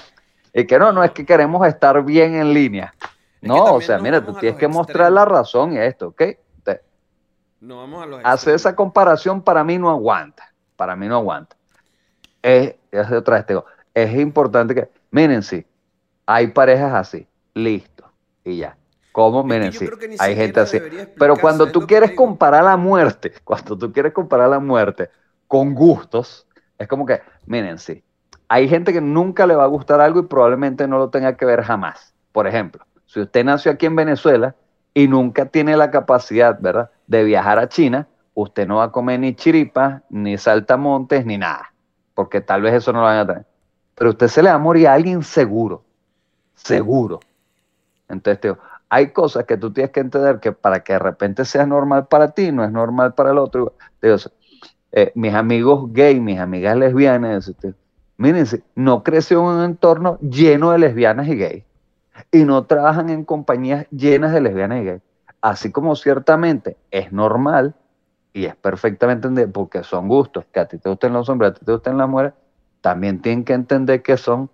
y 0.54 0.66
que 0.66 0.78
no, 0.78 0.90
no 0.90 1.04
es 1.04 1.10
que 1.10 1.26
queremos 1.26 1.66
estar 1.66 2.02
bien 2.02 2.34
en 2.34 2.54
línea. 2.54 2.94
No, 3.42 3.74
o 3.74 3.80
sea, 3.82 3.98
mira, 3.98 4.24
tú 4.24 4.32
tienes 4.32 4.58
que 4.58 4.66
mostrar 4.66 5.12
la 5.12 5.26
razón 5.26 5.74
y 5.74 5.78
esto, 5.78 6.08
¿ok? 6.08 6.22
Te- 6.64 6.80
No 7.60 7.76
vamos 7.80 8.02
a 8.02 8.06
los 8.06 8.20
hacer 8.20 8.32
extremos. 8.54 8.60
esa 8.62 8.74
comparación 8.74 9.42
para 9.42 9.62
mí 9.64 9.76
no 9.76 9.90
aguanta. 9.90 10.44
Para 10.76 10.96
mí 10.96 11.06
no 11.08 11.16
aguanta. 11.16 11.56
Es, 12.40 12.74
es 12.90 13.12
otra 13.12 13.36
vez, 13.36 13.44
te 13.46 13.52
digo, 13.52 13.66
es 13.92 14.14
importante 14.14 14.74
que, 14.74 14.88
miren, 15.10 15.42
sí, 15.42 15.66
hay 16.26 16.48
parejas 16.48 16.92
así, 16.92 17.26
listo, 17.54 18.10
y 18.44 18.58
ya. 18.58 18.76
¿Cómo? 19.12 19.42
Miren, 19.42 19.72
sí, 19.72 19.88
hay 20.18 20.36
gente 20.36 20.60
así. 20.60 20.78
Pero 21.18 21.36
cuando 21.36 21.72
tú 21.72 21.86
quieres 21.86 22.10
digo. 22.10 22.26
comparar 22.26 22.64
la 22.64 22.76
muerte, 22.76 23.32
cuando 23.44 23.78
tú 23.78 23.90
quieres 23.90 24.12
comparar 24.12 24.50
la 24.50 24.58
muerte 24.58 25.08
con 25.48 25.74
gustos, 25.74 26.46
es 26.76 26.86
como 26.86 27.06
que, 27.06 27.22
miren, 27.46 27.78
sí, 27.78 28.04
hay 28.48 28.68
gente 28.68 28.92
que 28.92 29.00
nunca 29.00 29.46
le 29.46 29.54
va 29.54 29.64
a 29.64 29.68
gustar 29.68 30.00
algo 30.00 30.20
y 30.20 30.24
probablemente 30.24 30.86
no 30.86 30.98
lo 30.98 31.08
tenga 31.08 31.36
que 31.36 31.46
ver 31.46 31.62
jamás. 31.62 32.14
Por 32.32 32.46
ejemplo, 32.46 32.84
si 33.06 33.20
usted 33.20 33.44
nació 33.44 33.72
aquí 33.72 33.86
en 33.86 33.96
Venezuela 33.96 34.54
y 34.92 35.08
nunca 35.08 35.46
tiene 35.46 35.76
la 35.76 35.90
capacidad, 35.90 36.58
¿verdad?, 36.60 36.90
de 37.06 37.24
viajar 37.24 37.58
a 37.58 37.68
China, 37.68 38.08
usted 38.34 38.66
no 38.68 38.76
va 38.76 38.84
a 38.84 38.92
comer 38.92 39.20
ni 39.20 39.34
chiripas, 39.34 40.02
ni 40.10 40.36
saltamontes, 40.36 41.24
ni 41.24 41.38
nada, 41.38 41.72
porque 42.12 42.42
tal 42.42 42.60
vez 42.60 42.74
eso 42.74 42.92
no 42.92 43.00
lo 43.00 43.06
van 43.06 43.18
a 43.18 43.26
tener. 43.26 43.46
Pero 43.94 44.10
usted 44.10 44.28
se 44.28 44.42
le 44.42 44.50
va 44.50 44.56
a 44.56 44.58
morir 44.58 44.88
a 44.88 44.92
alguien 44.92 45.22
seguro, 45.22 45.85
seguro. 46.56 47.20
Entonces, 48.08 48.40
te 48.40 48.48
digo, 48.48 48.60
hay 48.88 49.10
cosas 49.10 49.44
que 49.44 49.56
tú 49.56 49.72
tienes 49.72 49.92
que 49.92 50.00
entender 50.00 50.40
que 50.40 50.52
para 50.52 50.80
que 50.80 50.94
de 50.94 50.98
repente 50.98 51.44
sea 51.44 51.66
normal 51.66 52.06
para 52.08 52.32
ti, 52.32 52.50
no 52.52 52.64
es 52.64 52.72
normal 52.72 53.14
para 53.14 53.30
el 53.30 53.38
otro. 53.38 53.74
Te 54.00 54.08
digo, 54.08 54.18
eh, 54.92 55.12
mis 55.14 55.34
amigos 55.34 55.92
gay, 55.92 56.20
mis 56.20 56.38
amigas 56.38 56.76
lesbianas, 56.76 57.48
este, 57.48 57.74
miren, 58.16 58.46
no 58.74 59.02
creció 59.02 59.40
en 59.40 59.58
un 59.58 59.64
entorno 59.64 60.18
lleno 60.20 60.70
de 60.72 60.78
lesbianas 60.78 61.28
y 61.28 61.36
gays 61.36 61.64
y 62.32 62.44
no 62.44 62.64
trabajan 62.64 63.10
en 63.10 63.24
compañías 63.24 63.86
llenas 63.90 64.32
de 64.32 64.40
lesbianas 64.40 64.82
y 64.82 64.84
gays. 64.84 65.02
Así 65.40 65.70
como 65.70 65.96
ciertamente 65.96 66.76
es 66.90 67.12
normal 67.12 67.74
y 68.32 68.46
es 68.46 68.56
perfectamente 68.56 69.46
porque 69.48 69.82
son 69.82 70.08
gustos, 70.08 70.44
que 70.52 70.60
a 70.60 70.66
ti 70.66 70.78
te 70.78 70.88
gusten 70.88 71.12
los 71.12 71.28
hombres, 71.28 71.50
a 71.50 71.54
ti 71.54 71.64
te 71.64 71.72
gusten 71.72 71.98
las 71.98 72.08
mujeres, 72.08 72.32
también 72.80 73.20
tienen 73.20 73.44
que 73.44 73.52
entender 73.52 74.02
que 74.02 74.16
son 74.16 74.50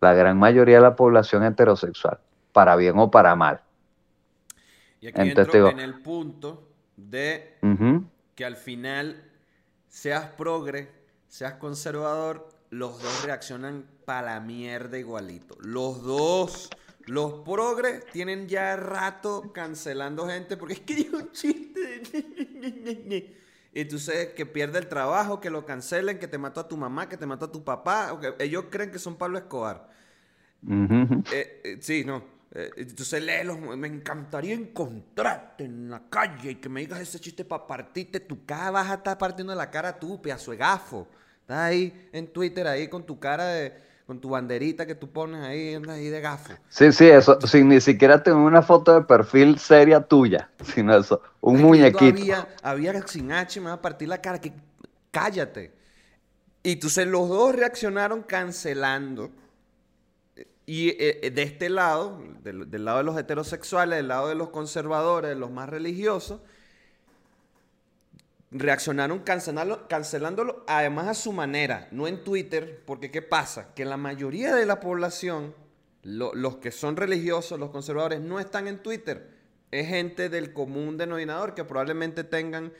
la 0.00 0.14
gran 0.14 0.38
mayoría 0.38 0.76
de 0.76 0.82
la 0.82 0.96
población 0.96 1.44
heterosexual, 1.44 2.18
para 2.52 2.76
bien 2.76 2.98
o 2.98 3.10
para 3.10 3.34
mal. 3.36 3.60
Y 5.00 5.08
aquí 5.08 5.20
Entonces 5.20 5.54
entro 5.54 5.68
digo- 5.68 5.68
en 5.70 5.80
el 5.80 6.00
punto 6.00 6.68
de 6.96 7.56
que 8.34 8.44
al 8.44 8.56
final, 8.56 9.22
seas 9.88 10.26
progre, 10.36 10.88
seas 11.28 11.54
conservador, 11.54 12.48
los 12.70 13.02
dos 13.02 13.24
reaccionan 13.24 13.84
para 14.04 14.34
la 14.34 14.40
mierda 14.40 14.98
igualito. 14.98 15.56
Los 15.60 16.02
dos. 16.02 16.70
Los 17.06 17.32
progres 17.44 18.04
tienen 18.12 18.48
ya 18.48 18.76
rato 18.76 19.50
cancelando 19.54 20.28
gente 20.28 20.58
porque 20.58 20.74
es 20.74 20.80
que 20.80 20.94
dijo 20.96 21.16
un 21.16 21.32
chiste. 21.32 22.02
Y 23.72 23.84
tú 23.84 23.98
sabes 23.98 24.28
que 24.28 24.46
pierde 24.46 24.78
el 24.78 24.88
trabajo, 24.88 25.40
que 25.40 25.50
lo 25.50 25.66
cancelen, 25.66 26.18
que 26.18 26.26
te 26.26 26.38
mató 26.38 26.60
a 26.60 26.68
tu 26.68 26.76
mamá, 26.76 27.08
que 27.08 27.16
te 27.16 27.26
mató 27.26 27.46
a 27.46 27.52
tu 27.52 27.62
papá. 27.64 28.12
o 28.12 28.20
que 28.20 28.34
ellos 28.38 28.66
creen 28.70 28.90
que 28.90 28.98
son 28.98 29.16
Pablo 29.16 29.38
Escobar. 29.38 29.88
Eh, 31.32 31.60
eh, 31.64 31.78
sí, 31.80 32.04
no. 32.04 32.24
Eh, 32.52 32.70
entonces 32.76 33.22
léelos. 33.22 33.58
Me 33.58 33.88
encantaría 33.88 34.54
encontrarte 34.54 35.64
en 35.64 35.90
la 35.90 36.08
calle 36.08 36.52
y 36.52 36.54
que 36.56 36.68
me 36.68 36.80
digas 36.80 37.00
ese 37.00 37.20
chiste 37.20 37.44
para 37.44 37.66
partirte 37.66 38.20
tu 38.20 38.44
cara. 38.44 38.70
Vas 38.70 38.90
a 38.90 38.94
estar 38.94 39.18
partiendo 39.18 39.54
la 39.54 39.70
cara 39.70 39.98
tú, 39.98 40.20
pedazo 40.20 40.50
de 40.50 40.56
gafo. 40.56 41.08
Estás 41.42 41.58
ahí 41.58 42.08
en 42.12 42.26
Twitter, 42.32 42.66
ahí 42.66 42.88
con 42.88 43.04
tu 43.04 43.18
cara 43.18 43.46
de. 43.46 43.87
Con 44.08 44.22
tu 44.22 44.30
banderita 44.30 44.86
que 44.86 44.94
tú 44.94 45.10
pones 45.10 45.44
ahí, 45.44 45.74
andas 45.74 45.96
ahí 45.96 46.08
de 46.08 46.22
gafo. 46.22 46.54
Sí, 46.70 46.92
sí, 46.92 47.10
eso, 47.10 47.38
sin 47.42 47.68
ni 47.68 47.78
siquiera 47.78 48.22
tener 48.22 48.38
una 48.38 48.62
foto 48.62 48.94
de 48.94 49.02
perfil 49.02 49.58
seria 49.58 50.00
tuya, 50.00 50.48
sino 50.64 50.96
eso, 50.96 51.20
un 51.42 51.60
muñequito. 51.60 52.18
Había, 52.18 52.48
había 52.62 53.06
sin 53.06 53.30
H, 53.30 53.60
me 53.60 53.66
va 53.66 53.74
a 53.74 53.82
partir 53.82 54.08
la 54.08 54.22
cara. 54.22 54.40
Que, 54.40 54.54
cállate. 55.10 55.74
Y 56.62 56.72
entonces 56.72 57.06
los 57.06 57.28
dos 57.28 57.54
reaccionaron 57.54 58.22
cancelando. 58.22 59.30
Y 60.64 60.88
eh, 60.88 61.20
eh, 61.24 61.30
de 61.30 61.42
este 61.42 61.68
lado, 61.68 62.18
del, 62.42 62.70
del 62.70 62.86
lado 62.86 62.98
de 62.98 63.04
los 63.04 63.18
heterosexuales, 63.18 63.98
del 63.98 64.08
lado 64.08 64.30
de 64.30 64.36
los 64.36 64.48
conservadores, 64.48 65.28
de 65.28 65.36
los 65.36 65.50
más 65.50 65.68
religiosos, 65.68 66.40
reaccionaron 68.50 69.18
cancelándolo, 69.20 69.88
cancelándolo 69.88 70.64
además 70.66 71.08
a 71.08 71.14
su 71.14 71.32
manera, 71.32 71.88
no 71.90 72.06
en 72.08 72.24
Twitter, 72.24 72.82
porque 72.86 73.10
¿qué 73.10 73.20
pasa? 73.22 73.74
Que 73.74 73.84
la 73.84 73.96
mayoría 73.96 74.54
de 74.54 74.64
la 74.66 74.80
población, 74.80 75.54
lo- 76.02 76.34
los 76.34 76.56
que 76.56 76.70
son 76.70 76.96
religiosos, 76.96 77.58
los 77.58 77.70
conservadores, 77.70 78.20
no 78.20 78.40
están 78.40 78.66
en 78.68 78.78
Twitter. 78.78 79.36
Es 79.70 79.88
gente 79.88 80.30
del 80.30 80.54
común 80.54 80.96
denominador 80.96 81.54
que 81.54 81.64
probablemente 81.64 82.24
tengan... 82.24 82.72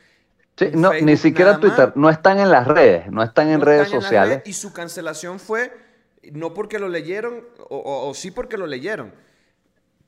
Sí, 0.57 0.71
no, 0.73 0.93
ni 0.95 1.17
siquiera 1.17 1.53
más. 1.53 1.61
Twitter, 1.61 1.93
no 1.95 2.09
están 2.11 2.41
en 2.41 2.51
las 2.51 2.67
redes, 2.67 3.11
no 3.13 3.23
están 3.23 3.49
en 3.49 3.59
No 3.61 3.65
redes 3.67 3.83
están 3.83 3.93
en 3.97 4.01
las 4.01 4.05
sociales. 4.05 4.35
redes 4.39 4.49
y 4.49 4.53
su 4.55 4.73
cancelación 4.73 5.39
fue 5.39 5.73
no 6.33 6.53
porque 6.53 6.79
lo 6.79 6.89
leyeron, 6.89 7.45
o, 7.69 7.77
o- 7.77 8.09
o 8.09 8.15
sí 8.15 8.31
porque 8.31 8.57
lo 8.57 8.67
leyeron. 8.67 9.13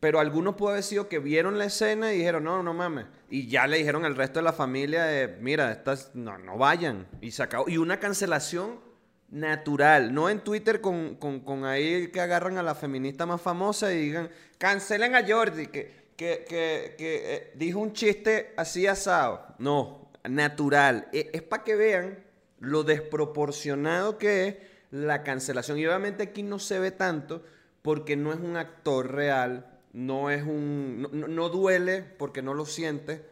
Pero 0.00 0.18
algunos 0.18 0.54
pudo 0.54 0.70
haber 0.70 0.82
sido 0.82 1.08
que 1.08 1.18
vieron 1.18 1.58
la 1.58 1.66
escena 1.66 2.12
y 2.12 2.18
dijeron, 2.18 2.44
no, 2.44 2.62
no 2.62 2.72
mames. 2.72 3.04
Y 3.28 3.48
ya 3.48 3.66
le 3.66 3.76
dijeron 3.76 4.06
al 4.06 4.16
resto 4.16 4.38
de 4.38 4.44
la 4.44 4.54
familia, 4.54 5.36
mira, 5.40 5.70
estas, 5.70 6.10
no, 6.14 6.38
no 6.38 6.56
vayan. 6.56 7.06
Y. 7.20 7.30
Y 7.66 7.76
una 7.76 8.00
cancelación 8.00 8.80
natural, 9.28 10.12
no 10.12 10.28
en 10.28 10.40
Twitter 10.40 10.80
con, 10.80 11.16
con, 11.16 11.40
con 11.40 11.64
ahí 11.64 12.08
que 12.08 12.20
agarran 12.20 12.58
a 12.58 12.62
la 12.62 12.74
feminista 12.74 13.26
más 13.26 13.40
famosa 13.40 13.92
y 13.92 13.98
digan, 13.98 14.30
cancelen 14.58 15.14
a 15.14 15.26
Jordi, 15.26 15.66
que, 15.68 16.10
que, 16.16 16.44
que, 16.48 16.94
que, 16.98 17.34
eh, 17.34 17.52
dijo 17.54 17.78
un 17.78 17.92
chiste 17.92 18.52
así 18.56 18.86
asado. 18.86 19.54
No, 19.58 20.10
natural. 20.28 21.08
E- 21.12 21.30
es 21.32 21.42
para 21.42 21.62
que 21.62 21.76
vean 21.76 22.24
lo 22.58 22.84
desproporcionado 22.84 24.18
que 24.18 24.48
es 24.48 24.56
la 24.90 25.22
cancelación. 25.22 25.78
Y 25.78 25.86
obviamente 25.86 26.24
aquí 26.24 26.42
no 26.42 26.58
se 26.58 26.78
ve 26.78 26.90
tanto 26.90 27.44
porque 27.82 28.16
no 28.16 28.32
es 28.32 28.40
un 28.40 28.56
actor 28.56 29.12
real, 29.12 29.79
no 29.92 30.30
es 30.30 30.42
un. 30.42 31.02
No, 31.02 31.28
no- 31.28 31.48
duele 31.48 32.02
porque 32.02 32.42
no 32.42 32.54
lo 32.54 32.66
siente, 32.66 33.24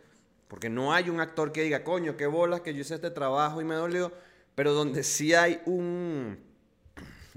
porque 0.49 0.69
no 0.69 0.93
hay 0.93 1.11
un 1.11 1.21
actor 1.21 1.53
que 1.53 1.63
diga, 1.63 1.85
coño, 1.85 2.17
qué 2.17 2.27
bolas 2.27 2.61
que 2.63 2.75
yo 2.75 2.81
hice 2.81 2.97
este 2.97 3.11
trabajo 3.11 3.61
y 3.61 3.65
me 3.65 3.75
dolió. 3.75 4.13
Pero 4.55 4.73
donde 4.73 5.03
sí 5.05 5.35
hay 5.35 5.61
un. 5.67 6.39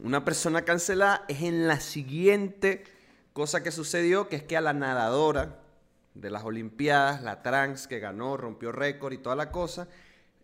Una 0.04 0.26
persona 0.26 0.64
cancelada 0.64 1.26
es 1.28 1.42
en 1.44 1.68
la 1.68 1.80
siguiente 1.80 2.84
cosa 3.34 3.62
que 3.62 3.72
sucedió, 3.72 4.28
que 4.30 4.38
es 4.38 4.44
que 4.44 4.58
a 4.58 4.62
la 4.62 4.74
nadadora 4.74 5.60
de 6.16 6.32
las 6.32 6.44
Olimpiadas, 6.44 7.22
la 7.22 7.44
trans 7.44 7.88
que 7.88 8.00
ganó, 8.00 8.36
rompió 8.36 8.72
récord 8.72 9.14
y 9.14 9.20
toda 9.20 9.36
la 9.36 9.52
cosa, 9.52 9.88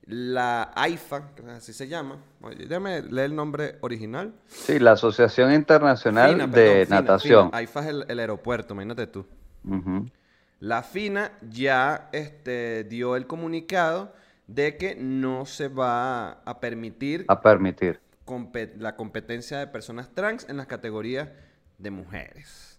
la 0.07 0.71
AIFA, 0.75 1.31
así 1.57 1.73
se 1.73 1.87
llama, 1.87 2.17
déjame 2.57 3.01
leer 3.01 3.25
el 3.25 3.35
nombre 3.35 3.77
original. 3.81 4.33
Sí, 4.47 4.79
la 4.79 4.93
Asociación 4.93 5.51
Internacional 5.53 6.31
FINA, 6.31 6.47
de 6.47 6.85
FINA, 6.85 7.01
Natación. 7.01 7.45
FINA. 7.47 7.57
AIFA 7.57 7.79
es 7.81 7.87
el, 7.87 8.05
el 8.07 8.19
aeropuerto, 8.19 8.73
imagínate 8.73 9.07
tú. 9.07 9.25
La 10.59 10.81
FINA 10.81 11.31
ya 11.49 12.09
este, 12.13 12.85
dio 12.85 13.15
el 13.17 13.27
comunicado 13.27 14.13
de 14.47 14.77
que 14.77 14.95
no 14.95 15.45
se 15.45 15.67
va 15.67 16.31
a 16.45 16.59
permitir 16.61 17.25
A 17.27 17.41
permitir. 17.41 17.99
la 18.77 18.95
competencia 18.95 19.59
de 19.59 19.67
personas 19.67 20.09
trans 20.13 20.47
en 20.47 20.55
las 20.57 20.67
categorías 20.67 21.29
de 21.77 21.91
mujeres. 21.91 22.76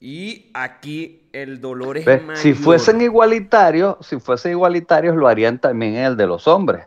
Y 0.00 0.50
aquí 0.54 1.28
el 1.32 1.60
dolor 1.60 1.98
es 1.98 2.06
mayor. 2.06 2.36
Si 2.36 2.54
fuesen 2.54 3.00
igualitarios, 3.00 3.96
si 4.00 4.20
fuesen 4.20 4.52
igualitarios, 4.52 5.16
lo 5.16 5.26
harían 5.26 5.58
también 5.58 5.96
en 5.96 6.04
el 6.04 6.16
de 6.16 6.26
los 6.26 6.46
hombres. 6.46 6.86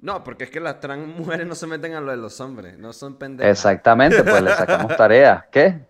No, 0.00 0.22
porque 0.22 0.44
es 0.44 0.50
que 0.50 0.60
las 0.60 0.80
trans 0.80 1.06
mujeres 1.08 1.46
no 1.46 1.54
se 1.54 1.66
meten 1.66 1.94
a 1.94 2.00
lo 2.00 2.10
de 2.12 2.16
los 2.16 2.40
hombres, 2.40 2.78
no 2.78 2.92
son 2.92 3.16
pendejas. 3.16 3.50
Exactamente, 3.50 4.22
pues 4.22 4.42
le 4.42 4.50
sacamos 4.54 4.96
tareas. 4.96 5.44
¿Qué? 5.50 5.80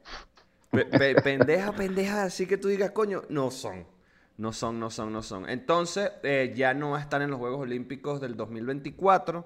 Pe- 0.71 0.87
pe- 0.87 1.15
pendeja, 1.23 1.73
pendeja, 1.73 2.25
así 2.25 2.47
que 2.47 2.57
tú 2.57 2.69
digas, 2.69 2.91
coño, 2.91 3.23
no 3.29 3.51
son. 3.51 3.87
No 4.39 4.53
son, 4.53 4.79
no 4.81 4.91
son, 4.91 5.13
no 5.13 5.23
son. 5.23 5.49
Entonces, 5.49 6.11
eh, 6.23 6.53
ya 6.57 6.73
no 6.73 6.91
va 6.93 6.99
a 6.99 7.01
estar 7.03 7.21
en 7.23 7.31
los 7.31 7.39
Juegos 7.39 7.61
Olímpicos 7.61 8.21
del 8.21 8.37
2024. 8.37 9.45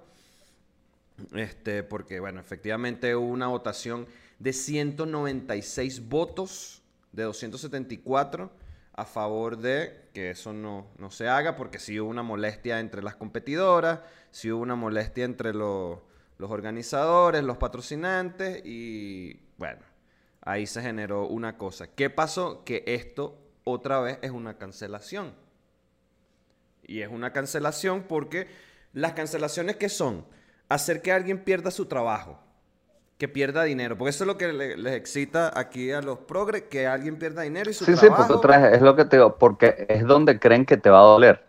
Este, 1.35 1.83
porque, 1.83 2.21
bueno, 2.21 2.41
efectivamente 2.41 3.15
hubo 3.15 3.29
una 3.29 3.47
votación 3.49 4.07
de 4.43 4.53
196 4.53 6.09
votos 6.09 6.83
de 7.13 7.23
274 7.23 8.51
a 8.93 9.05
favor 9.05 9.57
de 9.57 10.09
que 10.13 10.31
eso 10.31 10.53
no, 10.53 10.89
no 10.99 11.13
se 11.13 11.29
haga, 11.29 11.55
porque 11.55 11.79
sí 11.79 12.01
hubo 12.01 12.11
una 12.11 12.25
molestia 12.25 12.81
entre 12.81 13.03
las 13.03 13.15
competidoras, 13.15 14.01
sí 14.33 14.51
hubo 14.51 14.61
una 14.61 14.75
molestia 14.75 15.25
entre 15.25 15.55
los 15.55 16.01
organizadores, 16.41 17.45
los 17.45 17.57
patrocinantes, 17.57 18.63
y 18.65 19.41
bueno, 19.59 19.81
ahí 20.41 20.67
se 20.67 20.83
generó 20.83 21.29
una 21.29 21.57
cosa. 21.57 21.87
¿Qué 21.87 22.11
pasó? 22.11 22.65
Que 22.65 22.83
esto 22.85 23.39
otra 23.63 24.01
vez 24.01 24.19
es 24.23 24.33
una 24.33 24.59
cancelación. 24.59 25.35
Y 26.83 27.03
es 27.03 27.09
una 27.09 27.33
cancelación 27.33 28.03
porque 28.09 28.49
las 28.93 29.13
cancelaciones 29.13 29.77
que 29.77 29.89
son 29.89 30.27
hacer 30.69 31.01
que 31.01 31.13
alguien 31.13 31.45
pierda 31.45 31.71
su 31.71 31.87
trabajo, 31.87 32.41
que 33.23 33.29
pierda 33.29 33.65
dinero, 33.65 33.97
porque 33.97 34.11
eso 34.11 34.25
es 34.25 34.29
lo 34.29 34.37
que 34.39 34.53
le- 34.53 34.77
les 34.77 34.95
excita 34.95 35.53
aquí 35.59 35.93
a 35.93 36.03
los 36.03 36.19
progres, 36.21 36.65
que 36.65 36.87
alguien 36.89 37.19
pierda 37.19 37.43
dinero 37.43 37.71
y 37.71 37.75
su 37.75 37.87
Sí, 37.87 37.97
sí, 37.97 38.11
trabajo. 38.11 38.11
porque 38.11 38.33
otra 38.35 38.59
vez 38.59 38.75
es 38.77 38.83
lo 38.83 38.95
que 38.97 39.05
te 39.05 39.17
digo, 39.17 39.39
porque 39.39 39.87
es 39.89 40.05
donde 40.07 40.39
creen 40.39 40.65
que 40.67 40.77
te 40.77 40.89
va 40.91 41.01
a 41.01 41.03
doler. 41.03 41.45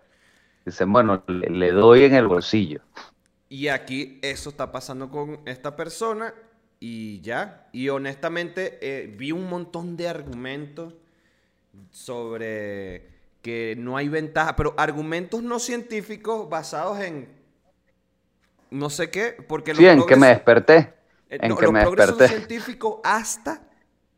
Dicen, 0.65 0.91
bueno, 0.93 1.23
le, 1.27 1.49
le 1.49 1.71
doy 1.71 2.05
en 2.05 2.15
el 2.15 2.27
bolsillo. 2.27 2.81
Y 3.49 3.67
aquí 3.67 4.19
eso 4.23 4.49
está 4.49 4.71
pasando 4.71 5.09
con 5.09 5.39
esta 5.45 5.75
persona 5.75 6.33
y 6.79 7.21
ya. 7.21 7.69
Y 7.71 7.89
honestamente 7.89 8.79
eh, 8.81 9.07
vi 9.15 9.31
un 9.31 9.47
montón 9.49 9.95
de 9.95 10.07
argumentos 10.07 10.93
sobre 11.91 13.09
que 13.41 13.75
no 13.77 13.97
hay 13.97 14.09
ventaja, 14.09 14.55
pero 14.55 14.73
argumentos 14.77 15.43
no 15.43 15.59
científicos 15.59 16.49
basados 16.49 16.99
en 16.99 17.29
no 18.71 18.89
sé 18.89 19.09
qué, 19.11 19.35
porque 19.47 19.71
Sí, 19.71 19.85
en 19.87 20.05
que 20.05 20.15
me 20.15 20.27
desperté. 20.27 20.93
Eh, 21.33 21.39
En 21.41 21.49
no, 21.49 21.57
que 21.57 21.65
los 21.65 21.73
me 21.73 21.81
progres 21.81 22.05
son 22.07 22.17
desperté. 22.17 22.27
científicos 22.27 22.99
hasta 23.03 23.61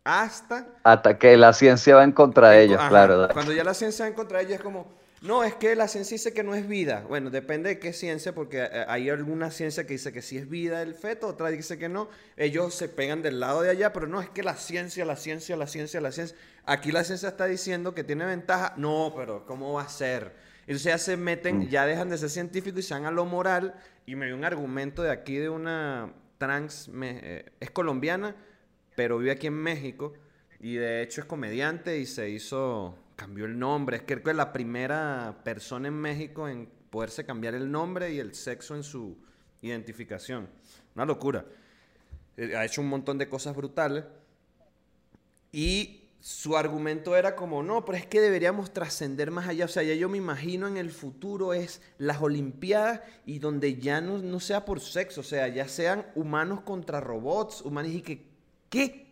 hasta 0.04 0.68
Hasta 0.84 1.18
que 1.18 1.36
la 1.38 1.52
ciencia 1.54 1.96
va 1.96 2.04
en 2.04 2.12
contra 2.12 2.50
de 2.52 2.64
ellos, 2.64 2.80
ajá, 2.80 2.90
claro. 2.90 3.28
Cuando 3.34 3.52
ya 3.54 3.64
la 3.64 3.74
ciencia 3.74 4.06
va 4.06 4.10
en 4.10 4.14
contra 4.14 4.38
de 4.38 4.44
ellos 4.46 4.58
es 4.58 4.62
como, 4.62 4.94
no, 5.22 5.44
es 5.44 5.56
que 5.56 5.76
la 5.76 5.88
ciencia 5.88 6.14
dice 6.16 6.32
que 6.34 6.44
no 6.44 6.54
es 6.54 6.68
vida. 6.68 7.04
Bueno, 7.08 7.32
depende 7.32 7.70
de 7.70 7.80
qué 7.80 7.92
ciencia, 7.92 8.36
porque 8.36 8.60
eh, 8.72 8.86
hay 8.88 9.10
alguna 9.10 9.50
ciencia 9.50 9.88
que 9.88 9.94
dice 9.94 10.14
que 10.14 10.22
sí 10.22 10.38
es 10.38 10.48
vida 10.48 10.84
el 10.84 10.94
feto, 10.94 11.26
otra 11.28 11.50
dice 11.50 11.80
que 11.80 11.90
no. 11.90 12.08
Ellos 12.38 12.76
se 12.76 12.88
pegan 12.88 13.24
del 13.24 13.40
lado 13.40 13.64
de 13.64 13.72
allá, 13.72 13.92
pero 13.94 14.06
no, 14.06 14.22
es 14.22 14.30
que 14.30 14.44
la 14.44 14.56
ciencia, 14.56 15.04
la 15.06 15.16
ciencia, 15.16 15.58
la 15.58 15.66
ciencia, 15.66 16.00
la 16.02 16.12
ciencia. 16.12 16.38
Aquí 16.66 16.92
la 16.92 17.04
ciencia 17.04 17.30
está 17.30 17.46
diciendo 17.46 17.96
que 17.96 18.04
tiene 18.04 18.26
ventaja. 18.26 18.74
No, 18.78 19.12
pero 19.16 19.48
¿cómo 19.48 19.74
va 19.74 19.82
a 19.84 19.90
ser? 19.90 20.34
Entonces 20.68 20.84
ya 20.84 20.98
se 21.00 21.18
meten, 21.18 21.60
Mm. 21.60 21.70
ya 21.70 21.88
dejan 21.88 22.10
de 22.10 22.20
ser 22.20 22.30
científicos 22.30 22.82
y 22.82 22.84
se 22.84 22.94
van 22.94 23.06
a 23.06 23.12
lo 23.12 23.26
moral. 23.26 23.74
Y 24.06 24.16
me 24.16 24.28
dio 24.28 24.36
un 24.36 24.46
argumento 24.46 25.02
de 25.02 25.10
aquí 25.10 25.38
de 25.38 25.50
una 25.50 26.14
trans, 26.38 26.88
me- 26.90 27.20
eh, 27.24 27.52
es 27.60 27.72
colombiana, 27.72 28.36
pero 28.96 29.18
vive 29.18 29.32
aquí 29.32 29.48
en 29.48 29.54
México. 29.56 30.14
Y 30.60 30.76
de 30.76 31.02
hecho 31.02 31.22
es 31.22 31.28
comediante 31.28 32.00
y 32.00 32.06
se 32.06 32.30
hizo, 32.30 32.98
cambió 33.16 33.46
el 33.46 33.60
nombre. 33.60 33.98
Es 33.98 34.04
que 34.04 34.14
es 34.14 34.36
la 34.36 34.52
primera 34.54 35.42
persona 35.44 35.88
en 35.90 35.94
México 35.96 36.48
en 36.48 36.68
poderse 36.90 37.26
cambiar 37.26 37.56
el 37.56 37.70
nombre 37.72 38.12
y 38.14 38.20
el 38.20 38.34
sexo 38.34 38.76
en 38.76 38.84
su 38.84 39.18
identificación. 39.62 40.50
Una 40.96 41.06
locura. 41.06 41.46
Eh, 42.38 42.56
Ha 42.56 42.66
hecho 42.66 42.82
un 42.82 42.88
montón 42.88 43.18
de 43.18 43.28
cosas 43.28 43.56
brutales. 43.56 44.06
Y 45.52 46.05
su 46.26 46.58
argumento 46.58 47.16
era 47.16 47.36
como, 47.36 47.62
no, 47.62 47.86
pero 47.86 48.00
es 48.00 48.08
que 48.08 48.20
deberíamos 48.20 48.74
trascender 48.74 49.30
más 49.30 49.48
allá. 49.48 49.66
O 49.66 49.68
sea, 49.68 49.84
ya 49.84 49.94
yo 49.94 50.10
me 50.10 50.18
imagino 50.18 50.68
en 50.68 50.76
el 50.76 50.90
futuro 50.90 51.54
es 51.54 51.84
las 52.00 52.20
Olimpiadas 52.20 53.02
y 53.28 53.38
donde 53.38 53.76
ya 53.76 54.02
no, 54.02 54.18
no 54.18 54.40
sea 54.40 54.66
por 54.66 54.80
sexo, 54.80 55.22
o 55.22 55.24
sea, 55.24 55.48
ya 55.50 55.68
sean 55.68 56.04
humanos 56.16 56.62
contra 56.62 57.00
robots, 57.00 57.62
humanos 57.62 57.92
y 57.92 58.02
que, 58.02 58.26
¿qué? 58.70 59.06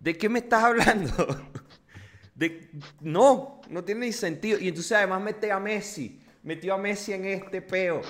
¿De 0.00 0.18
qué 0.18 0.28
me 0.28 0.40
estás 0.40 0.64
hablando? 0.64 1.10
De, 2.34 2.72
no, 3.00 3.62
no 3.70 3.82
tiene 3.82 4.04
ni 4.04 4.12
sentido. 4.12 4.58
Y 4.60 4.68
entonces 4.68 4.92
además 4.92 5.22
mete 5.22 5.50
a 5.50 5.58
Messi, 5.58 6.20
metió 6.42 6.74
a 6.74 6.76
Messi 6.78 7.14
en 7.14 7.24
este 7.24 7.62
peo. 7.62 8.02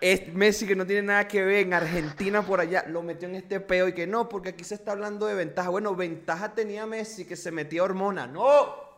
Es 0.00 0.32
Messi 0.32 0.66
que 0.66 0.74
no 0.74 0.86
tiene 0.86 1.02
nada 1.02 1.28
que 1.28 1.44
ver 1.44 1.66
en 1.66 1.74
Argentina 1.74 2.40
por 2.40 2.60
allá, 2.60 2.84
lo 2.88 3.02
metió 3.02 3.28
en 3.28 3.34
este 3.34 3.60
peo 3.60 3.86
y 3.86 3.92
que 3.92 4.06
no, 4.06 4.28
porque 4.30 4.50
aquí 4.50 4.64
se 4.64 4.74
está 4.74 4.92
hablando 4.92 5.26
de 5.26 5.34
ventaja. 5.34 5.68
Bueno, 5.68 5.94
ventaja 5.94 6.54
tenía 6.54 6.86
Messi 6.86 7.26
que 7.26 7.36
se 7.36 7.50
metía 7.52 7.82
hormona. 7.84 8.26
No. 8.26 8.88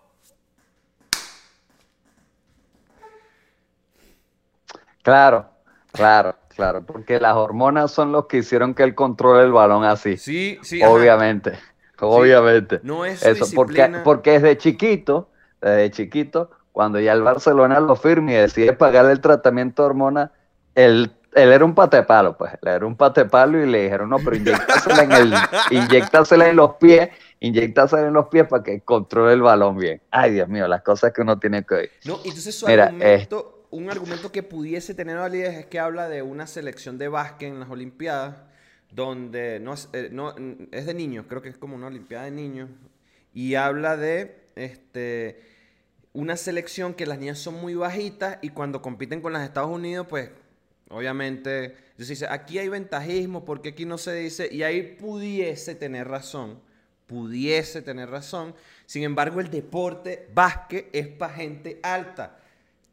Claro, 5.02 5.46
claro, 5.90 6.36
claro. 6.54 6.82
Porque 6.84 7.18
las 7.18 7.34
hormonas 7.34 7.90
son 7.90 8.12
los 8.12 8.26
que 8.26 8.38
hicieron 8.38 8.74
que 8.74 8.84
él 8.84 8.94
controle 8.94 9.42
el 9.42 9.52
balón 9.52 9.84
así. 9.84 10.16
Sí, 10.16 10.58
sí. 10.62 10.80
ajá. 10.82 10.92
Obviamente, 10.92 11.58
obviamente. 11.98 12.80
No 12.84 13.04
es 13.04 13.20
su 13.20 13.28
Eso, 13.28 13.46
porque, 13.56 13.72
disciplina. 13.74 14.04
porque 14.04 14.32
desde 14.38 14.56
chiquito, 14.58 15.28
desde 15.60 15.90
chiquito, 15.90 16.50
cuando 16.70 17.00
ya 17.00 17.12
el 17.12 17.22
Barcelona 17.22 17.80
lo 17.80 17.96
firma 17.96 18.30
y 18.30 18.34
decide 18.36 18.72
pagarle 18.72 19.10
el 19.12 19.20
tratamiento 19.20 19.82
de 19.82 19.86
hormonas, 19.86 20.30
él, 20.74 21.12
él 21.34 21.52
era 21.52 21.64
un 21.64 21.74
patepalo, 21.74 22.36
pues, 22.36 22.52
él 22.54 22.68
era 22.68 22.86
un 22.86 22.96
patepalo 22.96 23.62
y 23.62 23.66
le 23.66 23.84
dijeron, 23.84 24.10
no, 24.10 24.18
pero 24.18 24.36
inyectasela 24.36 25.02
en, 25.02 25.12
el, 25.12 25.34
inyectasela 25.70 26.48
en 26.48 26.56
los 26.56 26.74
pies, 26.74 27.10
inyectasela 27.40 28.08
en 28.08 28.14
los 28.14 28.28
pies 28.28 28.46
para 28.46 28.62
que 28.62 28.80
controle 28.80 29.32
el 29.32 29.42
balón 29.42 29.76
bien. 29.76 30.00
Ay, 30.10 30.32
Dios 30.32 30.48
mío, 30.48 30.68
las 30.68 30.82
cosas 30.82 31.12
que 31.12 31.22
uno 31.22 31.38
tiene 31.38 31.64
que 31.64 31.74
oír. 31.74 31.90
No, 32.04 32.18
entonces 32.24 32.54
su 32.54 32.66
Mira, 32.66 32.86
argumento, 32.86 33.66
un 33.70 33.90
argumento 33.90 34.30
que 34.30 34.42
pudiese 34.42 34.94
tener 34.94 35.16
validez 35.16 35.56
es 35.56 35.66
que 35.66 35.80
habla 35.80 36.08
de 36.08 36.22
una 36.22 36.46
selección 36.46 36.98
de 36.98 37.08
básquet 37.08 37.48
en 37.48 37.60
las 37.60 37.70
Olimpiadas, 37.70 38.36
donde 38.90 39.58
no 39.60 39.72
es, 39.72 39.88
eh, 39.94 40.10
no, 40.12 40.34
es 40.70 40.86
de 40.86 40.94
niños, 40.94 41.24
creo 41.28 41.40
que 41.40 41.48
es 41.48 41.56
como 41.56 41.76
una 41.76 41.86
Olimpiada 41.86 42.24
de 42.24 42.30
niños, 42.32 42.68
y 43.32 43.54
habla 43.54 43.96
de 43.96 44.42
este, 44.56 45.40
una 46.12 46.36
selección 46.36 46.92
que 46.92 47.06
las 47.06 47.18
niñas 47.18 47.38
son 47.38 47.54
muy 47.54 47.74
bajitas 47.74 48.38
y 48.42 48.50
cuando 48.50 48.82
compiten 48.82 49.22
con 49.22 49.32
las 49.32 49.42
Estados 49.42 49.70
Unidos, 49.70 50.06
pues 50.08 50.30
obviamente, 50.92 51.64
entonces 51.64 52.08
dice, 52.08 52.26
aquí 52.28 52.58
hay 52.58 52.68
ventajismo, 52.68 53.44
porque 53.44 53.70
aquí 53.70 53.84
no 53.84 53.98
se 53.98 54.14
dice, 54.14 54.48
y 54.52 54.62
ahí 54.62 54.96
pudiese 54.98 55.74
tener 55.74 56.08
razón, 56.08 56.60
pudiese 57.06 57.82
tener 57.82 58.10
razón, 58.10 58.54
sin 58.86 59.02
embargo 59.02 59.40
el 59.40 59.50
deporte 59.50 60.28
básquet 60.34 60.88
es 60.92 61.08
para 61.08 61.34
gente 61.34 61.80
alta. 61.82 62.38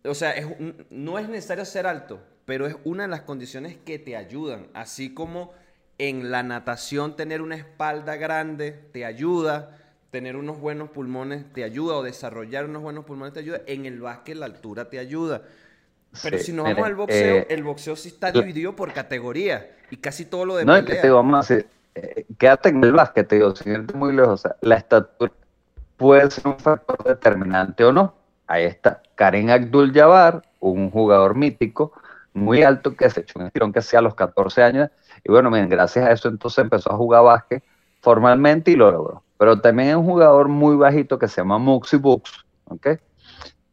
O 0.05 0.15
sea, 0.15 0.31
es 0.31 0.47
no 0.89 1.19
es 1.19 1.27
necesario 1.27 1.65
ser 1.65 1.85
alto, 1.85 2.21
pero 2.45 2.65
es 2.65 2.75
una 2.85 3.03
de 3.03 3.09
las 3.09 3.21
condiciones 3.21 3.77
que 3.77 3.99
te 3.99 4.15
ayudan. 4.15 4.67
Así 4.73 5.13
como 5.13 5.53
en 5.97 6.31
la 6.31 6.41
natación 6.41 7.15
tener 7.15 7.41
una 7.41 7.55
espalda 7.55 8.15
grande 8.15 8.71
te 8.71 9.03
ayuda, 9.03 9.77
tener 10.09 10.37
unos 10.37 10.59
buenos 10.59 10.89
pulmones 10.89 11.51
te 11.53 11.63
ayuda, 11.63 11.97
o 11.97 12.03
desarrollar 12.03 12.65
unos 12.65 12.81
buenos 12.81 13.05
pulmones 13.05 13.33
te 13.33 13.41
ayuda. 13.41 13.61
En 13.67 13.85
el 13.85 13.99
básquet 13.99 14.37
la 14.37 14.45
altura 14.45 14.89
te 14.89 14.99
ayuda. 14.99 15.43
Pero 16.23 16.37
Sí, 16.37 16.45
si 16.45 16.53
nos 16.53 16.65
vamos 16.65 16.85
al 16.85 16.95
boxeo, 16.95 17.37
eh, 17.37 17.47
el 17.49 17.63
boxeo 17.63 17.95
sí 17.95 18.09
está 18.09 18.31
dividido 18.31 18.75
por 18.75 18.91
categorías 18.93 19.63
y 19.91 19.97
casi 19.97 20.25
todo 20.25 20.45
lo 20.45 20.55
de 20.55 20.65
No, 20.65 20.75
es 20.75 20.83
que 20.83 20.95
te 20.95 21.03
digo, 21.03 21.17
vamos 21.17 21.49
a 21.49 21.53
decir, 21.53 21.69
eh, 21.95 22.25
quédate 22.37 22.69
en 22.69 22.83
el 22.83 22.93
básquet, 22.93 23.27
te 23.27 23.35
digo, 23.35 23.55
sin 23.55 23.73
irte 23.73 23.93
muy 23.93 24.13
lejos, 24.13 24.33
o 24.33 24.37
sea, 24.37 24.55
la 24.61 24.75
estatura 24.75 25.31
puede 25.97 26.31
ser 26.31 26.47
un 26.47 26.57
factor 26.57 27.03
determinante 27.03 27.83
o 27.83 27.91
no. 27.91 28.15
Ahí 28.47 28.63
está, 28.63 29.03
Karim 29.15 29.49
Abdul-Jabbar, 29.49 30.41
un 30.59 30.89
jugador 30.89 31.35
mítico, 31.35 31.93
muy 32.33 32.63
alto, 32.63 32.95
que 32.95 33.09
se 33.09 33.21
echó 33.21 33.39
un 33.39 33.47
estirón 33.47 33.71
que 33.71 33.79
hacía 33.79 33.99
a 33.99 34.01
los 34.01 34.15
14 34.15 34.63
años, 34.63 34.89
y 35.23 35.31
bueno, 35.31 35.51
miren, 35.51 35.69
gracias 35.69 36.05
a 36.05 36.11
eso 36.11 36.29
entonces 36.29 36.59
empezó 36.59 36.91
a 36.91 36.95
jugar 36.97 37.23
básquet 37.23 37.63
formalmente 38.01 38.71
y 38.71 38.75
lo 38.75 38.91
logró. 38.91 39.23
Pero 39.37 39.59
también 39.59 39.89
hay 39.89 39.95
un 39.95 40.05
jugador 40.05 40.47
muy 40.47 40.75
bajito 40.75 41.19
que 41.19 41.27
se 41.27 41.41
llama 41.41 41.57
Muxi 41.57 41.97
Bux, 41.97 42.45
¿ok? 42.65 42.87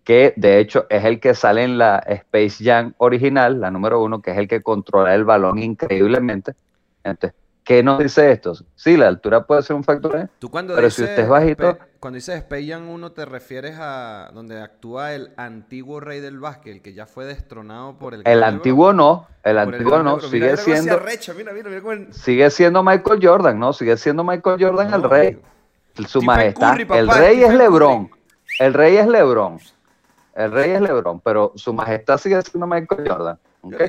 Que 0.06 0.32
de 0.36 0.60
hecho 0.60 0.86
es 0.88 1.04
el 1.04 1.18
que 1.18 1.34
sale 1.34 1.64
en 1.64 1.78
la 1.78 1.98
Space 1.98 2.62
Jam 2.64 2.94
original, 2.98 3.60
la 3.60 3.72
número 3.72 4.00
uno, 4.00 4.22
que 4.22 4.30
es 4.30 4.38
el 4.38 4.46
que 4.46 4.62
controla 4.62 5.12
el 5.16 5.24
balón 5.24 5.58
increíblemente. 5.58 6.54
Entonces, 7.02 7.36
¿qué 7.64 7.82
nos 7.82 7.98
dice 7.98 8.30
esto? 8.30 8.54
Sí, 8.76 8.96
la 8.96 9.08
altura 9.08 9.44
puede 9.44 9.62
ser 9.62 9.74
un 9.74 9.82
factor. 9.82 10.30
Tú 10.38 10.48
cuando 10.48 10.76
Pero 10.76 10.90
si 10.90 11.02
dices 11.02 11.10
usted 11.18 11.22
es 11.24 11.28
bajito- 11.28 11.78
cuando 11.98 12.14
dices 12.18 12.36
Space 12.36 12.68
Jam 12.68 12.88
1 12.88 13.10
te 13.10 13.24
refieres 13.24 13.76
a 13.80 14.30
donde 14.32 14.60
actúa 14.62 15.12
el 15.12 15.32
antiguo 15.36 15.98
rey 15.98 16.20
del 16.20 16.38
básquet, 16.38 16.74
el 16.76 16.82
que 16.82 16.94
ya 16.94 17.06
fue 17.06 17.24
destronado 17.24 17.98
por 17.98 18.14
el 18.14 18.22
El 18.24 18.44
antiguo 18.44 18.92
no, 18.92 19.26
el 19.42 19.56
Lebron. 19.56 19.74
Antiguo 19.74 19.98
no, 20.04 20.14
Lebron. 20.14 20.30
Mira, 20.30 20.30
sigue 20.30 20.40
mira 20.40 20.56
siendo, 20.56 21.00
mira, 21.34 21.92
el- 21.92 22.12
sigue 22.14 22.50
siendo 22.50 22.82
Michael 22.84 23.18
Jordan, 23.20 23.58
¿no? 23.58 23.72
Sigue 23.72 23.96
siendo 23.96 24.22
Michael 24.22 24.62
Jordan 24.64 24.94
el 24.94 25.02
rey. 25.02 25.40
su 26.06 26.22
majestad, 26.22 26.78
el 26.92 27.08
rey 27.08 27.42
es 27.42 27.52
Lebrón, 27.52 28.08
el 28.60 28.72
rey 28.72 28.96
es 28.98 29.08
Lebrón, 29.08 29.58
el 30.36 30.52
rey 30.52 30.70
es 30.72 30.80
Lebrón, 30.80 31.20
pero 31.24 31.52
su 31.56 31.72
majestad 31.72 32.18
sigue 32.18 32.40
siendo 32.42 32.66
Michael 32.66 33.08
Jordan. 33.08 33.38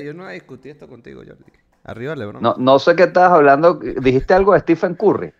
Yo, 0.02 0.14
no 0.14 0.28
discutí 0.28 0.70
esto 0.70 0.88
contigo, 0.88 1.22
Jordi. 1.26 1.44
Arriba 1.84 2.16
Lebron. 2.16 2.42
No, 2.42 2.54
no 2.58 2.78
sé 2.78 2.96
qué 2.96 3.04
estabas 3.04 3.32
hablando, 3.32 3.74
dijiste 3.74 4.34
algo 4.34 4.54
de 4.54 4.60
Stephen 4.60 4.94
Curry. 4.94 5.32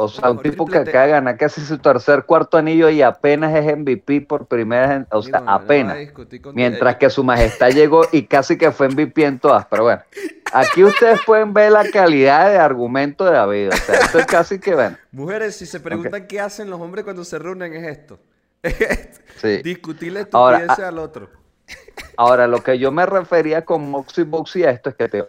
O 0.00 0.06
sea, 0.06 0.30
un 0.30 0.38
tipo 0.38 0.64
que 0.64 0.78
acaba 0.78 1.06
de 1.06 1.10
ganar 1.10 1.36
casi 1.36 1.60
su 1.60 1.76
tercer 1.78 2.24
cuarto 2.24 2.56
anillo 2.56 2.88
y 2.88 3.02
apenas 3.02 3.52
es 3.56 3.76
MVP 3.76 4.20
por 4.22 4.46
primera 4.46 4.98
vez, 4.98 5.06
o 5.10 5.22
sea, 5.22 5.42
apenas. 5.44 5.96
Mientras 6.54 6.96
que 6.96 7.10
su 7.10 7.24
majestad 7.24 7.70
llegó 7.70 8.02
y 8.12 8.22
casi 8.22 8.56
que 8.56 8.70
fue 8.70 8.88
MVP 8.88 9.24
en 9.24 9.40
todas, 9.40 9.66
pero 9.66 9.82
bueno. 9.82 10.00
Aquí 10.52 10.84
ustedes 10.84 11.20
pueden 11.26 11.52
ver 11.52 11.72
la 11.72 11.90
calidad 11.90 12.48
de 12.48 12.58
argumento 12.58 13.24
de 13.24 13.32
David, 13.32 13.70
o 13.70 13.76
sea, 13.76 13.96
esto 13.96 14.18
es 14.20 14.26
casi 14.26 14.60
que, 14.60 14.74
bueno. 14.74 14.96
Mujeres, 15.10 15.56
si 15.56 15.66
se 15.66 15.80
preguntan 15.80 16.28
qué 16.28 16.40
hacen 16.40 16.70
los 16.70 16.80
hombres 16.80 17.04
cuando 17.04 17.24
se 17.24 17.38
reúnen 17.38 17.74
es 17.74 17.98
esto. 17.98 18.20
sí. 19.36 19.62
Discutirle 19.62 20.20
estupideces 20.20 20.78
al 20.78 20.98
otro. 20.98 21.28
Ahora, 22.16 22.46
lo 22.46 22.62
que 22.62 22.78
yo 22.78 22.90
me 22.90 23.06
refería 23.06 23.64
con 23.64 23.90
Moxie 23.90 24.24
Boxy 24.24 24.64
a 24.64 24.70
esto 24.70 24.90
es 24.90 24.96
que 24.96 25.08
te... 25.08 25.28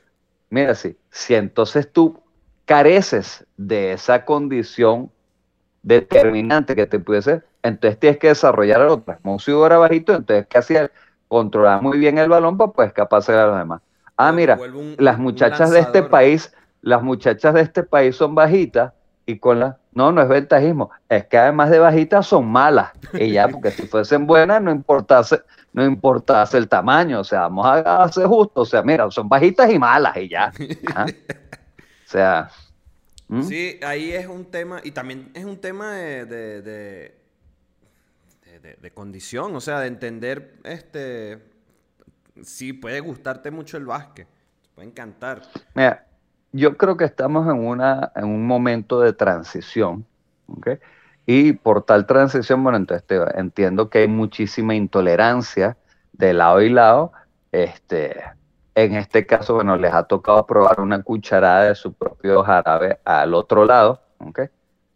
Mira, 0.50 0.74
sí, 0.74 0.98
si 1.12 1.36
entonces 1.36 1.92
tú 1.92 2.22
careces 2.66 3.46
de 3.58 3.94
esa 3.94 4.26
condición 4.26 5.12
determinante 5.84 6.76
que 6.76 6.88
te 6.88 7.00
puede 7.00 7.22
ser, 7.22 7.46
entonces 7.64 8.00
tienes 8.00 8.20
que 8.20 8.30
desarrollar 8.30 8.82
otra. 8.82 9.20
Moncio 9.24 9.66
era 9.66 9.78
bajito, 9.78 10.16
entonces 10.16 10.48
¿qué 10.48 10.58
hacía? 10.58 10.92
Controlar 11.28 11.82
muy 11.84 12.00
bien 12.00 12.18
el 12.18 12.28
balón 12.28 12.58
para 12.58 12.72
pues 12.72 12.94
capaz 12.94 13.30
a 13.30 13.46
los 13.46 13.58
demás. 13.60 13.82
Ah, 14.18 14.32
mira, 14.32 14.58
las 14.98 15.20
muchachas 15.20 15.70
de 15.70 15.80
este 15.80 16.02
país, 16.02 16.52
las 16.82 17.04
muchachas 17.04 17.54
de 17.54 17.62
este 17.62 17.84
país 17.84 18.16
son 18.16 18.34
bajitas 18.34 18.94
y 19.30 19.38
con 19.38 19.60
la 19.60 19.78
no, 19.92 20.12
no 20.12 20.22
es 20.22 20.28
ventajismo, 20.28 20.90
es 21.08 21.26
que 21.26 21.38
además 21.38 21.70
de 21.70 21.78
bajitas 21.78 22.26
son 22.26 22.48
malas. 22.48 22.92
Y 23.14 23.32
ya, 23.32 23.48
porque 23.50 23.70
si 23.72 23.84
fuesen 23.84 24.26
buenas 24.26 24.62
no 24.62 24.72
importase, 24.72 25.42
no 25.74 25.86
importase 25.86 26.58
el 26.58 26.68
tamaño, 26.68 27.20
o 27.20 27.24
sea, 27.24 27.42
vamos 27.42 27.66
a 27.68 28.04
hacer 28.04 28.26
justo, 28.26 28.62
o 28.62 28.66
sea, 28.66 28.82
mira, 28.82 29.10
son 29.12 29.30
bajitas 29.30 29.70
y 29.72 29.78
malas 29.78 30.18
y 30.18 30.30
ya. 30.30 30.52
¿Ah? 30.96 31.06
O 32.06 32.12
sea. 32.12 32.50
Sí, 33.44 33.80
ahí 33.84 34.12
es 34.12 34.26
un 34.26 34.46
tema, 34.46 34.82
y 34.84 34.90
también 34.90 35.30
es 35.36 35.46
un 35.46 35.58
tema 35.58 35.94
de, 35.94 36.26
de, 36.26 37.14
de, 38.82 38.92
condición, 38.92 39.56
o 39.56 39.62
sea, 39.62 39.80
de 39.82 39.88
entender, 39.88 40.56
este, 40.64 41.38
sí, 42.42 42.74
puede 42.74 43.00
gustarte 43.00 43.52
mucho 43.52 43.78
el 43.78 43.86
básquet, 43.86 44.28
puede 44.74 44.88
encantar. 44.88 45.44
Mira, 45.76 46.09
yo 46.52 46.78
creo 46.78 46.98
que 46.98 47.06
estamos 47.06 47.48
en, 47.48 47.66
una, 47.66 48.12
en 48.16 48.26
un 48.26 48.46
momento 48.46 49.00
de 49.00 49.14
transición, 49.14 50.06
¿ok? 50.48 50.70
Y 51.26 51.54
por 51.54 51.84
tal 51.84 52.06
transición, 52.08 52.64
bueno, 52.64 52.78
entonces 52.78 53.06
entiendo 53.36 53.90
que 53.90 54.00
hay 54.00 54.08
muchísima 54.08 54.74
intolerancia 54.74 55.78
de 56.14 56.34
lado 56.34 56.62
y 56.62 56.70
lado, 56.70 57.12
este, 57.52 58.20
en 58.74 58.96
este 58.96 59.26
caso, 59.26 59.56
bueno, 59.56 59.78
les 59.78 59.94
ha 59.94 60.04
tocado 60.04 60.46
probar 60.46 60.80
una 60.80 61.04
cucharada 61.04 61.66
de 61.66 61.76
su 61.76 61.94
propio 61.94 62.44
jarabe 62.44 63.00
al 63.06 63.34
otro 63.34 63.66
lado, 63.66 64.02
¿ok? 64.18 64.42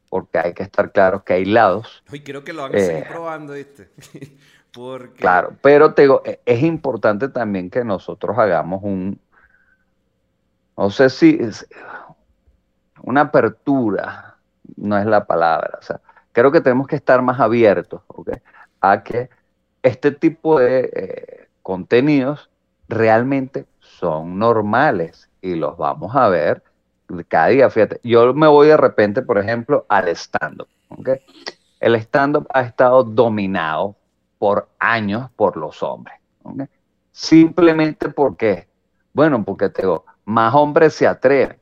Porque 0.10 0.39
hay 0.39 0.54
que 0.54 0.64
estar 0.64 0.91
claros 0.91 1.24
que 1.24 1.34
hay 1.34 1.45
lados. 1.45 2.04
Y 2.12 2.22
creo 2.22 2.43
que 2.43 2.54
lo 2.54 2.64
van 2.64 2.76
a 2.76 2.80
seguir 2.80 3.04
eh, 3.04 3.08
probando, 3.10 3.54
¿viste? 3.54 3.89
Porque... 4.74 5.18
Claro, 5.18 5.56
pero 5.62 5.93
te 5.93 6.04
digo, 6.04 6.24
e, 6.26 6.39
es 6.45 6.64
importante 6.64 7.30
también 7.30 7.70
que 7.70 7.84
nosotros 7.84 8.38
hagamos 8.39 8.82
un, 8.84 9.20
no 10.78 10.89
sé 10.89 11.09
si, 11.09 11.39
una 13.03 13.21
apertura 13.21 14.38
no 14.76 14.97
es 14.97 15.05
la 15.05 15.26
palabra, 15.26 15.78
o 15.80 15.82
sea, 15.82 15.99
creo 16.32 16.51
que 16.51 16.61
tenemos 16.61 16.88
que 16.88 16.95
estar 16.95 17.21
más 17.21 17.39
abiertos. 17.39 18.01
A 18.82 19.03
que 19.03 19.30
este 19.82 20.11
tipo 20.11 20.59
de 20.59 20.89
eh, 20.93 21.47
contenidos 21.61 22.49
realmente 22.89 23.65
son 23.80 24.38
normales 24.38 25.30
y 25.41 25.55
los 25.55 25.78
vamos 25.78 26.15
a 26.15 26.28
ver 26.28 26.63
cada 27.28 27.47
día. 27.47 27.69
Fíjate, 27.69 27.99
yo 28.03 28.34
me 28.34 28.47
voy 28.47 28.67
de 28.67 28.78
repente, 28.78 29.21
por 29.21 29.38
ejemplo, 29.38 29.86
al 29.88 30.07
stand-up. 30.09 30.67
El 31.80 31.95
stand-up 31.95 32.47
ha 32.53 32.61
estado 32.61 33.03
dominado 33.03 33.95
por 34.38 34.69
años 34.80 35.30
por 35.36 35.55
los 35.57 35.84
hombres. 35.84 36.15
Simplemente 37.11 38.09
porque, 38.09 38.67
bueno, 39.13 39.43
porque 39.43 39.69
tengo 39.69 40.05
más 40.26 40.53
hombres 40.53 40.93
se 40.93 41.07
atreven. 41.07 41.57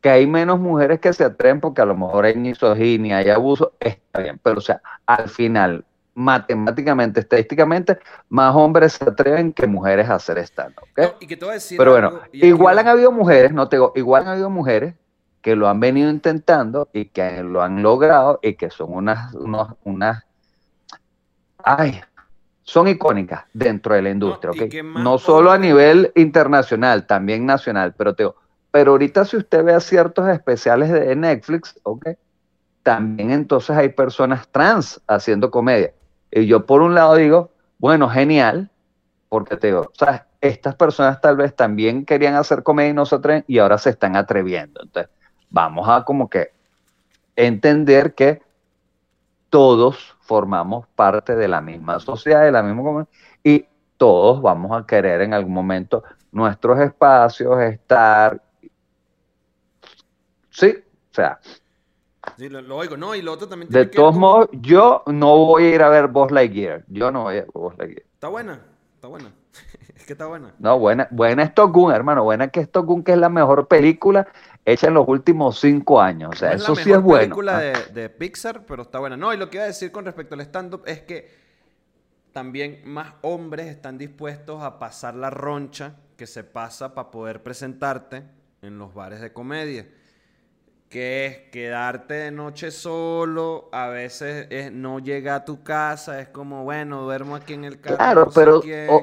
Que 0.00 0.10
hay 0.10 0.26
menos 0.26 0.60
mujeres 0.60 1.00
que 1.00 1.12
se 1.12 1.24
atreven 1.24 1.60
porque 1.60 1.82
a 1.82 1.84
lo 1.84 1.96
mejor 1.96 2.24
hay 2.24 2.36
misoginia, 2.36 3.18
hay 3.18 3.30
abuso, 3.30 3.72
está 3.80 4.20
bien. 4.20 4.38
Pero, 4.42 4.58
o 4.58 4.60
sea, 4.60 4.80
al 5.06 5.28
final, 5.28 5.84
matemáticamente, 6.14 7.20
estadísticamente, 7.20 7.98
más 8.28 8.54
hombres 8.54 8.94
se 8.94 9.04
atreven 9.04 9.52
que 9.52 9.66
mujeres 9.66 10.08
a 10.08 10.16
hacer 10.16 10.38
stand 10.38 10.74
Pero 11.76 11.92
bueno, 11.92 12.20
igual 12.32 12.78
han 12.78 12.88
habido 12.88 13.12
mujeres, 13.12 13.52
no 13.52 13.68
tengo, 13.68 13.92
igual 13.94 14.22
han 14.22 14.28
habido 14.28 14.50
mujeres 14.50 14.94
que 15.42 15.54
lo 15.54 15.68
han 15.68 15.80
venido 15.80 16.10
intentando 16.10 16.88
y 16.92 17.06
que 17.06 17.42
lo 17.42 17.62
han 17.62 17.82
logrado 17.82 18.40
y 18.42 18.54
que 18.54 18.70
son 18.70 18.92
unas, 18.92 19.32
unas, 19.84 20.24
ay, 21.62 22.00
son 22.68 22.86
icónicas 22.86 23.46
dentro 23.54 23.94
de 23.94 24.02
la 24.02 24.10
industria, 24.10 24.52
no, 24.82 24.98
No 24.98 25.18
solo 25.18 25.50
a 25.50 25.56
nivel 25.56 26.12
internacional, 26.14 27.06
también 27.06 27.46
nacional, 27.46 27.94
pero 27.96 28.14
te 28.14 28.28
pero 28.70 28.90
ahorita 28.90 29.24
si 29.24 29.38
usted 29.38 29.64
ve 29.64 29.72
a 29.72 29.80
ciertos 29.80 30.28
especiales 30.28 30.92
de 30.92 31.16
Netflix, 31.16 31.80
ok, 31.82 32.08
también 32.82 33.30
entonces 33.30 33.74
hay 33.74 33.88
personas 33.88 34.48
trans 34.48 35.00
haciendo 35.06 35.50
comedia. 35.50 35.94
Y 36.30 36.46
yo 36.46 36.66
por 36.66 36.82
un 36.82 36.94
lado 36.94 37.14
digo, 37.14 37.50
bueno, 37.78 38.06
genial, 38.10 38.70
porque 39.30 39.56
te 39.56 39.68
digo, 39.68 39.90
sea, 39.94 40.26
Estas 40.42 40.74
personas 40.74 41.22
tal 41.22 41.38
vez 41.38 41.56
también 41.56 42.04
querían 42.04 42.34
hacer 42.34 42.62
comedia 42.62 42.90
y 42.90 42.94
no 42.94 43.06
se 43.06 43.14
atreven 43.14 43.44
y 43.48 43.60
ahora 43.60 43.78
se 43.78 43.88
están 43.88 44.14
atreviendo. 44.14 44.82
Entonces, 44.82 45.10
vamos 45.48 45.88
a 45.88 46.04
como 46.04 46.28
que 46.28 46.52
entender 47.34 48.12
que 48.14 48.42
todos 49.50 50.16
formamos 50.20 50.86
parte 50.94 51.34
de 51.36 51.48
la 51.48 51.60
misma 51.60 52.00
sociedad, 52.00 52.42
de 52.42 52.52
la 52.52 52.62
misma 52.62 52.82
comunidad, 52.82 53.08
y 53.42 53.66
todos 53.96 54.42
vamos 54.42 54.78
a 54.78 54.86
querer 54.86 55.22
en 55.22 55.34
algún 55.34 55.52
momento 55.52 56.04
nuestros 56.32 56.78
espacios, 56.80 57.60
estar. 57.60 58.42
Sí, 60.50 60.74
o 61.10 61.14
sea, 61.14 61.40
lo, 62.36 62.76
oigo, 62.76 62.96
¿no? 62.96 63.14
Y 63.14 63.22
lo 63.22 63.32
otro 63.32 63.48
también 63.48 63.70
De 63.70 63.86
todos 63.86 64.16
modos, 64.16 64.48
yo 64.52 65.02
no 65.06 65.36
voy 65.36 65.64
a 65.64 65.74
ir 65.74 65.82
a 65.82 65.88
ver 65.88 66.08
Boss 66.08 66.30
Lightyear. 66.30 66.84
Yo 66.88 67.10
no 67.10 67.24
voy 67.24 67.38
a 67.38 67.40
ver 67.40 67.50
Boss 67.52 67.76
Lightyear. 67.78 68.06
Está 68.14 68.28
buena, 68.28 68.60
está 68.94 69.08
buena. 69.08 69.32
es 69.94 70.04
que 70.04 70.12
está 70.12 70.26
buena. 70.26 70.54
No, 70.58 70.78
buena, 70.78 71.08
buena 71.10 71.42
es 71.42 71.54
Top 71.54 71.74
hermano. 71.90 72.24
Buena 72.24 72.48
que 72.48 72.60
es 72.60 72.70
Top 72.70 73.04
que 73.04 73.12
es 73.12 73.18
la 73.18 73.28
mejor 73.28 73.66
película 73.66 74.28
hecha 74.72 74.88
en 74.88 74.94
los 74.94 75.06
últimos 75.08 75.60
cinco 75.60 76.00
años. 76.00 76.30
O 76.32 76.36
sea, 76.36 76.52
eso 76.52 76.74
sí 76.74 76.90
es 76.90 77.00
bueno. 77.00 77.36
Es 77.36 77.46
la 77.46 77.58
película 77.58 77.58
de, 77.58 78.00
de 78.02 78.10
Pixar, 78.10 78.64
pero 78.66 78.82
está 78.82 78.98
buena. 78.98 79.16
No, 79.16 79.32
y 79.32 79.36
lo 79.36 79.50
que 79.50 79.58
iba 79.58 79.64
a 79.64 79.68
decir 79.68 79.90
con 79.92 80.04
respecto 80.04 80.34
al 80.34 80.40
stand-up 80.42 80.82
es 80.86 81.00
que 81.02 81.30
también 82.32 82.82
más 82.84 83.14
hombres 83.22 83.66
están 83.66 83.98
dispuestos 83.98 84.62
a 84.62 84.78
pasar 84.78 85.14
la 85.14 85.30
roncha 85.30 85.96
que 86.16 86.26
se 86.26 86.44
pasa 86.44 86.94
para 86.94 87.10
poder 87.10 87.42
presentarte 87.42 88.22
en 88.62 88.78
los 88.78 88.94
bares 88.94 89.20
de 89.20 89.32
comedia 89.32 89.86
que 90.88 91.26
es 91.26 91.36
quedarte 91.50 92.14
de 92.14 92.30
noche 92.30 92.70
solo, 92.70 93.68
a 93.72 93.88
veces 93.88 94.46
es, 94.50 94.72
no 94.72 94.98
llega 95.00 95.36
a 95.36 95.44
tu 95.44 95.62
casa, 95.62 96.20
es 96.20 96.28
como, 96.28 96.64
bueno, 96.64 97.02
duermo 97.02 97.36
aquí 97.36 97.54
en 97.54 97.64
el 97.64 97.80
carro. 97.80 97.96
Claro, 97.96 98.30
pero 98.34 98.62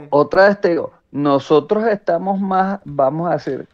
otra 0.10 0.48
vez 0.48 0.62
te 0.62 0.70
digo, 0.70 0.92
nosotros 1.12 1.86
estamos 1.88 2.40
más, 2.40 2.80
vamos 2.86 3.30
a 3.30 3.34
decir, 3.34 3.68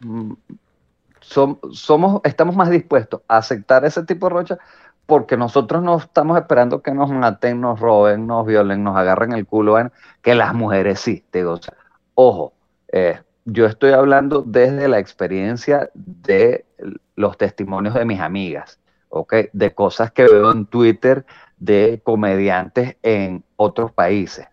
somos, 1.22 2.20
estamos 2.24 2.56
más 2.56 2.70
dispuestos 2.70 3.22
a 3.28 3.38
aceptar 3.38 3.84
ese 3.84 4.04
tipo 4.04 4.28
de 4.28 4.34
rocha 4.34 4.58
porque 5.06 5.36
nosotros 5.36 5.82
no 5.82 5.96
estamos 5.96 6.38
esperando 6.38 6.82
que 6.82 6.92
nos 6.92 7.10
maten, 7.10 7.60
nos 7.60 7.80
roben, 7.80 8.26
nos 8.26 8.46
violen, 8.46 8.84
nos 8.84 8.96
agarren 8.96 9.32
el 9.32 9.46
culo, 9.46 9.76
que 10.20 10.34
las 10.34 10.54
mujeres 10.54 11.00
sí, 11.00 11.24
digo, 11.32 11.58
ojo, 12.14 12.52
eh, 12.92 13.20
yo 13.44 13.66
estoy 13.66 13.92
hablando 13.92 14.42
desde 14.46 14.88
la 14.88 14.98
experiencia 14.98 15.90
de 15.94 16.64
los 17.16 17.36
testimonios 17.36 17.94
de 17.94 18.04
mis 18.04 18.20
amigas, 18.20 18.78
¿ok? 19.08 19.34
De 19.52 19.74
cosas 19.74 20.12
que 20.12 20.24
veo 20.24 20.52
en 20.52 20.66
Twitter 20.66 21.26
de 21.58 22.00
comediantes 22.04 22.96
en 23.02 23.44
otros 23.56 23.92
países. 23.92 24.46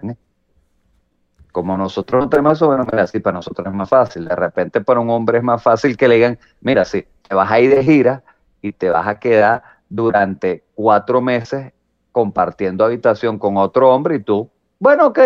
Como 1.52 1.78
nosotros 1.78 2.24
no 2.24 2.30
tenemos 2.30 2.54
eso, 2.54 2.68
bueno, 2.68 2.86
mira, 2.92 3.08
sí, 3.08 3.20
para 3.20 3.36
nosotros 3.36 3.68
es 3.68 3.74
más 3.74 3.90
fácil. 3.90 4.26
De 4.26 4.36
repente 4.36 4.82
para 4.82 5.00
un 5.00 5.10
hombre 5.10 5.40
es 5.40 5.44
más 5.44 5.62
fácil 5.62 5.98
que 5.98 6.08
le 6.08 6.16
digan, 6.16 6.40
mira, 6.62 6.86
sí, 6.86 7.06
te 7.28 7.36
vas 7.36 7.52
a 7.52 7.60
ir 7.60 7.74
de 7.74 7.84
gira 7.84 8.24
y 8.62 8.72
te 8.72 8.90
vas 8.90 9.08
a 9.08 9.20
quedar 9.20 9.64
durante 9.90 10.64
cuatro 10.76 11.22
meses 11.22 11.74
compartiendo 12.12 12.86
habitación 12.86 13.40
con 13.40 13.58
otro 13.58 13.94
hombre 13.94 14.16
y 14.16 14.20
tú, 14.20 14.50
bueno, 14.80 15.08
ok, 15.08 15.20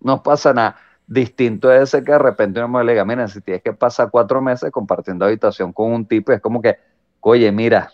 no 0.00 0.22
pasa 0.22 0.52
nada 0.52 0.76
Distinto 1.10 1.72
es 1.72 1.92
ese 1.92 2.04
que 2.04 2.12
de 2.12 2.20
repente 2.20 2.60
uno 2.60 2.68
me 2.68 2.88
diga, 2.88 3.04
mira, 3.04 3.26
si 3.26 3.40
tienes 3.40 3.64
que 3.64 3.72
pasar 3.72 4.12
cuatro 4.12 4.40
meses 4.40 4.70
compartiendo 4.70 5.24
habitación 5.24 5.72
con 5.72 5.90
un 5.90 6.06
tipo, 6.06 6.30
es 6.30 6.40
como 6.40 6.62
que, 6.62 6.78
oye, 7.18 7.50
mira, 7.50 7.90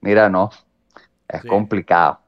mira, 0.00 0.30
no, 0.30 0.48
es 1.28 1.44
complicado. 1.44 2.20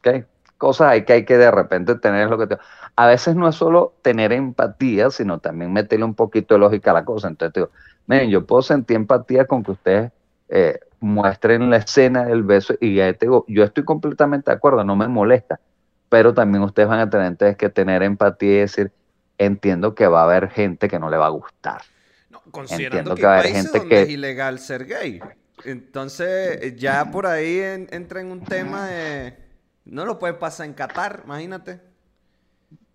¿Ok? 0.00 0.26
Cosas 0.58 0.88
hay 0.88 1.06
que 1.06 1.14
hay 1.14 1.24
que 1.24 1.38
de 1.38 1.50
repente 1.50 1.94
tener 1.94 2.28
lo 2.28 2.36
que 2.36 2.48
te... 2.48 2.58
A 2.96 3.06
veces 3.06 3.34
no 3.34 3.48
es 3.48 3.56
solo 3.56 3.94
tener 4.02 4.32
empatía, 4.32 5.10
sino 5.10 5.38
también 5.40 5.72
meterle 5.72 6.04
un 6.04 6.14
poquito 6.14 6.54
de 6.54 6.60
lógica 6.60 6.92
a 6.92 6.94
la 6.94 7.04
cosa. 7.04 7.28
Entonces 7.28 7.54
digo, 7.54 7.70
miren, 8.06 8.30
yo 8.30 8.46
puedo 8.46 8.62
sentir 8.62 8.96
empatía 8.96 9.46
con 9.46 9.64
que 9.64 9.72
ustedes 9.72 10.12
eh, 10.48 10.78
muestren 11.00 11.70
la 11.70 11.78
escena 11.78 12.24
del 12.24 12.42
beso 12.42 12.74
y 12.80 12.96
ya 12.96 13.12
te 13.12 13.26
digo, 13.26 13.44
yo 13.48 13.64
estoy 13.64 13.84
completamente 13.84 14.50
de 14.50 14.56
acuerdo, 14.56 14.84
no 14.84 14.96
me 14.96 15.08
molesta, 15.08 15.60
pero 16.08 16.32
también 16.32 16.62
ustedes 16.62 16.88
van 16.88 17.00
a 17.00 17.10
tener 17.10 17.56
que 17.56 17.68
tener 17.68 18.02
empatía 18.02 18.52
y 18.52 18.58
decir, 18.60 18.92
entiendo 19.38 19.94
que 19.94 20.06
va 20.06 20.20
a 20.20 20.24
haber 20.24 20.48
gente 20.50 20.88
que 20.88 20.98
no 20.98 21.10
le 21.10 21.16
va 21.16 21.26
a 21.26 21.30
gustar. 21.30 21.82
No, 22.30 22.40
considerando 22.50 23.14
que, 23.14 23.26
va 23.26 23.36
a 23.36 23.40
haber 23.40 23.52
gente 23.52 23.86
que 23.88 24.02
es 24.02 24.08
ilegal 24.08 24.58
ser 24.58 24.86
gay. 24.86 25.20
Entonces, 25.64 26.76
ya 26.76 27.10
por 27.10 27.26
ahí 27.26 27.58
entra 27.90 28.20
en 28.20 28.30
un 28.30 28.44
tema 28.44 28.86
de 28.86 29.36
no 29.84 30.04
lo 30.04 30.18
puede 30.18 30.34
pasar 30.34 30.66
en 30.66 30.74
Qatar, 30.74 31.22
imagínate. 31.24 31.80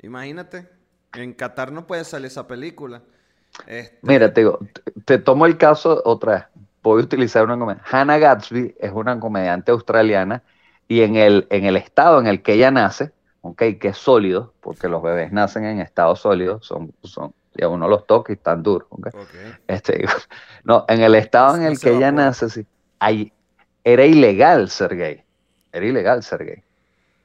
Imagínate. 0.02 0.68
En 1.14 1.34
Qatar 1.34 1.72
no 1.72 1.88
puede 1.88 2.04
salir 2.04 2.28
esa 2.28 2.48
película. 2.48 3.02
Este 3.66 3.98
Mira, 4.02 4.34
te, 4.34 4.42
digo, 4.42 4.60
te 5.06 5.18
tomo 5.18 5.46
el 5.46 5.58
caso 5.58 6.02
otra 6.06 6.34
vez. 6.34 6.44
Voy 6.84 7.02
a 7.02 7.06
utilizar 7.06 7.44
una 7.44 7.58
comedia. 7.58 7.82
Hannah 7.90 8.18
Gatsby 8.18 8.76
es 8.80 8.92
una 8.94 9.20
comediante 9.20 9.72
australiana 9.72 10.44
y 10.88 11.02
en 11.02 11.16
el, 11.16 11.48
en 11.50 11.66
el 11.66 11.76
estado 11.76 12.20
en 12.20 12.28
el 12.28 12.42
que 12.42 12.54
ella 12.54 12.72
nace, 12.72 13.12
okay, 13.42 13.76
que 13.78 13.90
es 13.90 13.98
sólido, 13.98 14.54
porque 14.62 14.88
los 14.88 15.04
bebés 15.04 15.32
nacen 15.32 15.66
en 15.66 15.80
estado 15.80 16.16
sólido, 16.16 16.62
son, 16.62 16.94
son, 17.04 17.34
ya 17.54 17.68
uno 17.68 17.88
los 17.88 18.08
toca 18.08 18.32
y 18.32 18.36
están 18.36 18.64
duros. 18.64 18.88
Este, 19.68 20.06
no, 20.64 20.86
en 20.88 21.02
el 21.02 21.16
estado 21.16 21.58
en 21.58 21.64
el 21.64 21.80
que 21.80 21.96
ella 21.96 22.12
nace, 22.12 22.50
sí, 22.50 22.66
ahí, 23.00 23.34
era 23.84 24.06
ilegal 24.06 24.70
ser 24.70 24.96
gay. 24.96 25.24
Era 25.72 25.86
ilegal 25.86 26.24
ser 26.24 26.46
gay. 26.46 26.64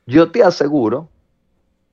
Yo 0.07 0.31
te 0.31 0.43
aseguro 0.43 1.09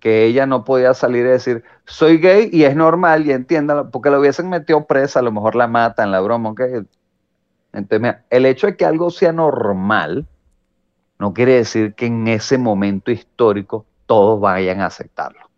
que 0.01 0.25
ella 0.25 0.47
no 0.47 0.65
podía 0.65 0.93
salir 0.93 1.25
y 1.25 1.29
decir, 1.29 1.63
soy 1.85 2.17
gay 2.17 2.49
y 2.51 2.63
es 2.63 2.75
normal 2.75 3.25
y 3.25 3.31
entiéndalo, 3.31 3.91
porque 3.91 4.09
lo 4.09 4.19
hubiesen 4.19 4.49
metido 4.49 4.85
presa, 4.85 5.19
a 5.19 5.21
lo 5.21 5.31
mejor 5.31 5.55
la 5.55 5.67
matan, 5.67 6.11
la 6.11 6.19
broma, 6.19 6.49
¿ok? 6.49 6.61
Entonces, 7.71 8.15
el 8.31 8.45
hecho 8.47 8.67
de 8.67 8.75
que 8.75 8.83
algo 8.83 9.11
sea 9.11 9.31
normal 9.31 10.27
no 11.19 11.33
quiere 11.33 11.53
decir 11.53 11.93
que 11.93 12.07
en 12.07 12.27
ese 12.27 12.57
momento 12.57 13.11
histórico 13.11 13.85
todos 14.07 14.41
vayan 14.41 14.81
a 14.81 14.87
aceptarlo. 14.87 15.51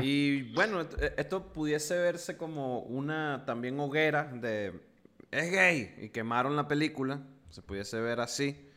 Y 0.00 0.54
bueno, 0.54 0.80
e, 0.80 1.14
esto 1.18 1.52
pudiese 1.52 1.98
verse 1.98 2.38
como 2.38 2.80
una 2.80 3.44
también 3.44 3.78
hoguera 3.78 4.24
de 4.24 4.72
es 5.30 5.50
gay 5.50 5.94
y 6.00 6.08
quemaron 6.08 6.56
la 6.56 6.68
película, 6.68 7.20
se 7.50 7.60
pudiese 7.60 8.00
ver 8.00 8.20
así. 8.20 8.70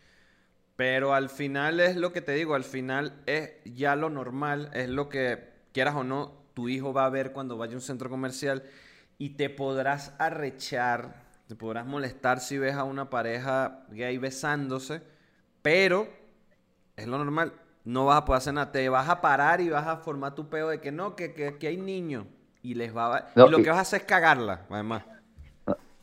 Pero 0.77 1.15
al 1.15 1.29
final 1.29 1.79
es 1.79 1.95
lo 1.95 2.13
que 2.13 2.21
te 2.21 2.33
digo, 2.33 2.53
al 2.53 2.63
final 2.63 3.13
es 3.25 3.51
ya 3.65 3.95
lo 3.95 4.11
normal, 4.11 4.69
es 4.73 4.87
lo 4.87 5.09
que 5.09 5.49
quieras 5.73 5.95
o 5.95 6.03
no, 6.03 6.33
tu 6.53 6.69
hijo 6.69 6.93
va 6.93 7.05
a 7.05 7.09
ver 7.09 7.33
cuando 7.33 7.57
vaya 7.57 7.73
a 7.73 7.77
un 7.77 7.81
centro 7.81 8.11
comercial 8.11 8.63
y 9.17 9.31
te 9.31 9.49
podrás 9.49 10.13
arrechar, 10.19 11.23
te 11.47 11.55
podrás 11.55 11.87
molestar 11.87 12.39
si 12.39 12.59
ves 12.59 12.75
a 12.75 12.83
una 12.83 13.09
pareja 13.09 13.85
gay 13.89 14.19
besándose, 14.19 15.01
pero 15.63 16.07
es 16.95 17.07
lo 17.07 17.17
normal, 17.17 17.53
no 17.83 18.05
vas 18.05 18.17
a 18.17 18.25
poder 18.25 18.37
hacer 18.37 18.53
nada, 18.53 18.71
te 18.71 18.87
vas 18.87 19.09
a 19.09 19.19
parar 19.19 19.61
y 19.61 19.69
vas 19.69 19.87
a 19.87 19.97
formar 19.97 20.35
tu 20.35 20.47
peo 20.47 20.69
de 20.69 20.79
que 20.79 20.91
no, 20.91 21.15
que, 21.15 21.33
que, 21.33 21.67
hay 21.67 21.77
niños 21.77 22.27
y 22.61 22.75
les 22.75 22.95
va 22.95 23.17
a... 23.17 23.31
y 23.35 23.49
lo 23.49 23.63
que 23.63 23.69
vas 23.69 23.79
a 23.79 23.81
hacer 23.81 24.01
es 24.01 24.07
cagarla, 24.07 24.61
además. 24.69 25.03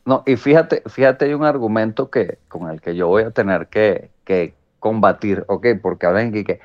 No, 0.05 0.25
y 0.27 0.35
fíjate, 0.37 0.83
fíjate, 0.87 1.27
hay 1.27 1.35
un 1.35 1.45
argumento 1.45 2.11
que, 2.11 2.39
con 2.49 2.69
el 2.71 2.81
que 2.81 2.97
yo 2.97 3.07
voy 3.07 3.23
a 3.23 3.31
tener 3.31 3.69
que, 3.69 4.11
que 4.25 4.55
combatir, 4.85 5.47
¿ok? 5.49 5.69
Porque 5.81 6.05
hablan 6.05 6.31
de 6.31 6.45
que, 6.45 6.61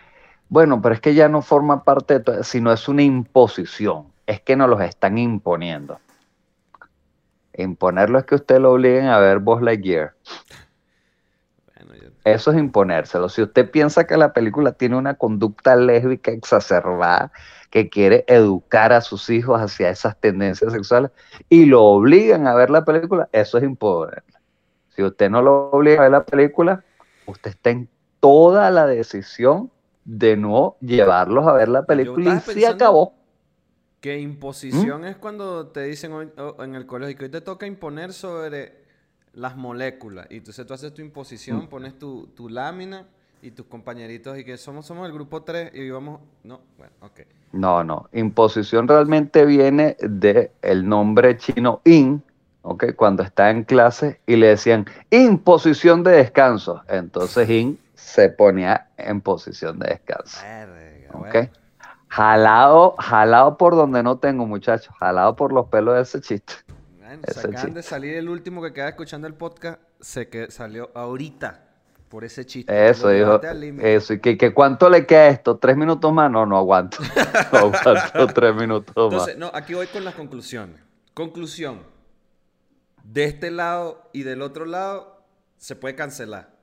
bueno, 0.49 0.81
pero 0.81 0.93
es 0.93 0.99
que 0.99 1.13
ya 1.13 1.29
no 1.29 1.41
forma 1.41 1.85
parte 1.85 2.15
de 2.15 2.19
todo, 2.19 2.43
sino 2.43 2.73
es 2.73 2.89
una 2.89 3.01
imposición, 3.01 4.11
es 4.27 4.41
que 4.41 4.57
nos 4.57 4.69
los 4.69 4.81
están 4.81 5.17
imponiendo. 5.17 6.01
Imponerlo 7.53 8.19
es 8.19 8.25
que 8.25 8.35
usted 8.35 8.59
lo 8.59 8.73
obliguen 8.73 9.05
a 9.05 9.19
ver 9.19 9.39
Boss 9.39 9.61
Lightyear. 9.61 10.15
Eso 12.25 12.51
es 12.51 12.57
imponérselo. 12.57 13.29
Si 13.29 13.41
usted 13.41 13.71
piensa 13.71 14.05
que 14.05 14.17
la 14.17 14.33
película 14.33 14.73
tiene 14.73 14.97
una 14.97 15.13
conducta 15.13 15.77
lésbica 15.77 16.31
exacerbada, 16.31 17.31
que 17.69 17.87
quiere 17.87 18.25
educar 18.27 18.91
a 18.91 18.99
sus 18.99 19.29
hijos 19.29 19.61
hacia 19.61 19.89
esas 19.89 20.19
tendencias 20.19 20.73
sexuales 20.73 21.11
y 21.47 21.67
lo 21.67 21.85
obligan 21.85 22.47
a 22.47 22.53
ver 22.53 22.69
la 22.69 22.83
película, 22.83 23.29
eso 23.31 23.57
es 23.57 23.63
imponerlo. 23.63 24.39
Si 24.89 25.03
usted 25.03 25.29
no 25.29 25.41
lo 25.41 25.69
obliga 25.69 25.99
a 25.99 26.03
ver 26.03 26.11
la 26.11 26.25
película, 26.25 26.83
usted 27.25 27.51
está 27.51 27.69
en 27.69 27.87
toda 28.19 28.69
la 28.71 28.85
decisión 28.87 29.71
de 30.05 30.35
no 30.37 30.75
llevarlos 30.81 31.47
a 31.47 31.53
ver 31.53 31.69
la 31.69 31.85
película 31.85 32.35
y 32.35 32.51
se 32.51 32.67
acabó. 32.67 33.13
Que 34.01 34.19
imposición 34.19 35.01
¿Mm? 35.01 35.05
es 35.05 35.17
cuando 35.17 35.67
te 35.67 35.83
dicen 35.83 36.31
en 36.59 36.75
el 36.75 36.85
colegio 36.85 37.17
que 37.17 37.25
hoy 37.25 37.31
te 37.31 37.41
toca 37.41 37.67
imponer 37.67 38.13
sobre 38.13 38.79
las 39.33 39.55
moléculas. 39.55 40.27
Y 40.29 40.37
entonces 40.37 40.65
tú 40.65 40.73
haces 40.73 40.93
tu 40.93 41.01
imposición, 41.01 41.65
mm. 41.65 41.67
pones 41.67 41.99
tu, 41.99 42.27
tu, 42.27 42.49
lámina 42.49 43.05
y 43.41 43.51
tus 43.51 43.65
compañeritos 43.67 44.37
y 44.37 44.43
que 44.43 44.57
somos, 44.57 44.85
somos 44.85 45.05
el 45.05 45.13
grupo 45.13 45.43
3 45.43 45.71
y 45.75 45.89
vamos... 45.89 46.21
No, 46.43 46.61
bueno, 46.77 46.93
ok. 47.01 47.21
No, 47.51 47.83
no. 47.83 48.09
Imposición 48.13 48.87
realmente 48.87 49.45
viene 49.45 49.95
del 49.99 50.51
el 50.61 50.87
nombre 50.87 51.37
chino 51.37 51.81
in, 51.83 52.23
¿ok? 52.61 52.95
Cuando 52.95 53.23
está 53.23 53.49
en 53.49 53.63
clase 53.63 54.19
y 54.25 54.37
le 54.37 54.47
decían 54.47 54.85
imposición 55.09 56.03
de 56.03 56.11
descanso. 56.11 56.81
Entonces 56.87 57.49
in 57.49 57.77
se 57.99 58.29
ponía 58.29 58.89
en 58.97 59.21
posición 59.21 59.77
de 59.79 59.89
descanso. 59.89 60.39
¿Ok? 61.13 61.49
Jalado, 62.07 62.95
jalado 62.97 63.57
por 63.57 63.75
donde 63.75 64.01
no 64.01 64.17
tengo, 64.17 64.45
muchachos. 64.47 64.93
Jalado 64.99 65.35
por 65.35 65.53
los 65.53 65.67
pelos 65.67 65.95
de 65.95 66.01
ese 66.01 66.21
chiste. 66.21 66.53
se 67.27 67.47
acaban 67.47 67.73
de 67.73 67.83
salir 67.83 68.15
el 68.15 68.29
último 68.29 68.63
que 68.63 68.73
queda 68.73 68.89
escuchando 68.89 69.27
el 69.27 69.35
podcast. 69.35 69.79
Se 69.99 70.27
que 70.29 70.49
salió 70.49 70.89
ahorita 70.95 71.65
por 72.07 72.23
ese 72.23 72.45
chiste. 72.45 72.89
Eso, 72.89 73.09
dijo. 73.09 73.39
Eso. 73.43 74.13
¿Y 74.13 74.19
que, 74.19 74.53
cuánto 74.53 74.89
le 74.89 75.05
queda 75.05 75.27
esto? 75.27 75.57
¿Tres 75.57 75.77
minutos 75.77 76.11
más? 76.11 76.31
No, 76.31 76.45
no 76.45 76.57
aguanto. 76.57 76.97
no 77.51 77.59
aguanto 77.59 78.27
tres 78.33 78.55
minutos 78.55 78.93
Entonces, 78.95 79.37
no, 79.37 79.51
aquí 79.53 79.75
voy 79.75 79.87
con 79.87 80.03
las 80.03 80.15
conclusiones. 80.15 80.81
Conclusión. 81.13 81.83
De 83.03 83.25
este 83.25 83.51
lado 83.51 84.09
y 84.13 84.23
del 84.23 84.41
otro 84.41 84.65
lado 84.65 85.25
se 85.57 85.75
puede 85.75 85.95
cancelar 85.95 86.58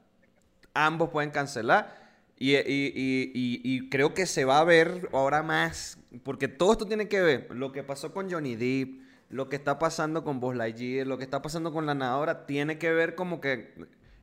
ambos 0.85 1.11
pueden 1.11 1.31
cancelar. 1.31 2.07
Y, 2.39 3.89
creo 3.89 4.13
que 4.13 4.27
se 4.27 4.45
va 4.45 4.59
a 4.59 4.65
ver 4.65 5.09
ahora 5.13 5.43
más, 5.43 5.99
porque 6.23 6.49
todo 6.49 6.73
esto 6.73 6.87
tiene 6.87 7.09
que 7.09 7.23
ver, 7.23 7.49
lo 7.51 7.73
que 7.73 7.83
pasó 7.83 8.13
con 8.13 8.31
Johnny 8.31 8.57
Depp, 8.57 9.01
lo 9.31 9.49
que 9.49 9.57
está 9.57 9.79
pasando 9.79 10.23
con 10.23 10.39
Buzz 10.39 10.55
Lightyear, 10.55 11.07
lo 11.07 11.17
que 11.17 11.25
está 11.25 11.41
pasando 11.41 11.73
con 11.73 11.87
la 11.87 11.95
nadadora, 11.95 12.47
tiene 12.47 12.79
que 12.79 12.93
ver 12.93 13.15
como 13.15 13.41
que 13.41 13.75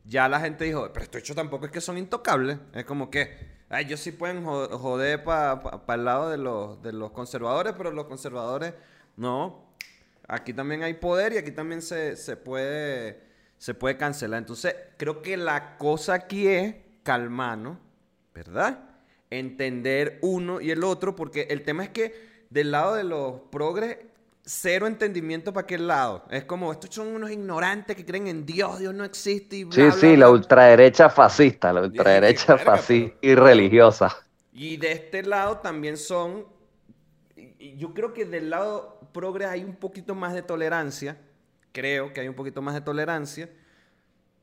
ya 0.06 0.30
la 0.30 0.40
gente 0.40 0.66
dijo, 0.66 0.92
pero 0.94 1.04
esto 1.04 1.18
hecho 1.18 1.34
tampoco 1.34 1.66
es 1.66 1.72
que 1.72 1.82
son 1.82 1.98
intocables, 1.98 2.60
es 2.74 2.86
como 2.86 3.10
que, 3.10 3.36
ay, 3.70 3.86
ellos 3.86 4.00
sí 4.00 4.12
pueden 4.12 4.46
joder 4.46 5.24
para 5.24 5.82
el 5.96 6.06
lado 6.06 6.30
de 6.30 6.38
los, 6.38 6.82
de 6.84 6.94
los 6.94 7.12
conservadores, 7.12 7.74
pero 7.76 7.92
los 7.92 8.06
conservadores 8.06 8.74
no. 9.18 9.74
Aquí 10.28 10.54
también 10.54 10.84
hay 10.84 10.94
poder 10.94 11.34
y 11.34 11.38
aquí 11.38 11.52
también 11.52 11.82
se, 11.82 12.16
se 12.16 12.38
puede 12.38 13.33
se 13.64 13.74
puede 13.74 13.96
cancelar. 13.96 14.40
Entonces, 14.40 14.76
creo 14.98 15.22
que 15.22 15.38
la 15.38 15.78
cosa 15.78 16.16
aquí 16.16 16.50
es 16.50 16.76
calmarnos, 17.02 17.78
¿verdad? 18.36 18.78
Entender 19.30 20.20
uno 20.22 20.60
y 20.60 20.70
el 20.70 20.84
otro, 20.84 21.16
porque 21.16 21.48
el 21.50 21.64
tema 21.64 21.86
es 21.86 21.90
que 21.92 22.44
del 22.50 22.72
lado 22.72 22.96
de 22.96 23.06
los 23.06 23.40
progres, 23.50 24.00
cero 24.44 24.86
entendimiento 24.86 25.54
para 25.54 25.64
aquel 25.64 25.88
lado. 25.88 26.26
Es 26.30 26.44
como, 26.44 26.74
estos 26.74 26.94
son 26.94 27.08
unos 27.16 27.32
ignorantes 27.32 27.96
que 27.96 28.04
creen 28.06 28.28
en 28.28 28.46
Dios, 28.46 28.80
Dios 28.80 28.94
no 28.94 29.06
existe. 29.06 29.56
Y 29.56 29.72
sí, 29.72 29.92
sí, 29.92 30.18
la 30.18 30.30
ultraderecha 30.30 31.10
fascista, 31.10 31.72
la 31.72 31.84
ultraderecha 31.84 32.58
fascista 32.58 33.18
y 33.22 33.34
religiosa. 33.34 34.14
Y 34.52 34.76
de 34.76 34.92
este 34.92 35.24
lado 35.24 35.60
también 35.60 35.96
son, 35.96 36.46
yo 37.78 37.94
creo 37.94 38.14
que 38.14 38.26
del 38.26 38.50
lado 38.50 39.00
progre 39.14 39.46
hay 39.46 39.64
un 39.64 39.78
poquito 39.78 40.16
más 40.16 40.34
de 40.34 40.42
tolerancia 40.42 41.18
creo 41.74 42.14
que 42.14 42.22
hay 42.22 42.30
un 42.30 42.36
poquito 42.36 42.62
más 42.62 42.74
de 42.74 42.82
tolerancia 42.82 43.50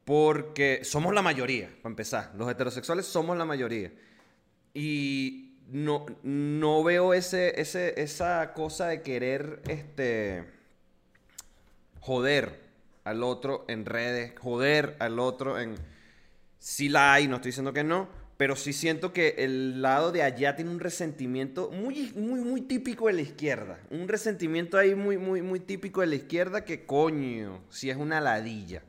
porque 0.05 0.81
somos 0.83 1.14
la 1.14 1.22
mayoría, 1.22 1.68
para 1.83 1.93
empezar. 1.93 2.33
Los 2.37 2.51
heterosexuales 2.51 3.07
somos 3.07 3.39
la 3.39 3.45
mayoría. 3.47 3.93
Y 4.74 5.55
no, 5.68 6.05
no 6.22 6.83
veo 6.83 7.14
ese, 7.14 7.61
ese, 7.61 8.01
esa 8.01 8.53
cosa 8.53 8.89
de 8.89 9.03
querer 9.03 9.62
este, 9.68 10.45
joder 12.01 12.61
al 13.05 13.22
otro 13.22 13.64
en 13.68 13.87
redes, 13.87 14.33
joder 14.39 14.97
al 14.99 15.18
otro 15.18 15.59
en... 15.59 15.76
Si 16.59 16.89
la 16.89 17.14
hay, 17.14 17.26
no 17.26 17.37
estoy 17.37 17.51
diciendo 17.51 17.72
que 17.72 17.85
no, 17.85 18.09
pero 18.41 18.57
sí 18.57 18.72
siento 18.72 19.12
que 19.12 19.34
el 19.36 19.82
lado 19.82 20.12
de 20.12 20.22
allá 20.22 20.57
tiene 20.57 20.70
un 20.70 20.80
resentimiento 20.80 21.70
muy, 21.70 22.11
muy, 22.16 22.41
muy 22.41 22.62
típico 22.62 23.09
de 23.09 23.12
la 23.12 23.20
izquierda. 23.20 23.80
Un 23.91 24.09
resentimiento 24.09 24.78
ahí 24.78 24.95
muy, 24.95 25.18
muy, 25.18 25.43
muy 25.43 25.61
típico 25.61 26.01
de 26.01 26.07
la 26.07 26.14
izquierda 26.14 26.64
que 26.64 26.86
coño, 26.86 27.61
si 27.68 27.91
es 27.91 27.99
una 27.99 28.18
ladilla. 28.18 28.80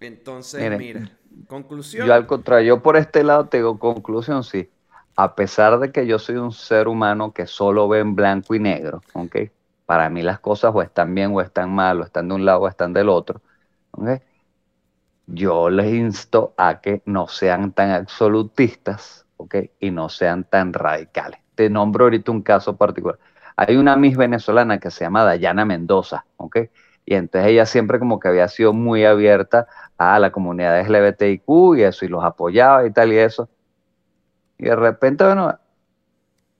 Entonces, 0.00 0.60
Miren, 0.60 0.78
mira, 0.78 1.12
conclusión. 1.46 2.04
Yo 2.04 2.14
al 2.14 2.26
contrario, 2.26 2.66
yo 2.66 2.82
por 2.82 2.96
este 2.96 3.22
lado 3.22 3.46
te 3.46 3.58
digo, 3.58 3.78
conclusión, 3.78 4.42
sí. 4.42 4.68
A 5.14 5.36
pesar 5.36 5.78
de 5.78 5.92
que 5.92 6.04
yo 6.04 6.18
soy 6.18 6.34
un 6.34 6.50
ser 6.50 6.88
humano 6.88 7.32
que 7.32 7.46
solo 7.46 7.86
ve 7.86 8.00
en 8.00 8.16
blanco 8.16 8.56
y 8.56 8.58
negro, 8.58 9.02
¿ok? 9.12 9.36
Para 9.86 10.10
mí 10.10 10.22
las 10.22 10.40
cosas 10.40 10.72
o 10.74 10.82
están 10.82 11.14
bien 11.14 11.30
o 11.32 11.40
están 11.40 11.72
mal, 11.72 12.00
o 12.00 12.04
están 12.04 12.26
de 12.26 12.34
un 12.34 12.44
lado 12.44 12.62
o 12.62 12.66
están 12.66 12.92
del 12.92 13.08
otro, 13.08 13.40
¿ok? 13.92 14.20
Yo 15.30 15.68
les 15.68 15.92
insto 15.92 16.54
a 16.56 16.80
que 16.80 17.02
no 17.04 17.28
sean 17.28 17.72
tan 17.72 17.90
absolutistas, 17.90 19.26
¿ok? 19.36 19.56
Y 19.78 19.90
no 19.90 20.08
sean 20.08 20.44
tan 20.44 20.72
radicales. 20.72 21.38
Te 21.54 21.68
nombro 21.68 22.04
ahorita 22.04 22.32
un 22.32 22.42
caso 22.42 22.76
particular. 22.76 23.18
Hay 23.56 23.76
una 23.76 23.96
Miss 23.96 24.16
venezolana 24.16 24.78
que 24.78 24.90
se 24.90 25.04
llama 25.04 25.24
Dayana 25.24 25.66
Mendoza, 25.66 26.24
¿ok? 26.38 26.58
Y 27.04 27.14
entonces 27.14 27.50
ella 27.50 27.66
siempre 27.66 27.98
como 27.98 28.18
que 28.20 28.28
había 28.28 28.48
sido 28.48 28.72
muy 28.72 29.04
abierta 29.04 29.66
a 29.98 30.18
la 30.18 30.30
comunidad 30.30 30.80
LGBTIQ 30.80 31.76
y 31.76 31.82
eso, 31.82 32.04
y 32.04 32.08
los 32.08 32.24
apoyaba 32.24 32.86
y 32.86 32.90
tal 32.92 33.12
y 33.12 33.18
eso. 33.18 33.48
Y 34.58 34.64
de 34.64 34.76
repente, 34.76 35.24
bueno, 35.24 35.58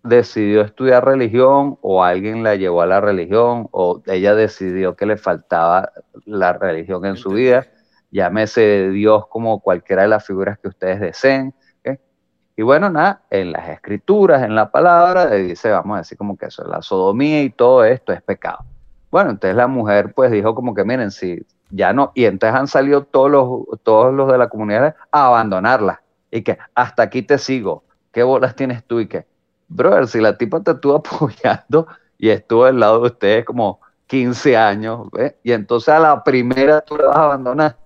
decidió 0.02 0.62
estudiar 0.62 1.04
religión 1.04 1.78
o 1.80 2.02
alguien 2.04 2.42
la 2.42 2.54
llevó 2.56 2.82
a 2.82 2.86
la 2.86 3.00
religión 3.00 3.68
o 3.72 4.02
ella 4.06 4.34
decidió 4.34 4.96
que 4.96 5.06
le 5.06 5.16
faltaba 5.16 5.92
la 6.24 6.52
religión 6.52 7.04
en 7.06 7.16
su 7.16 7.30
vida. 7.30 7.66
Llámese 8.10 8.90
Dios 8.90 9.26
como 9.28 9.60
cualquiera 9.60 10.02
de 10.02 10.08
las 10.08 10.26
figuras 10.26 10.58
que 10.58 10.68
ustedes 10.68 11.00
deseen. 11.00 11.54
Y 12.58 12.62
bueno, 12.62 12.90
nada, 12.90 13.22
en 13.30 13.52
las 13.52 13.68
escrituras, 13.68 14.42
en 14.42 14.56
la 14.56 14.72
palabra, 14.72 15.30
dice, 15.30 15.70
vamos 15.70 15.94
a 15.94 15.98
decir 15.98 16.18
como 16.18 16.36
que 16.36 16.46
eso, 16.46 16.64
la 16.64 16.82
sodomía 16.82 17.40
y 17.44 17.50
todo 17.50 17.84
esto 17.84 18.12
es 18.12 18.20
pecado. 18.20 18.64
Bueno, 19.12 19.30
entonces 19.30 19.54
la 19.54 19.68
mujer 19.68 20.12
pues 20.12 20.32
dijo 20.32 20.56
como 20.56 20.74
que 20.74 20.82
miren, 20.82 21.12
si 21.12 21.46
ya 21.70 21.92
no, 21.92 22.10
y 22.16 22.24
entonces 22.24 22.58
han 22.58 22.66
salido 22.66 23.04
todos 23.04 23.30
los, 23.30 23.80
todos 23.84 24.12
los 24.12 24.30
de 24.32 24.38
la 24.38 24.48
comunidad 24.48 24.96
a 25.12 25.26
abandonarla 25.26 26.02
y 26.32 26.42
que 26.42 26.58
hasta 26.74 27.04
aquí 27.04 27.22
te 27.22 27.38
sigo, 27.38 27.84
¿qué 28.10 28.24
bolas 28.24 28.56
tienes 28.56 28.82
tú? 28.84 28.98
Y 28.98 29.06
que, 29.06 29.24
brother, 29.68 30.08
si 30.08 30.20
la 30.20 30.36
tipa 30.36 30.60
te 30.60 30.72
estuvo 30.72 30.96
apoyando 30.96 31.86
y 32.18 32.30
estuvo 32.30 32.64
al 32.64 32.80
lado 32.80 33.02
de 33.02 33.06
ustedes 33.06 33.44
como 33.44 33.80
15 34.08 34.56
años, 34.56 35.08
¿ves? 35.12 35.36
y 35.44 35.52
entonces 35.52 35.90
a 35.90 36.00
la 36.00 36.24
primera 36.24 36.80
tú 36.80 36.96
la 36.96 37.06
vas 37.06 37.16
a 37.16 37.24
abandonar. 37.24 37.76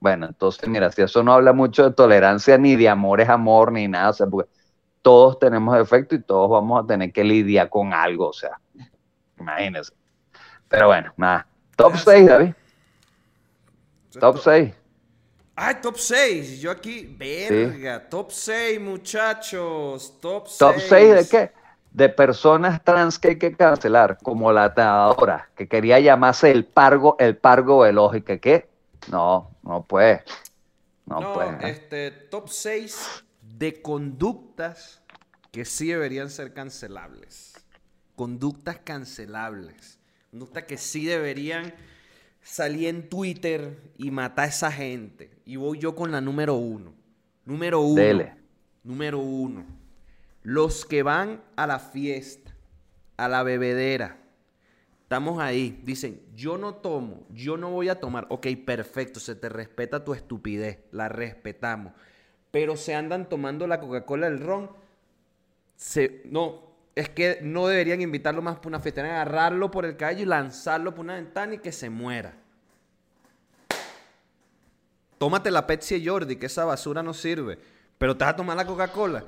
Bueno, 0.00 0.26
entonces 0.26 0.68
mira, 0.68 0.90
si 0.92 1.02
eso 1.02 1.22
no 1.22 1.32
habla 1.32 1.52
mucho 1.52 1.84
de 1.84 1.94
tolerancia 1.94 2.56
ni 2.56 2.76
de 2.76 2.88
amor 2.88 3.20
es 3.20 3.28
amor 3.28 3.72
ni 3.72 3.88
nada, 3.88 4.10
o 4.10 4.12
sea, 4.12 4.26
porque 4.26 4.48
todos 5.02 5.38
tenemos 5.38 5.76
defecto 5.76 6.14
y 6.14 6.22
todos 6.22 6.50
vamos 6.50 6.84
a 6.84 6.86
tener 6.86 7.12
que 7.12 7.24
lidiar 7.24 7.68
con 7.68 7.92
algo, 7.92 8.28
o 8.28 8.32
sea, 8.32 8.60
imagínense. 9.38 9.92
Pero 10.68 10.86
bueno, 10.88 11.12
nada. 11.16 11.46
Top 11.76 11.96
6, 11.96 12.26
David. 12.26 12.52
Top 14.20 14.38
6. 14.38 14.74
Ay, 15.56 15.74
top 15.82 15.96
6. 15.96 16.60
Yo 16.60 16.70
aquí, 16.70 17.16
verga. 17.18 18.08
Top 18.08 18.30
6, 18.30 18.80
muchachos. 18.80 20.20
Top 20.20 20.46
6. 20.46 20.58
¿Top 20.58 20.74
6 20.78 21.14
de 21.14 21.28
qué? 21.28 21.52
De 21.90 22.08
personas 22.08 22.84
trans 22.84 23.18
que 23.18 23.28
hay 23.28 23.38
que 23.38 23.56
cancelar, 23.56 24.18
como 24.22 24.52
la 24.52 24.72
nadadora, 24.76 25.48
que 25.56 25.66
quería 25.66 25.98
llamarse 25.98 26.50
el 26.50 26.64
pargo, 26.64 27.16
el 27.18 27.36
pargo 27.36 27.80
veloz, 27.80 28.14
y 28.16 28.22
que 28.22 28.38
qué. 28.38 28.67
No, 29.10 29.56
no 29.62 29.84
puede. 29.84 30.22
No, 31.06 31.20
No, 31.20 31.32
puede. 31.34 31.70
este, 31.70 32.10
top 32.10 32.48
6 32.48 33.24
de 33.42 33.80
conductas 33.80 35.00
que 35.52 35.64
sí 35.64 35.88
deberían 35.88 36.30
ser 36.30 36.52
cancelables. 36.52 37.54
Conductas 38.14 38.78
cancelables. 38.78 39.98
Conductas 40.30 40.64
que 40.64 40.76
sí 40.76 41.06
deberían 41.06 41.74
salir 42.42 42.88
en 42.88 43.08
Twitter 43.08 43.92
y 43.96 44.10
matar 44.10 44.46
a 44.46 44.48
esa 44.48 44.70
gente. 44.72 45.30
Y 45.46 45.56
voy 45.56 45.78
yo 45.78 45.94
con 45.94 46.12
la 46.12 46.20
número 46.20 46.54
uno. 46.54 46.92
Número 47.44 47.80
uno. 47.80 47.94
Dele. 48.02 48.34
Número 48.84 49.18
uno. 49.18 49.64
Los 50.42 50.84
que 50.84 51.02
van 51.02 51.42
a 51.56 51.66
la 51.66 51.78
fiesta, 51.78 52.54
a 53.16 53.28
la 53.28 53.42
bebedera. 53.42 54.18
Estamos 55.08 55.40
ahí. 55.40 55.80
Dicen, 55.84 56.20
yo 56.36 56.58
no 56.58 56.74
tomo, 56.74 57.26
yo 57.30 57.56
no 57.56 57.70
voy 57.70 57.88
a 57.88 57.98
tomar. 57.98 58.26
Ok, 58.28 58.48
perfecto, 58.66 59.20
se 59.20 59.34
te 59.34 59.48
respeta 59.48 60.04
tu 60.04 60.12
estupidez, 60.12 60.80
la 60.92 61.08
respetamos. 61.08 61.94
Pero 62.50 62.76
se 62.76 62.94
andan 62.94 63.26
tomando 63.26 63.66
la 63.66 63.80
Coca-Cola, 63.80 64.26
el 64.26 64.38
ron. 64.38 64.70
Se, 65.76 66.20
no, 66.26 66.60
es 66.94 67.08
que 67.08 67.38
no 67.40 67.68
deberían 67.68 68.02
invitarlo 68.02 68.42
más 68.42 68.56
para 68.56 68.68
una 68.68 68.80
fiesta. 68.80 69.00
Agarrarlo 69.00 69.70
por 69.70 69.86
el 69.86 69.96
calle 69.96 70.24
y 70.24 70.26
lanzarlo 70.26 70.94
por 70.94 71.06
una 71.06 71.14
ventana 71.14 71.54
y 71.54 71.58
que 71.60 71.72
se 71.72 71.88
muera. 71.88 72.34
Tómate 75.16 75.50
la 75.50 75.66
Pepsi 75.66 76.06
Jordi, 76.06 76.36
que 76.36 76.44
esa 76.44 76.66
basura 76.66 77.02
no 77.02 77.14
sirve. 77.14 77.58
Pero 77.96 78.14
te 78.14 78.26
vas 78.26 78.34
a 78.34 78.36
tomar 78.36 78.58
la 78.58 78.66
Coca-Cola. 78.66 79.24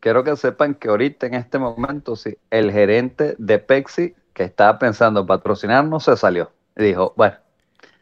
Quiero 0.00 0.24
que 0.24 0.34
sepan 0.36 0.74
que 0.74 0.88
ahorita 0.88 1.26
en 1.26 1.34
este 1.34 1.58
momento, 1.58 2.16
sí, 2.16 2.36
el 2.50 2.72
gerente 2.72 3.34
de 3.38 3.58
Pepsi 3.58 4.14
que 4.32 4.44
estaba 4.44 4.78
pensando 4.78 5.26
patrocinarnos 5.26 6.04
se 6.04 6.16
salió. 6.16 6.50
Y 6.76 6.84
dijo, 6.84 7.12
bueno, 7.16 7.36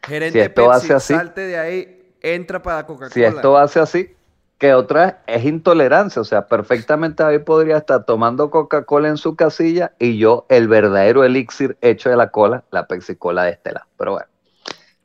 Gerente 0.03 0.31
Si 0.31 0.39
esto 0.39 0.69
Pepsi, 0.69 0.87
hace 0.87 0.93
así- 0.93 1.13
salte 1.13 1.41
de 1.41 1.57
ahí, 1.57 2.13
entra 2.21 2.61
para 2.61 2.85
Coca-Cola. 2.85 3.13
si 3.13 3.23
esto 3.23 3.57
hace 3.57 3.79
así, 3.81 4.15
que 4.57 4.73
otra 4.73 5.23
es 5.27 5.43
intolerancia. 5.43 6.21
O 6.21 6.25
sea, 6.25 6.47
perfectamente 6.47 7.23
David 7.23 7.41
podría 7.41 7.77
estar 7.77 8.05
tomando 8.05 8.49
Coca-Cola 8.49 9.09
en 9.09 9.17
su 9.17 9.35
casilla 9.35 9.93
y 9.99 10.17
yo 10.17 10.45
el 10.49 10.67
verdadero 10.69 11.23
elixir 11.25 11.77
hecho 11.81 12.09
de 12.09 12.15
la 12.15 12.29
cola, 12.31 12.63
la 12.71 12.87
Pepsi 12.87 13.15
Cola 13.17 13.43
de 13.43 13.51
este 13.51 13.73
lado. 13.73 13.87
Pero 13.97 14.13
bueno, 14.13 14.27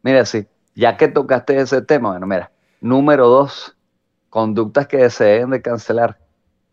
mira, 0.02 0.24
sí, 0.26 0.46
ya 0.76 0.96
que 0.96 1.08
tocaste 1.08 1.56
ese 1.58 1.82
tema, 1.82 2.10
bueno, 2.10 2.26
mira, 2.26 2.52
número 2.80 3.28
dos, 3.28 3.76
conductas 4.30 4.86
que 4.86 5.08
se 5.10 5.24
deben 5.24 5.50
de 5.50 5.62
cancelar. 5.62 6.18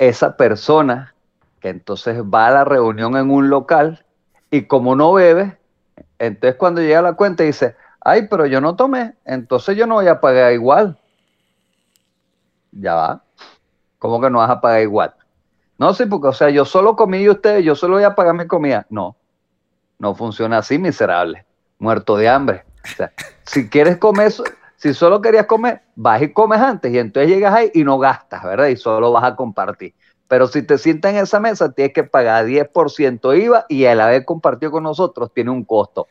Esa 0.01 0.35
persona 0.35 1.13
que 1.59 1.69
entonces 1.69 2.23
va 2.23 2.47
a 2.47 2.51
la 2.51 2.65
reunión 2.65 3.15
en 3.15 3.29
un 3.29 3.51
local 3.51 4.03
y 4.49 4.63
como 4.63 4.95
no 4.95 5.13
bebe, 5.13 5.59
entonces 6.17 6.57
cuando 6.57 6.81
llega 6.81 7.03
la 7.03 7.13
cuenta 7.13 7.43
dice, 7.43 7.75
ay, 7.99 8.27
pero 8.27 8.47
yo 8.47 8.61
no 8.61 8.75
tomé, 8.75 9.13
entonces 9.25 9.77
yo 9.77 9.85
no 9.85 9.95
voy 9.95 10.07
a 10.07 10.19
pagar 10.19 10.53
igual. 10.53 10.97
Ya 12.71 12.95
va. 12.95 13.23
¿Cómo 13.99 14.19
que 14.19 14.31
no 14.31 14.39
vas 14.39 14.49
a 14.49 14.59
pagar 14.59 14.81
igual? 14.81 15.13
No, 15.77 15.93
sí, 15.93 16.07
porque, 16.07 16.29
o 16.29 16.33
sea, 16.33 16.49
yo 16.49 16.65
solo 16.65 16.95
comí 16.95 17.19
y 17.19 17.29
ustedes, 17.29 17.63
yo 17.63 17.75
solo 17.75 17.95
voy 17.95 18.03
a 18.03 18.15
pagar 18.15 18.33
mi 18.33 18.47
comida. 18.47 18.87
No, 18.89 19.15
no 19.99 20.15
funciona 20.15 20.57
así, 20.57 20.79
miserable. 20.79 21.45
Muerto 21.77 22.17
de 22.17 22.27
hambre. 22.27 22.63
O 22.83 22.87
sea, 22.87 23.11
si 23.43 23.69
quieres 23.69 23.97
comer, 23.97 24.33
si 24.81 24.93
solo 24.93 25.21
querías 25.21 25.45
comer, 25.47 25.83
vas 25.95 26.21
y 26.21 26.33
comes 26.33 26.59
antes 26.61 26.91
y 26.93 26.97
entonces 26.99 27.29
llegas 27.31 27.53
ahí 27.53 27.71
y 27.73 27.83
no 27.83 27.99
gastas, 27.99 28.43
¿verdad? 28.43 28.67
Y 28.67 28.77
solo 28.77 29.11
vas 29.11 29.23
a 29.25 29.35
compartir. 29.35 29.95
Pero 30.27 30.47
si 30.47 30.63
te 30.63 30.77
sientas 30.77 31.13
en 31.13 31.19
esa 31.19 31.39
mesa, 31.39 31.71
tienes 31.73 31.93
que 31.93 32.03
pagar 32.03 32.45
10% 32.45 33.33
IVA 33.35 33.65
y 33.69 33.83
el 33.85 33.99
haber 34.01 34.25
compartido 34.25 34.71
con 34.71 34.83
nosotros 34.83 35.31
tiene 35.33 35.51
un 35.51 35.65
costo. 35.65 36.09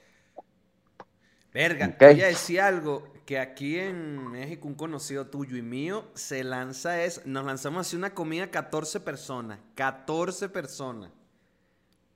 Verga, 1.53 1.89
Ok. 1.89 2.03
te 2.03 2.07
voy 2.07 2.21
a 2.23 2.27
decir 2.27 2.61
algo 2.61 3.13
que 3.27 3.39
aquí 3.39 3.79
en 3.79 4.31
México 4.31 4.69
un 4.69 4.75
conocido 4.75 5.27
tuyo 5.29 5.57
y 5.57 5.63
mío 5.63 6.09
se 6.15 6.45
lanza 6.45 7.03
es, 7.03 7.27
nos 7.27 7.45
lanzamos 7.45 7.87
así 7.87 7.97
una 7.97 8.15
comida 8.15 8.51
14 8.51 9.01
personas, 9.01 9.59
14 9.75 10.49
personas. 10.49 11.11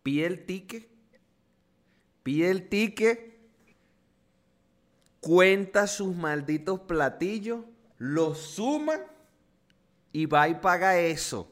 Pide 0.05 0.27
el 0.27 0.47
ticket, 0.47 0.89
pide 2.23 2.51
el 2.51 2.69
ticket, 2.69 3.34
cuenta 5.25 5.87
sus 5.87 6.15
malditos 6.15 6.81
platillos, 6.81 7.61
los 7.99 8.39
suma 8.39 9.01
y 10.13 10.27
va 10.27 10.49
y 10.49 10.55
paga 10.55 10.99
eso. 10.99 11.51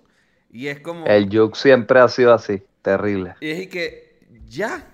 Y 0.51 0.67
es 0.67 0.81
como... 0.81 1.07
El 1.07 1.31
Yuk 1.31 1.57
siempre 1.57 1.99
ha 1.99 2.09
sido 2.09 2.35
así, 2.35 2.63
terrible. 2.83 3.35
Y 3.41 3.47
dije 3.49 3.69
que 3.69 4.27
ya. 4.47 4.87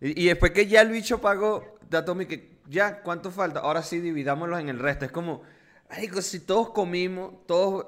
Y, 0.00 0.24
y 0.24 0.26
después 0.26 0.50
que 0.50 0.66
ya 0.66 0.80
el 0.80 0.90
bicho 0.90 1.20
pagó, 1.20 1.78
da 1.88 2.04
Tommy 2.04 2.26
que 2.26 2.52
ya, 2.68 3.02
¿cuánto 3.02 3.30
falta? 3.30 3.60
Ahora 3.60 3.82
sí, 3.82 4.00
dividámoslos 4.00 4.60
en 4.60 4.68
el 4.68 4.78
resto. 4.78 5.04
Es 5.04 5.12
como, 5.12 5.42
marico, 5.88 6.20
si 6.22 6.40
todos 6.40 6.70
comimos, 6.70 7.46
todos. 7.46 7.86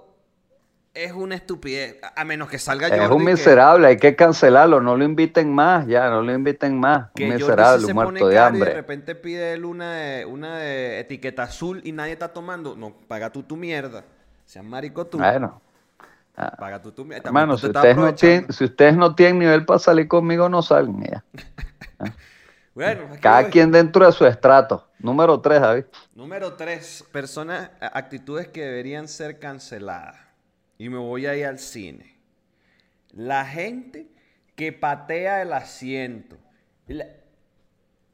Es 0.94 1.10
una 1.12 1.34
estupidez. 1.34 1.96
A, 2.14 2.24
menos 2.24 2.48
que 2.48 2.58
salga 2.58 2.86
Es 2.86 2.98
Jordi 3.00 3.14
un 3.16 3.24
que- 3.26 3.32
miserable, 3.32 3.86
hay 3.88 3.96
que 3.96 4.14
cancelarlo, 4.14 4.80
no 4.80 4.96
lo 4.96 5.04
inviten 5.04 5.52
más, 5.52 5.86
ya, 5.88 6.08
no 6.08 6.22
lo 6.22 6.32
inviten 6.32 6.78
más. 6.78 7.10
Que, 7.16 7.24
un 7.24 7.34
miserable, 7.34 7.80
se 7.84 7.86
un 7.90 7.94
muerto 7.94 8.12
pone 8.12 8.20
de 8.20 8.26
Y 8.26 8.30
de 8.34 8.38
hambre. 8.38 8.74
repente 8.74 9.14
pide 9.16 9.54
él 9.54 9.64
una 9.64 9.92
de, 9.94 10.24
una 10.24 10.56
de 10.58 11.00
etiqueta 11.00 11.42
azul 11.42 11.80
y 11.84 11.90
nadie 11.90 12.12
está 12.12 12.28
tomando. 12.28 12.76
No, 12.76 12.92
paga 13.08 13.30
tú 13.30 13.42
tu 13.42 13.56
mierda. 13.56 14.04
Seas 14.46 14.64
marico 14.64 15.04
tú. 15.06 15.18
Bueno, 15.18 15.60
Paga 16.58 16.80
tú 16.82 16.90
tu 16.92 17.04
mierda. 17.04 17.28
hermano, 17.28 17.56
si 17.58 17.66
ustedes, 17.66 17.96
no 17.96 18.14
tienen, 18.14 18.52
si 18.52 18.64
ustedes 18.64 18.96
no 18.96 19.14
tienen 19.16 19.38
nivel 19.40 19.64
para 19.64 19.78
salir 19.80 20.06
conmigo, 20.08 20.48
no 20.48 20.62
salgan 20.62 21.02
ya. 21.02 21.24
Bueno, 22.74 23.02
aquí 23.12 23.20
Cada 23.20 23.48
quien 23.50 23.70
dentro 23.70 24.04
de 24.04 24.10
su 24.10 24.26
estrato. 24.26 24.88
Número 24.98 25.40
3, 25.40 25.60
David. 25.60 25.84
Número 26.16 26.54
3. 26.54 27.04
Personas, 27.12 27.70
actitudes 27.80 28.48
que 28.48 28.62
deberían 28.62 29.06
ser 29.06 29.38
canceladas. 29.38 30.16
Y 30.78 30.88
me 30.88 30.98
voy 30.98 31.26
a 31.26 31.36
ir 31.36 31.46
al 31.46 31.58
cine. 31.58 32.16
La 33.12 33.44
gente 33.46 34.08
que 34.56 34.72
patea 34.72 35.42
el 35.42 35.52
asiento. 35.52 36.36
La- 36.86 37.06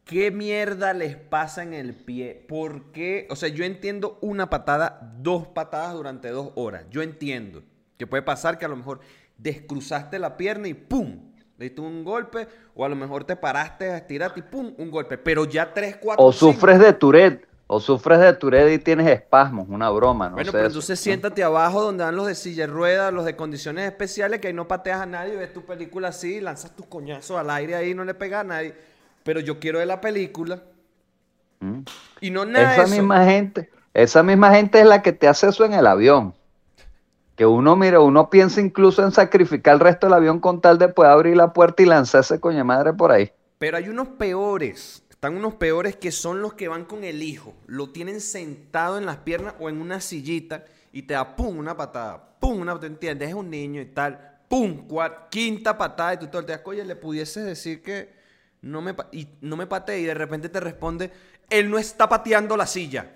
¿Qué 0.05 0.31
mierda 0.33 0.93
les 0.93 1.15
pasa 1.17 1.63
en 1.63 1.73
el 1.73 1.95
pie? 1.95 2.45
¿Por 2.49 2.91
qué? 2.91 3.29
O 3.31 3.37
sea, 3.37 3.49
yo 3.49 3.65
entiendo 3.65 4.19
una 4.21 4.51
patada, 4.51 5.15
dos 5.19 5.47
patadas 5.47 5.95
durante 5.95 6.31
dos 6.31 6.51
horas. 6.57 6.85
Yo 6.91 7.03
entiendo 7.03 7.63
que 7.97 8.09
puede 8.09 8.23
pasar 8.23 8.59
que 8.59 8.65
a 8.65 8.69
lo 8.69 8.77
mejor 8.77 9.01
descruzaste 9.39 10.19
la 10.19 10.37
pierna 10.37 10.67
y 10.67 10.75
¡pum! 10.75 11.31
Le 11.59 11.67
diste 11.67 11.81
un 11.81 12.03
golpe, 12.03 12.49
o 12.75 12.85
a 12.85 12.89
lo 12.89 12.97
mejor 12.97 13.23
te 13.25 13.37
paraste 13.37 13.91
a 13.91 13.99
estirarte 13.99 14.41
y 14.41 14.43
¡pum! 14.43 14.75
Un 14.79 14.91
golpe. 14.91 15.17
Pero 15.17 15.45
ya 15.45 15.73
tres, 15.73 15.97
cuatro. 15.97 16.25
O 16.25 16.33
sufres 16.33 16.81
de 16.81 16.93
Tourette. 16.93 17.47
O 17.73 17.79
sufres 17.79 18.19
de 18.19 18.33
Tourette 18.33 18.73
y 18.73 18.79
tienes 18.81 19.07
espasmos, 19.09 19.69
una 19.69 19.91
broma, 19.91 20.29
no 20.29 20.35
Bueno, 20.35 20.51
sé 20.51 20.57
pero 20.57 20.67
entonces 20.67 20.99
siéntate 20.99 21.45
abajo 21.45 21.83
donde 21.83 22.03
van 22.03 22.17
los 22.17 22.27
de 22.27 22.35
silla 22.35 22.67
de 22.67 22.73
ruedas, 22.73 23.13
los 23.13 23.25
de 23.25 23.37
condiciones 23.37 23.87
especiales, 23.87 24.41
que 24.41 24.49
ahí 24.49 24.53
no 24.53 24.67
pateas 24.67 25.01
a 25.03 25.07
nadie, 25.07 25.37
ves 25.37 25.53
tu 25.53 25.63
película 25.65 26.09
así, 26.09 26.41
lanzas 26.41 26.75
tus 26.75 26.87
coñazos 26.87 27.39
al 27.39 27.49
aire 27.51 27.77
ahí, 27.77 27.95
no 27.95 28.05
le 28.05 28.15
pegas 28.15 28.41
a 28.41 28.45
nadie. 28.45 28.75
Pero 29.23 29.39
yo 29.39 29.61
quiero 29.61 29.79
ver 29.79 29.87
la 29.87 30.01
película 30.01 30.61
Mm. 31.61 31.83
y 32.23 32.31
no 32.31 32.45
nada 32.45 32.73
Esa 32.73 32.83
de 32.83 32.87
eso. 32.89 32.97
misma 32.97 33.25
gente, 33.25 33.71
esa 33.95 34.23
misma 34.25 34.51
gente 34.51 34.81
es 34.81 34.87
la 34.87 35.01
que 35.03 35.13
te 35.13 35.29
hace 35.29 35.47
eso 35.49 35.65
en 35.65 35.75
el 35.75 35.87
avión. 35.87 36.35
Que 37.37 37.47
uno, 37.47 37.77
mira, 37.77 38.01
uno 38.01 38.31
piensa 38.31 38.61
incluso 38.61 39.05
en 39.05 39.13
sacrificar 39.13 39.75
el 39.75 39.81
resto 39.81 40.07
del 40.09 40.15
avión 40.15 40.41
con 40.41 40.61
tal 40.61 40.77
de 40.79 40.89
poder 40.89 41.13
abrir 41.13 41.37
la 41.37 41.53
puerta 41.53 41.83
y 41.85 41.87
lanzarse 41.87 42.41
coña 42.41 42.65
madre 42.65 42.93
por 42.95 43.13
ahí. 43.13 43.31
Pero 43.59 43.77
hay 43.77 43.89
unos 43.89 44.09
peores. 44.09 45.05
Están 45.21 45.37
unos 45.37 45.57
peores 45.57 45.97
que 45.97 46.13
son 46.13 46.41
los 46.41 46.55
que 46.55 46.69
van 46.69 46.87
con 46.87 47.05
el 47.05 47.23
hijo. 47.23 47.55
Lo 47.67 47.91
tienen 47.91 48.23
sentado 48.23 48.97
en 48.97 49.05
las 49.05 49.19
piernas 49.19 49.53
o 49.61 49.69
en 49.69 49.79
una 49.79 50.01
sillita 50.01 50.65
y 50.95 51.03
te 51.03 51.13
da 51.13 51.37
pum, 51.37 51.59
una 51.59 51.77
patada. 51.77 52.39
Pum, 52.41 52.59
una, 52.59 52.81
¿te 52.81 52.87
entiendes? 52.87 53.29
Es 53.29 53.35
un 53.35 53.51
niño 53.51 53.83
y 53.83 53.85
tal. 53.85 54.39
Pum, 54.49 54.89
cuar- 54.89 55.29
quinta 55.31 55.77
patada 55.77 56.15
y 56.15 56.27
tú 56.27 56.39
el 56.39 56.47
día, 56.47 56.63
oye, 56.65 56.87
le 56.87 56.97
pudieses 56.97 57.45
decir 57.45 57.83
que 57.83 58.09
no 58.63 58.81
me, 58.81 58.95
y 59.13 59.29
no 59.43 59.59
me 59.59 59.67
patee 59.67 60.01
y 60.01 60.05
de 60.05 60.15
repente 60.15 60.49
te 60.49 60.59
responde, 60.59 61.11
él 61.51 61.69
no 61.69 61.77
está 61.77 62.09
pateando 62.09 62.57
la 62.57 62.67
silla. 62.67 63.13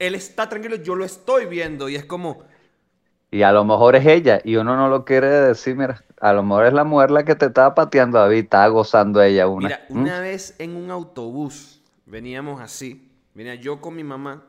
Él 0.00 0.16
está 0.16 0.48
tranquilo, 0.48 0.74
yo 0.74 0.96
lo 0.96 1.04
estoy 1.04 1.46
viendo 1.46 1.88
y 1.88 1.94
es 1.94 2.06
como, 2.06 2.42
Y 3.30 3.42
a 3.42 3.52
lo 3.52 3.64
mejor 3.64 3.96
es 3.96 4.06
ella, 4.06 4.40
y 4.44 4.56
uno 4.56 4.76
no 4.76 4.88
lo 4.88 5.04
quiere 5.04 5.28
decir, 5.28 5.74
mira, 5.76 6.04
a 6.20 6.32
lo 6.32 6.42
mejor 6.42 6.66
es 6.66 6.72
la 6.72 6.84
mujer 6.84 7.10
la 7.10 7.24
que 7.24 7.34
te 7.34 7.46
estaba 7.46 7.74
pateando, 7.74 8.18
David, 8.18 8.44
estaba 8.44 8.68
gozando 8.68 9.20
ella 9.20 9.48
una. 9.48 9.68
Mira, 9.68 9.86
¿Mm? 9.88 10.00
una 10.00 10.20
vez 10.20 10.54
en 10.58 10.76
un 10.76 10.90
autobús 10.90 11.82
veníamos 12.06 12.60
así. 12.60 13.10
Venía 13.34 13.56
yo 13.56 13.80
con 13.80 13.94
mi 13.96 14.04
mamá. 14.04 14.44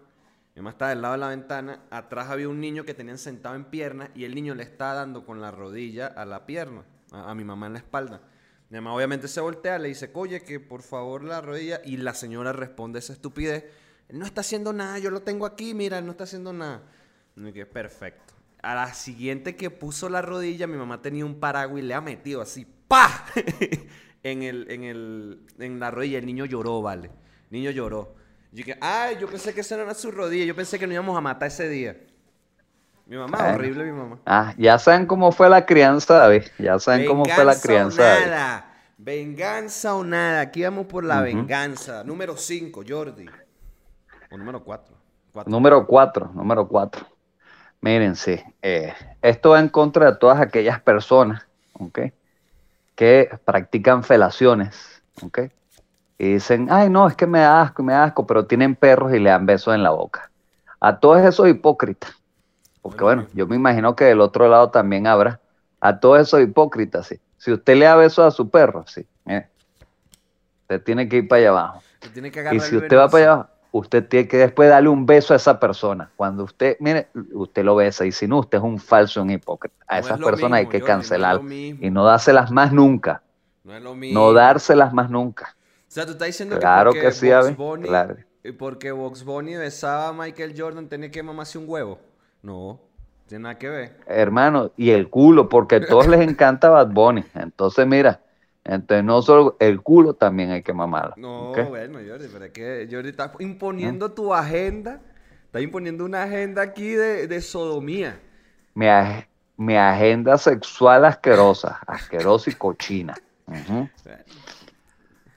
Mi 0.56 0.62
mamá 0.62 0.70
estaba 0.72 0.90
del 0.90 1.02
lado 1.02 1.14
de 1.14 1.18
la 1.20 1.30
ventana. 1.30 1.82
Atrás 1.90 2.30
había 2.30 2.48
un 2.48 2.62
niño 2.62 2.86
que 2.86 2.94
tenían 2.94 3.18
sentado 3.18 3.56
en 3.56 3.66
pierna 3.66 4.10
y 4.16 4.24
el 4.24 4.34
niño 4.34 4.56
le 4.56 4.64
estaba 4.64 4.94
dando 4.94 5.26
con 5.26 5.42
la 5.42 5.52
rodilla 5.52 6.08
a 6.08 6.26
la 6.26 6.46
pierna, 6.46 6.84
a, 7.12 7.32
a 7.32 7.36
mi 7.36 7.44
mamá 7.44 7.68
en 7.68 7.74
la 7.74 7.80
espalda. 7.80 8.22
Mi 8.70 8.76
mamá 8.78 8.94
obviamente 8.94 9.28
se 9.28 9.42
voltea, 9.42 9.80
le 9.80 9.90
dice, 9.90 10.10
oye, 10.14 10.44
que 10.44 10.60
por 10.60 10.82
favor 10.82 11.24
la 11.24 11.42
rodilla. 11.42 11.82
Y 11.84 11.98
la 11.98 12.14
señora 12.14 12.54
responde 12.54 13.00
esa 13.00 13.14
estupidez. 13.14 13.66
Él 14.08 14.20
no 14.20 14.26
está 14.26 14.42
haciendo 14.42 14.72
nada, 14.72 15.00
yo 15.00 15.10
lo 15.10 15.22
tengo 15.22 15.46
aquí, 15.46 15.74
mira, 15.74 15.98
él 15.98 16.06
no 16.06 16.12
está 16.12 16.24
haciendo 16.24 16.54
nada. 16.54 16.82
Y 17.36 17.52
que 17.52 17.66
perfecto. 17.66 18.37
A 18.64 18.76
la 18.76 18.94
siguiente 18.94 19.56
que 19.56 19.70
puso 19.70 20.10
la 20.10 20.22
rodilla, 20.22 20.68
mi 20.68 20.78
mamá 20.78 21.02
tenía 21.02 21.26
un 21.26 21.40
paraguas 21.40 21.82
y 21.82 21.86
le 21.86 21.94
ha 21.94 22.02
metido 22.02 22.42
así, 22.42 22.66
¡pa! 22.88 23.26
en, 24.24 24.44
el, 24.44 24.70
en, 24.72 24.84
el, 24.84 25.42
en 25.60 25.80
la 25.80 25.92
rodilla. 25.92 26.18
El 26.18 26.26
niño 26.26 26.46
lloró, 26.46 26.82
vale. 26.82 27.08
El 27.08 27.52
niño 27.52 27.72
lloró. 27.72 28.16
Yo 28.52 28.58
dije, 28.58 28.78
ay, 28.82 29.18
yo 29.20 29.28
pensé 29.28 29.54
que 29.54 29.62
esa 29.62 29.78
no 29.78 29.84
era 29.84 29.94
su 29.94 30.12
rodilla. 30.12 30.46
Yo 30.46 30.56
pensé 30.56 30.80
que 30.80 30.88
nos 30.88 30.94
íbamos 30.96 31.18
a 31.18 31.22
matar 31.22 31.48
ese 31.50 31.70
día. 31.70 31.98
Mi 33.06 33.16
mamá, 33.16 33.38
Bueno. 33.38 33.54
horrible 33.56 33.84
mi 33.86 33.92
mamá. 33.92 34.20
Ah, 34.26 34.54
ya 34.58 34.78
saben 34.80 35.06
cómo 35.06 35.32
fue 35.32 35.50
la 35.50 35.66
crianza, 35.66 36.16
David. 36.16 36.44
Ya 36.58 36.78
saben 36.80 37.06
cómo 37.06 37.24
fue 37.26 37.46
la 37.46 37.54
Venganza 37.54 37.60
o 37.60 37.62
crianza, 37.62 38.04
David. 38.04 38.26
nada. 38.26 38.74
Venganza 38.98 39.96
o 39.96 40.04
nada. 40.04 40.42
Aquí 40.42 40.64
vamos 40.64 40.88
por 40.88 41.04
la 41.06 41.22
venganza. 41.22 42.04
Número 42.04 42.36
5, 42.36 42.84
Jordi. 42.88 43.26
O 44.32 44.38
número 44.38 44.64
4. 44.64 44.96
Número 45.46 45.86
cuatro, 45.86 46.32
número 46.34 46.68
cuatro. 46.68 47.06
Miren, 47.88 48.18
sí, 48.18 48.38
eh, 48.62 48.94
esto 49.22 49.52
va 49.52 49.62
en 49.62 49.70
contra 49.70 50.12
de 50.12 50.18
todas 50.18 50.42
aquellas 50.42 50.82
personas, 50.82 51.48
¿ok? 51.72 52.00
Que 52.96 53.30
practican 53.46 54.04
felaciones, 54.04 55.02
¿ok? 55.22 55.44
Y 56.18 56.34
dicen, 56.34 56.68
ay, 56.70 56.90
no, 56.90 57.08
es 57.08 57.16
que 57.16 57.26
me 57.26 57.40
da 57.40 57.62
asco, 57.62 57.84
me 57.84 57.94
da 57.94 58.04
asco, 58.04 58.28
pero 58.28 58.46
tienen 58.46 58.76
perros 58.76 59.14
y 59.14 59.20
le 59.20 59.30
dan 59.30 59.46
besos 59.46 59.74
en 59.74 59.84
la 59.84 59.92
boca. 59.92 60.30
A 60.82 61.00
todos 61.00 61.22
esos 61.22 61.48
hipócritas, 61.48 62.14
porque 62.82 63.06
Bueno, 63.06 63.22
bueno, 63.22 63.34
yo 63.34 63.48
me 63.48 63.56
imagino 63.56 63.96
que 63.96 64.04
del 64.04 64.20
otro 64.20 64.50
lado 64.50 64.70
también 64.70 65.08
habrá, 65.08 65.40
a 65.80 65.98
todos 65.98 66.20
esos 66.20 66.42
hipócritas, 66.42 67.08
sí. 67.08 67.22
Si 67.38 67.54
usted 67.54 67.78
le 67.78 67.86
da 67.86 67.96
besos 67.96 68.26
a 68.26 68.32
su 68.32 68.50
perro, 68.50 68.84
sí, 68.86 69.08
mire, 69.24 69.50
usted 70.64 70.84
tiene 70.84 71.08
que 71.08 71.20
ir 71.20 71.28
para 71.30 71.40
allá 71.40 71.50
abajo. 71.52 71.84
Tiene 72.12 72.32
que 72.32 72.50
Y 72.54 72.60
si 72.60 72.76
usted 72.76 72.98
va 72.98 73.08
para 73.08 73.32
allá, 73.32 73.50
usted 73.72 74.08
tiene 74.08 74.28
que 74.28 74.38
después 74.38 74.70
darle 74.70 74.90
un 74.90 75.06
beso 75.06 75.34
a 75.34 75.38
esa 75.38 75.60
persona. 75.60 76.10
Cuando 76.16 76.44
usted, 76.44 76.78
mire, 76.80 77.08
usted 77.34 77.64
lo 77.64 77.76
besa 77.76 78.06
y 78.06 78.12
si 78.12 78.28
no, 78.28 78.40
usted 78.40 78.58
es 78.58 78.64
un 78.64 78.80
falso, 78.80 79.22
un 79.22 79.30
hipócrita. 79.32 79.76
A 79.88 79.96
No 79.96 80.00
esas 80.00 80.20
personas 80.20 80.60
hay 80.60 80.68
que 80.68 80.80
Jordi, 80.80 80.94
no 80.94 81.02
es 81.02 81.10
cancelar 81.10 81.36
lo 81.38 81.44
mismo. 81.44 81.86
y 81.86 81.90
no 81.90 82.06
dárselas 82.06 82.52
más 82.52 82.72
nunca. 82.74 83.22
No 83.64 83.76
es 83.76 83.82
lo 83.84 83.96
mismo. 83.96 84.20
No 84.20 84.34
dárselas 84.34 84.94
más 84.94 85.10
nunca. 85.10 85.56
O 85.88 85.92
sea, 85.92 86.06
tú 86.06 86.12
estás 86.12 86.28
diciendo 86.28 86.60
Claro 86.60 86.92
que 86.92 87.00
porque 87.02 87.08
que 87.10 87.14
sí, 87.14 87.30
Box 87.30 87.56
Bunny, 87.58 87.88
claro. 87.88 88.18
y 88.44 88.52
porque 88.52 88.92
Box 88.92 89.24
Bunny 89.24 89.56
besaba 89.56 90.10
a 90.10 90.14
Michael 90.14 90.54
Jordan 90.58 90.88
tenía 90.88 91.10
que 91.12 91.24
mamarse 91.24 91.58
un 91.58 91.66
huevo. 91.68 92.00
No, 92.42 92.80
tiene 93.28 93.44
nada 93.44 93.58
que 93.58 93.70
ver. 93.70 93.98
Hermano, 94.06 94.72
y 94.78 94.92
el 94.92 95.10
culo, 95.10 95.50
porque 95.50 95.76
a 95.76 95.86
todos 95.86 96.08
les 96.08 96.22
encanta 96.22 96.70
Bad 96.70 96.88
Bunny. 96.92 97.24
Entonces, 97.36 97.86
mira, 97.88 98.22
entonces 98.68 99.04
no 99.04 99.22
solo 99.22 99.58
el 99.60 99.82
culo 99.82 100.14
también 100.14 100.52
hay 100.52 100.62
que 100.62 100.74
mamarlo. 100.74 101.16
No, 101.18 101.54
bueno, 101.70 102.00
Jordi, 102.08 102.28
pero 102.32 102.46
es 102.46 102.52
que 102.52 102.88
Jordi 102.92 103.10
está 103.10 103.34
imponiendo 103.40 104.12
tu 104.12 104.34
agenda. 104.34 105.02
Está 105.46 105.62
imponiendo 105.62 106.06
una 106.06 106.24
agenda 106.24 106.62
aquí 106.62 106.90
de, 106.90 107.28
de 107.28 107.42
sodomía. 107.42 108.20
Mi, 108.76 108.86
ag- 108.86 109.28
mi 109.56 109.76
agenda 109.76 110.38
sexual 110.38 111.06
asquerosa, 111.06 111.80
asquerosa 111.88 112.50
y 112.50 112.54
cochina. 112.54 113.16
Ujú. 113.48 113.90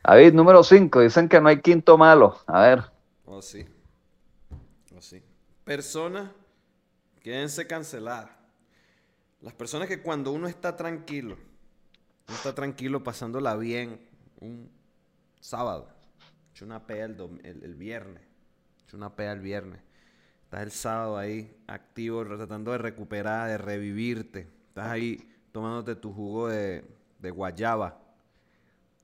David, 0.02 0.32
número 0.34 0.62
5, 0.64 1.00
dicen 1.00 1.28
que 1.28 1.40
no 1.40 1.48
hay 1.48 1.60
quinto 1.60 1.96
malo. 1.96 2.36
A 2.46 2.60
ver. 2.60 2.82
Oh, 3.26 3.40
sí. 3.40 3.64
Oh, 4.96 5.00
sí. 5.00 5.22
Personas, 5.64 6.30
quédense 7.22 7.66
canceladas. 7.66 8.30
Las 9.40 9.54
personas 9.54 9.88
que 9.88 10.02
cuando 10.02 10.32
uno 10.32 10.48
está 10.48 10.76
tranquilo, 10.76 11.36
uno 12.30 12.36
está 12.36 12.54
tranquilo 12.54 13.02
pasándola 13.02 13.56
bien, 13.56 13.98
un 14.40 14.70
sábado, 15.40 15.88
hecho 16.52 16.64
una 16.64 16.86
pea 16.86 17.06
el, 17.06 17.16
el- 17.42 17.64
el 17.64 17.74
viernes, 17.74 18.22
hecho 18.84 18.96
una 18.96 19.10
pea 19.10 19.32
el 19.32 19.40
viernes. 19.40 19.80
Estás 20.44 20.62
el 20.62 20.70
sábado 20.70 21.18
ahí, 21.18 21.52
activo, 21.66 22.24
tratando 22.24 22.70
de 22.70 22.78
recuperar, 22.78 23.48
de 23.48 23.58
revivirte. 23.58 24.48
Estás 24.68 24.86
ahí 24.88 25.28
tomándote 25.50 25.96
tu 25.96 26.12
jugo 26.12 26.46
de, 26.48 26.84
guayaba. 27.20 27.98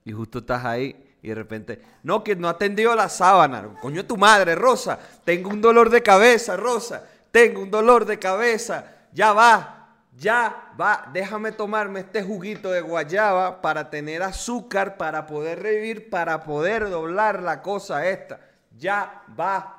Y 0.04 0.12
justo 0.12 0.38
estás 0.38 0.64
ahí 0.64 1.14
y 1.22 1.28
de 1.28 1.34
repente, 1.34 1.82
no, 2.04 2.22
que 2.22 2.36
no 2.36 2.46
ha 2.46 2.52
atendido 2.52 2.94
la 2.94 3.08
sábana. 3.08 3.74
Coño 3.80 4.06
tu 4.06 4.16
madre, 4.16 4.54
Rosa. 4.54 4.98
Tengo 5.24 5.50
un 5.50 5.60
dolor 5.60 5.90
de 5.90 6.00
cabeza, 6.02 6.56
Rosa. 6.56 7.04
Tengo 7.32 7.60
un 7.62 7.70
dolor 7.72 8.04
de 8.04 8.18
cabeza. 8.20 8.92
Ya 9.12 9.32
va, 9.32 9.75
ya 10.18 10.72
va. 10.80 11.08
Déjame 11.12 11.52
tomarme 11.52 12.00
este 12.00 12.22
juguito 12.22 12.70
de 12.70 12.80
guayaba 12.80 13.60
para 13.60 13.90
tener 13.90 14.22
azúcar, 14.22 14.96
para 14.96 15.26
poder 15.26 15.62
revivir, 15.62 16.08
para 16.10 16.42
poder 16.42 16.88
doblar 16.88 17.42
la 17.42 17.62
cosa 17.62 18.06
esta. 18.06 18.40
Ya 18.78 19.22
va. 19.38 19.72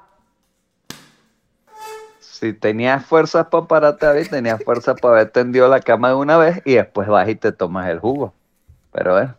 Si 2.20 2.54
tenías 2.54 3.06
fuerzas 3.06 3.48
para 3.48 3.66
pararte, 3.66 4.06
David, 4.06 4.28
tenías 4.30 4.64
fuerzas 4.64 5.00
para 5.02 5.16
haber 5.16 5.32
tendido 5.32 5.68
la 5.68 5.80
cama 5.80 6.10
de 6.10 6.16
una 6.16 6.38
vez 6.38 6.62
y 6.66 6.76
después 6.76 7.08
vas 7.08 7.28
y 7.30 7.36
te 7.36 7.52
tomas 7.52 7.90
el 7.90 8.00
jugo. 8.00 8.34
Pero 8.92 9.14
bueno, 9.14 9.36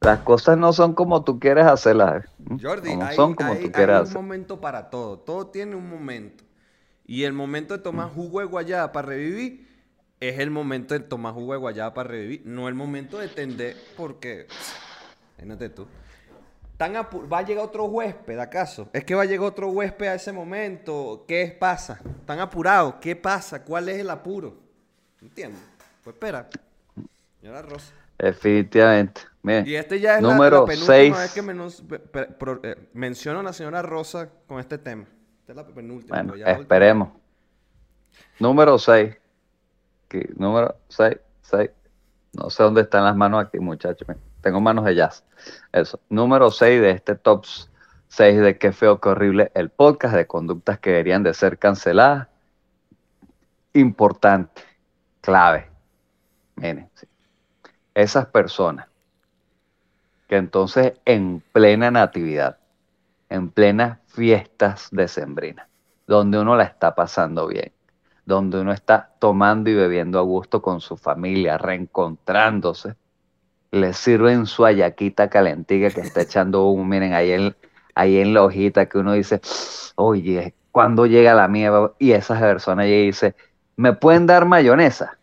las 0.00 0.20
cosas 0.20 0.56
no 0.56 0.72
son 0.72 0.94
como 0.94 1.24
tú 1.24 1.40
quieres 1.40 1.66
hacerlas. 1.66 2.10
David. 2.12 2.26
¿m? 2.50 2.58
Jordi, 2.62 2.96
no 2.96 3.04
hay, 3.04 3.16
son 3.16 3.34
como 3.34 3.52
hay- 3.52 3.58
tú 3.58 3.64
hay 3.66 3.72
quieres 3.72 3.96
un 3.96 4.02
hacer. 4.02 4.14
momento 4.14 4.60
para 4.60 4.90
todo. 4.90 5.18
Todo 5.18 5.48
tiene 5.48 5.74
un 5.74 5.88
momento. 5.90 6.44
Y 7.04 7.24
el 7.24 7.32
momento 7.32 7.76
de 7.76 7.82
tomar 7.82 8.08
jugo 8.10 8.38
de 8.38 8.46
guayaba 8.46 8.92
para 8.92 9.08
revivir 9.08 9.68
es 10.20 10.38
el 10.38 10.50
momento 10.50 10.94
de 10.94 11.00
tomar 11.00 11.32
jugo 11.34 11.52
de 11.54 11.58
guayaba 11.58 11.94
para 11.94 12.10
revivir. 12.10 12.42
No 12.44 12.68
el 12.68 12.74
momento 12.74 13.18
de 13.18 13.28
tender 13.28 13.76
porque... 13.96 14.46
Imagínate 15.38 15.70
tú. 15.70 15.86
Tan 16.76 16.94
¿Va 16.94 17.38
a 17.38 17.42
llegar 17.42 17.64
otro 17.64 17.84
huésped, 17.84 18.38
acaso? 18.38 18.88
¿Es 18.92 19.04
que 19.04 19.14
va 19.14 19.22
a 19.22 19.26
llegar 19.26 19.46
otro 19.46 19.68
huésped 19.68 20.06
a 20.06 20.14
ese 20.14 20.32
momento? 20.32 21.24
¿Qué 21.28 21.56
pasa? 21.58 22.00
¿Están 22.20 22.38
apurados? 22.40 22.94
¿Qué 23.00 23.16
pasa? 23.16 23.62
¿Cuál 23.64 23.88
es 23.90 23.98
el 23.98 24.08
apuro? 24.10 24.58
¿Entiendes? 25.20 25.60
Pues 26.02 26.14
espera. 26.14 26.48
Señora 27.40 27.62
Rosa. 27.62 27.92
Definitivamente. 28.18 29.22
Y 29.64 29.74
este 29.74 30.00
ya 30.00 30.16
es 30.16 30.22
la- 30.22 30.32
número 30.32 30.60
la, 30.60 30.66
penúltima 30.66 30.86
6. 30.94 31.12
vez 31.18 31.32
que 31.34 31.42
menos- 31.42 31.82
eh, 32.62 32.76
menciono 32.92 33.40
a 33.40 33.42
la 33.42 33.52
señora 33.54 33.80
Rosa 33.82 34.28
con 34.46 34.60
este 34.60 34.76
tema. 34.78 35.04
Esta 35.40 35.52
es 35.52 35.56
la 35.56 35.66
penúltima. 35.66 36.16
Bueno, 36.16 36.32
última. 36.34 36.50
esperemos. 36.50 37.08
Número 38.38 38.78
6. 38.78 39.16
Número 40.36 40.76
6, 40.88 41.16
6. 41.42 41.70
No 42.32 42.50
sé 42.50 42.62
dónde 42.62 42.82
están 42.82 43.04
las 43.04 43.16
manos 43.16 43.44
aquí, 43.44 43.58
muchachos. 43.58 44.06
Tengo 44.40 44.60
manos 44.60 44.84
de 44.84 44.94
jazz. 44.94 45.24
Eso. 45.72 46.00
Número 46.08 46.50
6 46.50 46.80
de 46.80 46.90
este 46.90 47.14
top 47.14 47.44
6 48.08 48.40
de 48.40 48.58
Qué 48.58 48.72
feo, 48.72 49.00
qué 49.00 49.10
horrible, 49.10 49.52
el 49.54 49.70
podcast 49.70 50.14
de 50.14 50.26
conductas 50.26 50.78
que 50.80 50.90
deberían 50.90 51.22
de 51.22 51.34
ser 51.34 51.58
canceladas. 51.58 52.28
Importante, 53.72 54.62
clave. 55.20 55.70
Miren, 56.56 56.90
sí. 56.94 57.06
esas 57.94 58.26
personas 58.26 58.88
que 60.28 60.36
entonces 60.36 60.94
en 61.04 61.42
plena 61.52 61.90
natividad, 61.90 62.58
en 63.28 63.50
plenas 63.50 63.98
fiestas 64.06 64.88
decembrinas, 64.90 65.68
donde 66.06 66.38
uno 66.38 66.56
la 66.56 66.64
está 66.64 66.94
pasando 66.94 67.46
bien, 67.46 67.72
donde 68.26 68.60
uno 68.60 68.72
está 68.72 69.10
tomando 69.18 69.70
y 69.70 69.74
bebiendo 69.74 70.18
a 70.18 70.22
gusto 70.22 70.62
con 70.62 70.80
su 70.80 70.96
familia, 70.96 71.58
reencontrándose, 71.58 72.96
le 73.70 73.92
sirven 73.92 74.46
su 74.46 74.64
ayaquita 74.64 75.28
calentica 75.28 75.90
que 75.90 76.00
está 76.00 76.22
echando 76.22 76.68
un, 76.68 76.88
miren, 76.88 77.14
ahí 77.14 77.32
en, 77.32 77.56
ahí 77.94 78.18
en 78.18 78.34
la 78.34 78.42
hojita 78.42 78.86
que 78.86 78.98
uno 78.98 79.12
dice, 79.12 79.40
oye, 79.96 80.54
¿cuándo 80.72 81.06
llega 81.06 81.34
la 81.34 81.48
mía? 81.48 81.70
Y 81.98 82.12
esa 82.12 82.38
persona 82.38 82.84
llega 82.84 83.02
y 83.02 83.06
dice, 83.06 83.34
¿me 83.76 83.92
pueden 83.92 84.26
dar 84.26 84.46
mayonesa? 84.46 85.19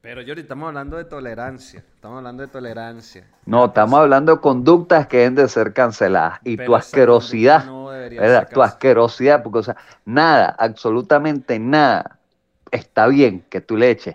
Pero 0.00 0.22
Jordi, 0.24 0.42
estamos 0.42 0.68
hablando 0.68 0.96
de 0.96 1.04
tolerancia. 1.04 1.82
Estamos 1.94 2.18
hablando 2.18 2.42
de 2.42 2.48
tolerancia. 2.48 3.26
No, 3.44 3.66
estamos 3.66 3.98
hablando 3.98 4.36
de 4.36 4.40
conductas 4.40 5.06
que 5.08 5.18
deben 5.18 5.34
de 5.34 5.48
ser 5.48 5.72
canceladas. 5.72 6.38
Y 6.44 6.56
tu 6.56 6.76
asquerosidad, 6.76 7.64
no 7.64 7.86
¿verdad? 7.86 8.48
Tu 8.52 8.62
asquerosidad, 8.62 9.42
porque, 9.42 9.58
o 9.58 9.62
sea, 9.62 9.76
nada, 10.04 10.54
absolutamente 10.58 11.58
nada 11.58 12.18
está 12.70 13.06
bien 13.08 13.44
que 13.48 13.60
tú 13.60 13.76
le 13.76 13.90
eches 13.90 14.14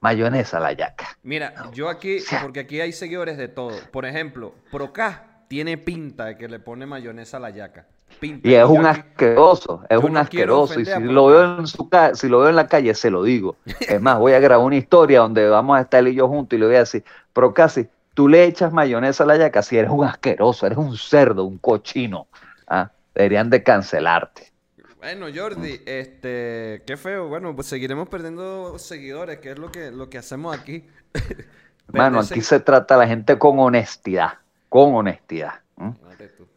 mayonesa 0.00 0.58
a 0.58 0.60
la 0.60 0.72
yaca. 0.72 1.16
Mira, 1.22 1.54
yo 1.72 1.88
aquí, 1.88 2.18
porque 2.42 2.60
aquí 2.60 2.80
hay 2.80 2.92
seguidores 2.92 3.38
de 3.38 3.48
todo. 3.48 3.76
Por 3.90 4.04
ejemplo, 4.04 4.54
Procá 4.70 5.44
tiene 5.48 5.78
pinta 5.78 6.26
de 6.26 6.36
que 6.36 6.48
le 6.48 6.58
pone 6.58 6.86
mayonesa 6.86 7.36
a 7.38 7.40
la 7.40 7.50
yaca. 7.50 7.86
Y 8.20 8.54
es 8.54 8.64
un 8.64 8.86
asqueroso, 8.86 9.82
es 9.88 9.98
un 9.98 10.16
asqueroso. 10.16 10.80
Y 10.80 10.84
si 10.84 11.00
lo, 11.00 11.26
veo 11.26 11.58
en 11.58 11.66
su 11.66 11.88
si 12.14 12.28
lo 12.28 12.40
veo 12.40 12.48
en 12.48 12.56
la 12.56 12.66
calle, 12.66 12.94
se 12.94 13.10
lo 13.10 13.22
digo. 13.22 13.56
Es 13.80 14.00
más, 14.00 14.18
voy 14.18 14.32
a 14.32 14.40
grabar 14.40 14.64
una 14.64 14.76
historia 14.76 15.20
donde 15.20 15.48
vamos 15.48 15.78
a 15.78 15.82
estar 15.82 16.00
él 16.00 16.08
y 16.08 16.14
yo 16.14 16.28
juntos 16.28 16.56
y 16.56 16.60
le 16.60 16.66
voy 16.66 16.76
a 16.76 16.80
decir, 16.80 17.04
pero 17.32 17.52
casi, 17.52 17.88
tú 18.14 18.28
le 18.28 18.44
echas 18.44 18.72
mayonesa 18.72 19.24
a 19.24 19.26
la 19.26 19.36
yaca, 19.36 19.62
si 19.62 19.76
eres 19.76 19.90
un 19.90 20.04
asqueroso, 20.04 20.66
eres 20.66 20.78
un 20.78 20.96
cerdo, 20.96 21.44
un 21.44 21.58
cochino. 21.58 22.26
¿ah? 22.68 22.90
Deberían 23.14 23.50
de 23.50 23.62
cancelarte. 23.62 24.52
Bueno, 24.98 25.26
Jordi, 25.34 25.80
este, 25.84 26.82
qué 26.86 26.96
feo. 26.96 27.26
Bueno, 27.26 27.56
pues 27.56 27.66
seguiremos 27.66 28.08
perdiendo 28.08 28.78
seguidores, 28.78 29.40
que 29.40 29.50
es 29.50 29.58
lo 29.58 29.72
que, 29.72 29.90
lo 29.90 30.08
que 30.08 30.18
hacemos 30.18 30.56
aquí. 30.56 30.86
Mano, 31.88 32.20
aquí 32.20 32.40
se 32.40 32.60
trata 32.60 32.94
a 32.94 32.98
la 32.98 33.08
gente 33.08 33.36
con 33.36 33.58
honestidad, 33.58 34.34
con 34.68 34.94
honestidad. 34.94 35.54
No, 35.76 35.96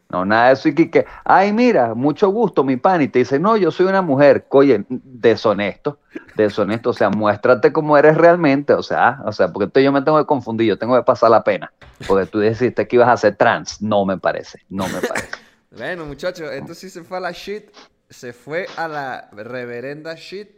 nada 0.09 0.47
de 0.47 0.53
eso. 0.53 0.69
Y 0.69 0.73
que, 0.73 1.05
ay, 1.23 1.51
mira, 1.51 1.93
mucho 1.95 2.29
gusto, 2.29 2.63
mi 2.63 2.77
pan, 2.77 3.01
y 3.01 3.07
te 3.07 3.19
dice, 3.19 3.39
no, 3.39 3.57
yo 3.57 3.71
soy 3.71 3.87
una 3.87 4.01
mujer, 4.01 4.45
oye, 4.49 4.85
deshonesto, 4.87 5.99
deshonesto, 6.35 6.91
o 6.91 6.93
sea, 6.93 7.09
muéstrate 7.09 7.73
como 7.73 7.97
eres 7.97 8.15
realmente, 8.15 8.73
o 8.73 8.83
sea, 8.83 9.19
o 9.25 9.31
sea, 9.31 9.51
porque 9.51 9.83
yo 9.83 9.91
me 9.91 10.01
tengo 10.01 10.17
que 10.19 10.25
confundir, 10.25 10.67
yo 10.67 10.77
tengo 10.77 10.95
que 10.95 11.03
pasar 11.03 11.31
la 11.31 11.43
pena, 11.43 11.73
porque 12.07 12.27
tú 12.27 12.39
dijiste 12.39 12.87
que 12.87 12.95
ibas 12.95 13.09
a 13.09 13.17
ser 13.17 13.35
trans, 13.35 13.81
no 13.81 14.05
me 14.05 14.17
parece, 14.17 14.59
no 14.69 14.87
me 14.87 15.01
parece. 15.01 15.29
bueno, 15.71 16.05
muchachos, 16.05 16.51
esto 16.51 16.73
sí 16.75 16.89
se 16.89 17.03
fue 17.03 17.17
a 17.17 17.21
la 17.21 17.31
shit, 17.31 17.69
se 18.09 18.31
fue 18.31 18.67
a 18.77 18.87
la 18.87 19.29
reverenda 19.33 20.15
shit, 20.15 20.49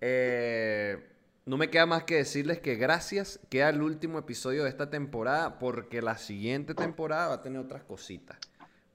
eh... 0.00 1.10
No 1.46 1.58
me 1.58 1.68
queda 1.68 1.84
más 1.84 2.04
que 2.04 2.14
decirles 2.14 2.58
que 2.60 2.76
gracias, 2.76 3.38
queda 3.50 3.68
el 3.68 3.82
último 3.82 4.18
episodio 4.18 4.64
de 4.64 4.70
esta 4.70 4.88
temporada 4.88 5.58
porque 5.58 6.00
la 6.00 6.16
siguiente 6.16 6.74
temporada 6.74 7.28
va 7.28 7.34
a 7.34 7.42
tener 7.42 7.60
otras 7.60 7.84
cositas. 7.84 8.38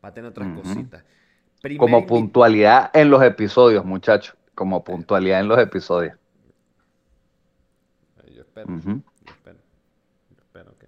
Va 0.04 0.10
a 0.10 0.14
tener 0.14 0.30
otras 0.30 0.48
cositas. 0.58 1.04
Como 1.78 2.06
puntualidad 2.08 2.90
en 2.94 3.10
los 3.10 3.22
episodios, 3.22 3.84
muchachos. 3.84 4.36
Como 4.56 4.84
puntualidad 4.84 5.42
en 5.42 5.48
los 5.48 5.60
episodios. 5.60 6.18
Yo 8.34 8.42
espero. 8.42 8.68
Yo 8.70 9.02
espero. 9.26 9.60
Yo 10.30 10.42
espero 10.42 10.78
que, 10.78 10.88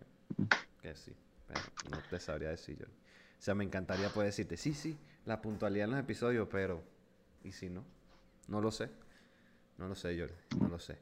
que 0.82 0.96
sí. 0.96 1.14
Pero 1.48 1.62
no 1.90 1.98
te 2.10 2.20
sabría 2.20 2.50
decir 2.50 2.78
yo. 2.78 2.86
O 2.86 3.44
sea, 3.44 3.56
me 3.56 3.64
encantaría 3.64 4.10
poder 4.10 4.28
decirte, 4.28 4.56
sí, 4.56 4.74
sí, 4.74 4.98
la 5.26 5.42
puntualidad 5.42 5.86
en 5.86 5.92
los 5.92 6.00
episodios, 6.00 6.48
pero. 6.50 6.82
¿Y 7.44 7.52
si 7.52 7.70
no? 7.70 7.84
No 8.48 8.62
lo 8.62 8.72
sé. 8.72 8.90
No 9.78 9.88
lo 9.88 9.96
sé, 9.96 10.16
yo. 10.16 10.28
No 10.60 10.70
lo 10.70 10.80
sé. 10.80 10.98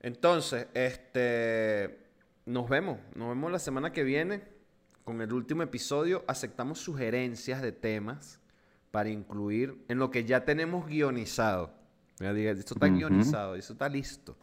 Entonces, 0.00 0.68
este. 0.74 1.98
Nos 2.46 2.68
vemos. 2.68 2.98
Nos 3.14 3.28
vemos 3.28 3.52
la 3.52 3.58
semana 3.58 3.92
que 3.92 4.04
viene 4.04 4.51
con 5.04 5.20
el 5.20 5.32
último 5.32 5.62
episodio 5.62 6.24
aceptamos 6.26 6.78
sugerencias 6.78 7.62
de 7.62 7.72
temas 7.72 8.40
para 8.90 9.08
incluir 9.08 9.84
en 9.88 9.98
lo 9.98 10.10
que 10.10 10.24
ya 10.24 10.44
tenemos 10.44 10.86
guionizado. 10.86 11.72
Esto 12.18 12.74
está 12.74 12.88
guionizado, 12.88 13.56
esto 13.56 13.72
está 13.72 13.88
listo. 13.88 14.36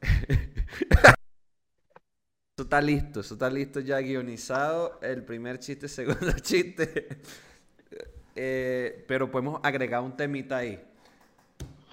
eso 2.56 2.62
está 2.62 2.80
listo, 2.80 3.20
eso 3.20 3.34
está 3.34 3.50
listo 3.50 3.80
ya 3.80 4.00
guionizado. 4.00 4.98
El 5.02 5.24
primer 5.24 5.58
chiste, 5.58 5.88
segundo 5.88 6.32
chiste. 6.40 7.08
Eh, 8.34 9.04
pero 9.06 9.30
podemos 9.30 9.60
agregar 9.62 10.00
un 10.00 10.16
temita 10.16 10.58
ahí 10.58 10.82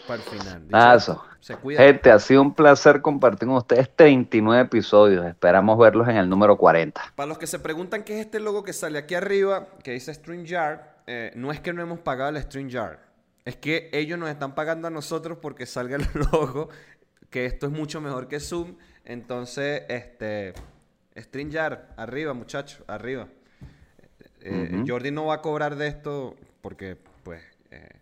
para 0.09 0.23
el 0.23 0.27
final. 0.27 0.95
Eso. 0.95 1.23
Se 1.39 1.55
cuida. 1.55 1.83
Gente, 1.83 2.09
ha 2.09 2.17
sido 2.17 2.41
un 2.41 2.53
placer 2.53 3.01
compartir 3.01 3.47
con 3.47 3.57
ustedes 3.57 3.95
39 3.95 4.63
episodios. 4.63 5.25
Esperamos 5.25 5.77
verlos 5.77 6.07
en 6.07 6.17
el 6.17 6.27
número 6.27 6.57
40. 6.57 7.13
Para 7.15 7.27
los 7.27 7.37
que 7.37 7.45
se 7.45 7.59
preguntan 7.59 8.03
qué 8.03 8.19
es 8.19 8.25
este 8.25 8.39
logo 8.39 8.63
que 8.63 8.73
sale 8.73 8.97
aquí 8.97 9.13
arriba, 9.13 9.67
que 9.83 9.91
dice 9.91 10.11
StreamYard, 10.11 10.79
eh, 11.05 11.31
no 11.35 11.51
es 11.51 11.59
que 11.59 11.73
no 11.73 11.83
hemos 11.83 11.99
pagado 11.99 12.35
el 12.35 12.41
StreamYard. 12.41 12.97
Es 13.45 13.55
que 13.55 13.89
ellos 13.93 14.17
nos 14.17 14.29
están 14.29 14.55
pagando 14.55 14.87
a 14.87 14.91
nosotros 14.91 15.37
porque 15.39 15.67
salga 15.67 15.97
el 15.97 16.07
logo, 16.31 16.69
que 17.29 17.45
esto 17.45 17.67
es 17.67 17.71
mucho 17.71 18.01
mejor 18.01 18.27
que 18.27 18.39
Zoom. 18.39 18.77
Entonces, 19.05 19.83
este, 19.89 20.55
StreamYard, 21.17 21.81
arriba, 21.97 22.33
muchachos, 22.33 22.83
arriba. 22.87 23.27
Eh, 24.41 24.83
Jordi 24.87 25.11
no 25.11 25.25
va 25.25 25.35
a 25.35 25.41
cobrar 25.41 25.75
de 25.75 25.87
esto 25.87 26.35
porque, 26.61 26.97
pues, 27.23 27.41
eh, 27.71 27.98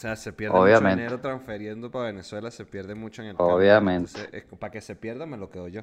sea, 0.00 0.16
se 0.16 0.32
pierde 0.32 0.58
mucho 0.58 0.80
dinero 0.80 1.20
transfiriendo 1.20 1.90
para 1.90 2.06
Venezuela, 2.06 2.50
se 2.50 2.64
pierde 2.64 2.94
mucho 2.94 3.20
en 3.20 3.28
el 3.28 3.36
Obviamente. 3.38 4.44
para 4.58 4.70
que 4.70 4.80
se 4.80 4.96
pierda 4.96 5.26
me 5.26 5.36
lo 5.36 5.50
quedo 5.50 5.68
yo. 5.68 5.82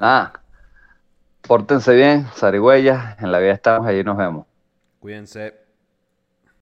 ah, 0.00 0.32
pórtense 1.42 1.94
bien, 1.94 2.26
zarigüeyas, 2.34 3.20
en 3.20 3.30
la 3.30 3.40
vida 3.40 3.52
estamos, 3.52 3.86
allí 3.86 4.02
nos 4.02 4.16
vemos. 4.16 4.46
Cuídense. 5.00 5.63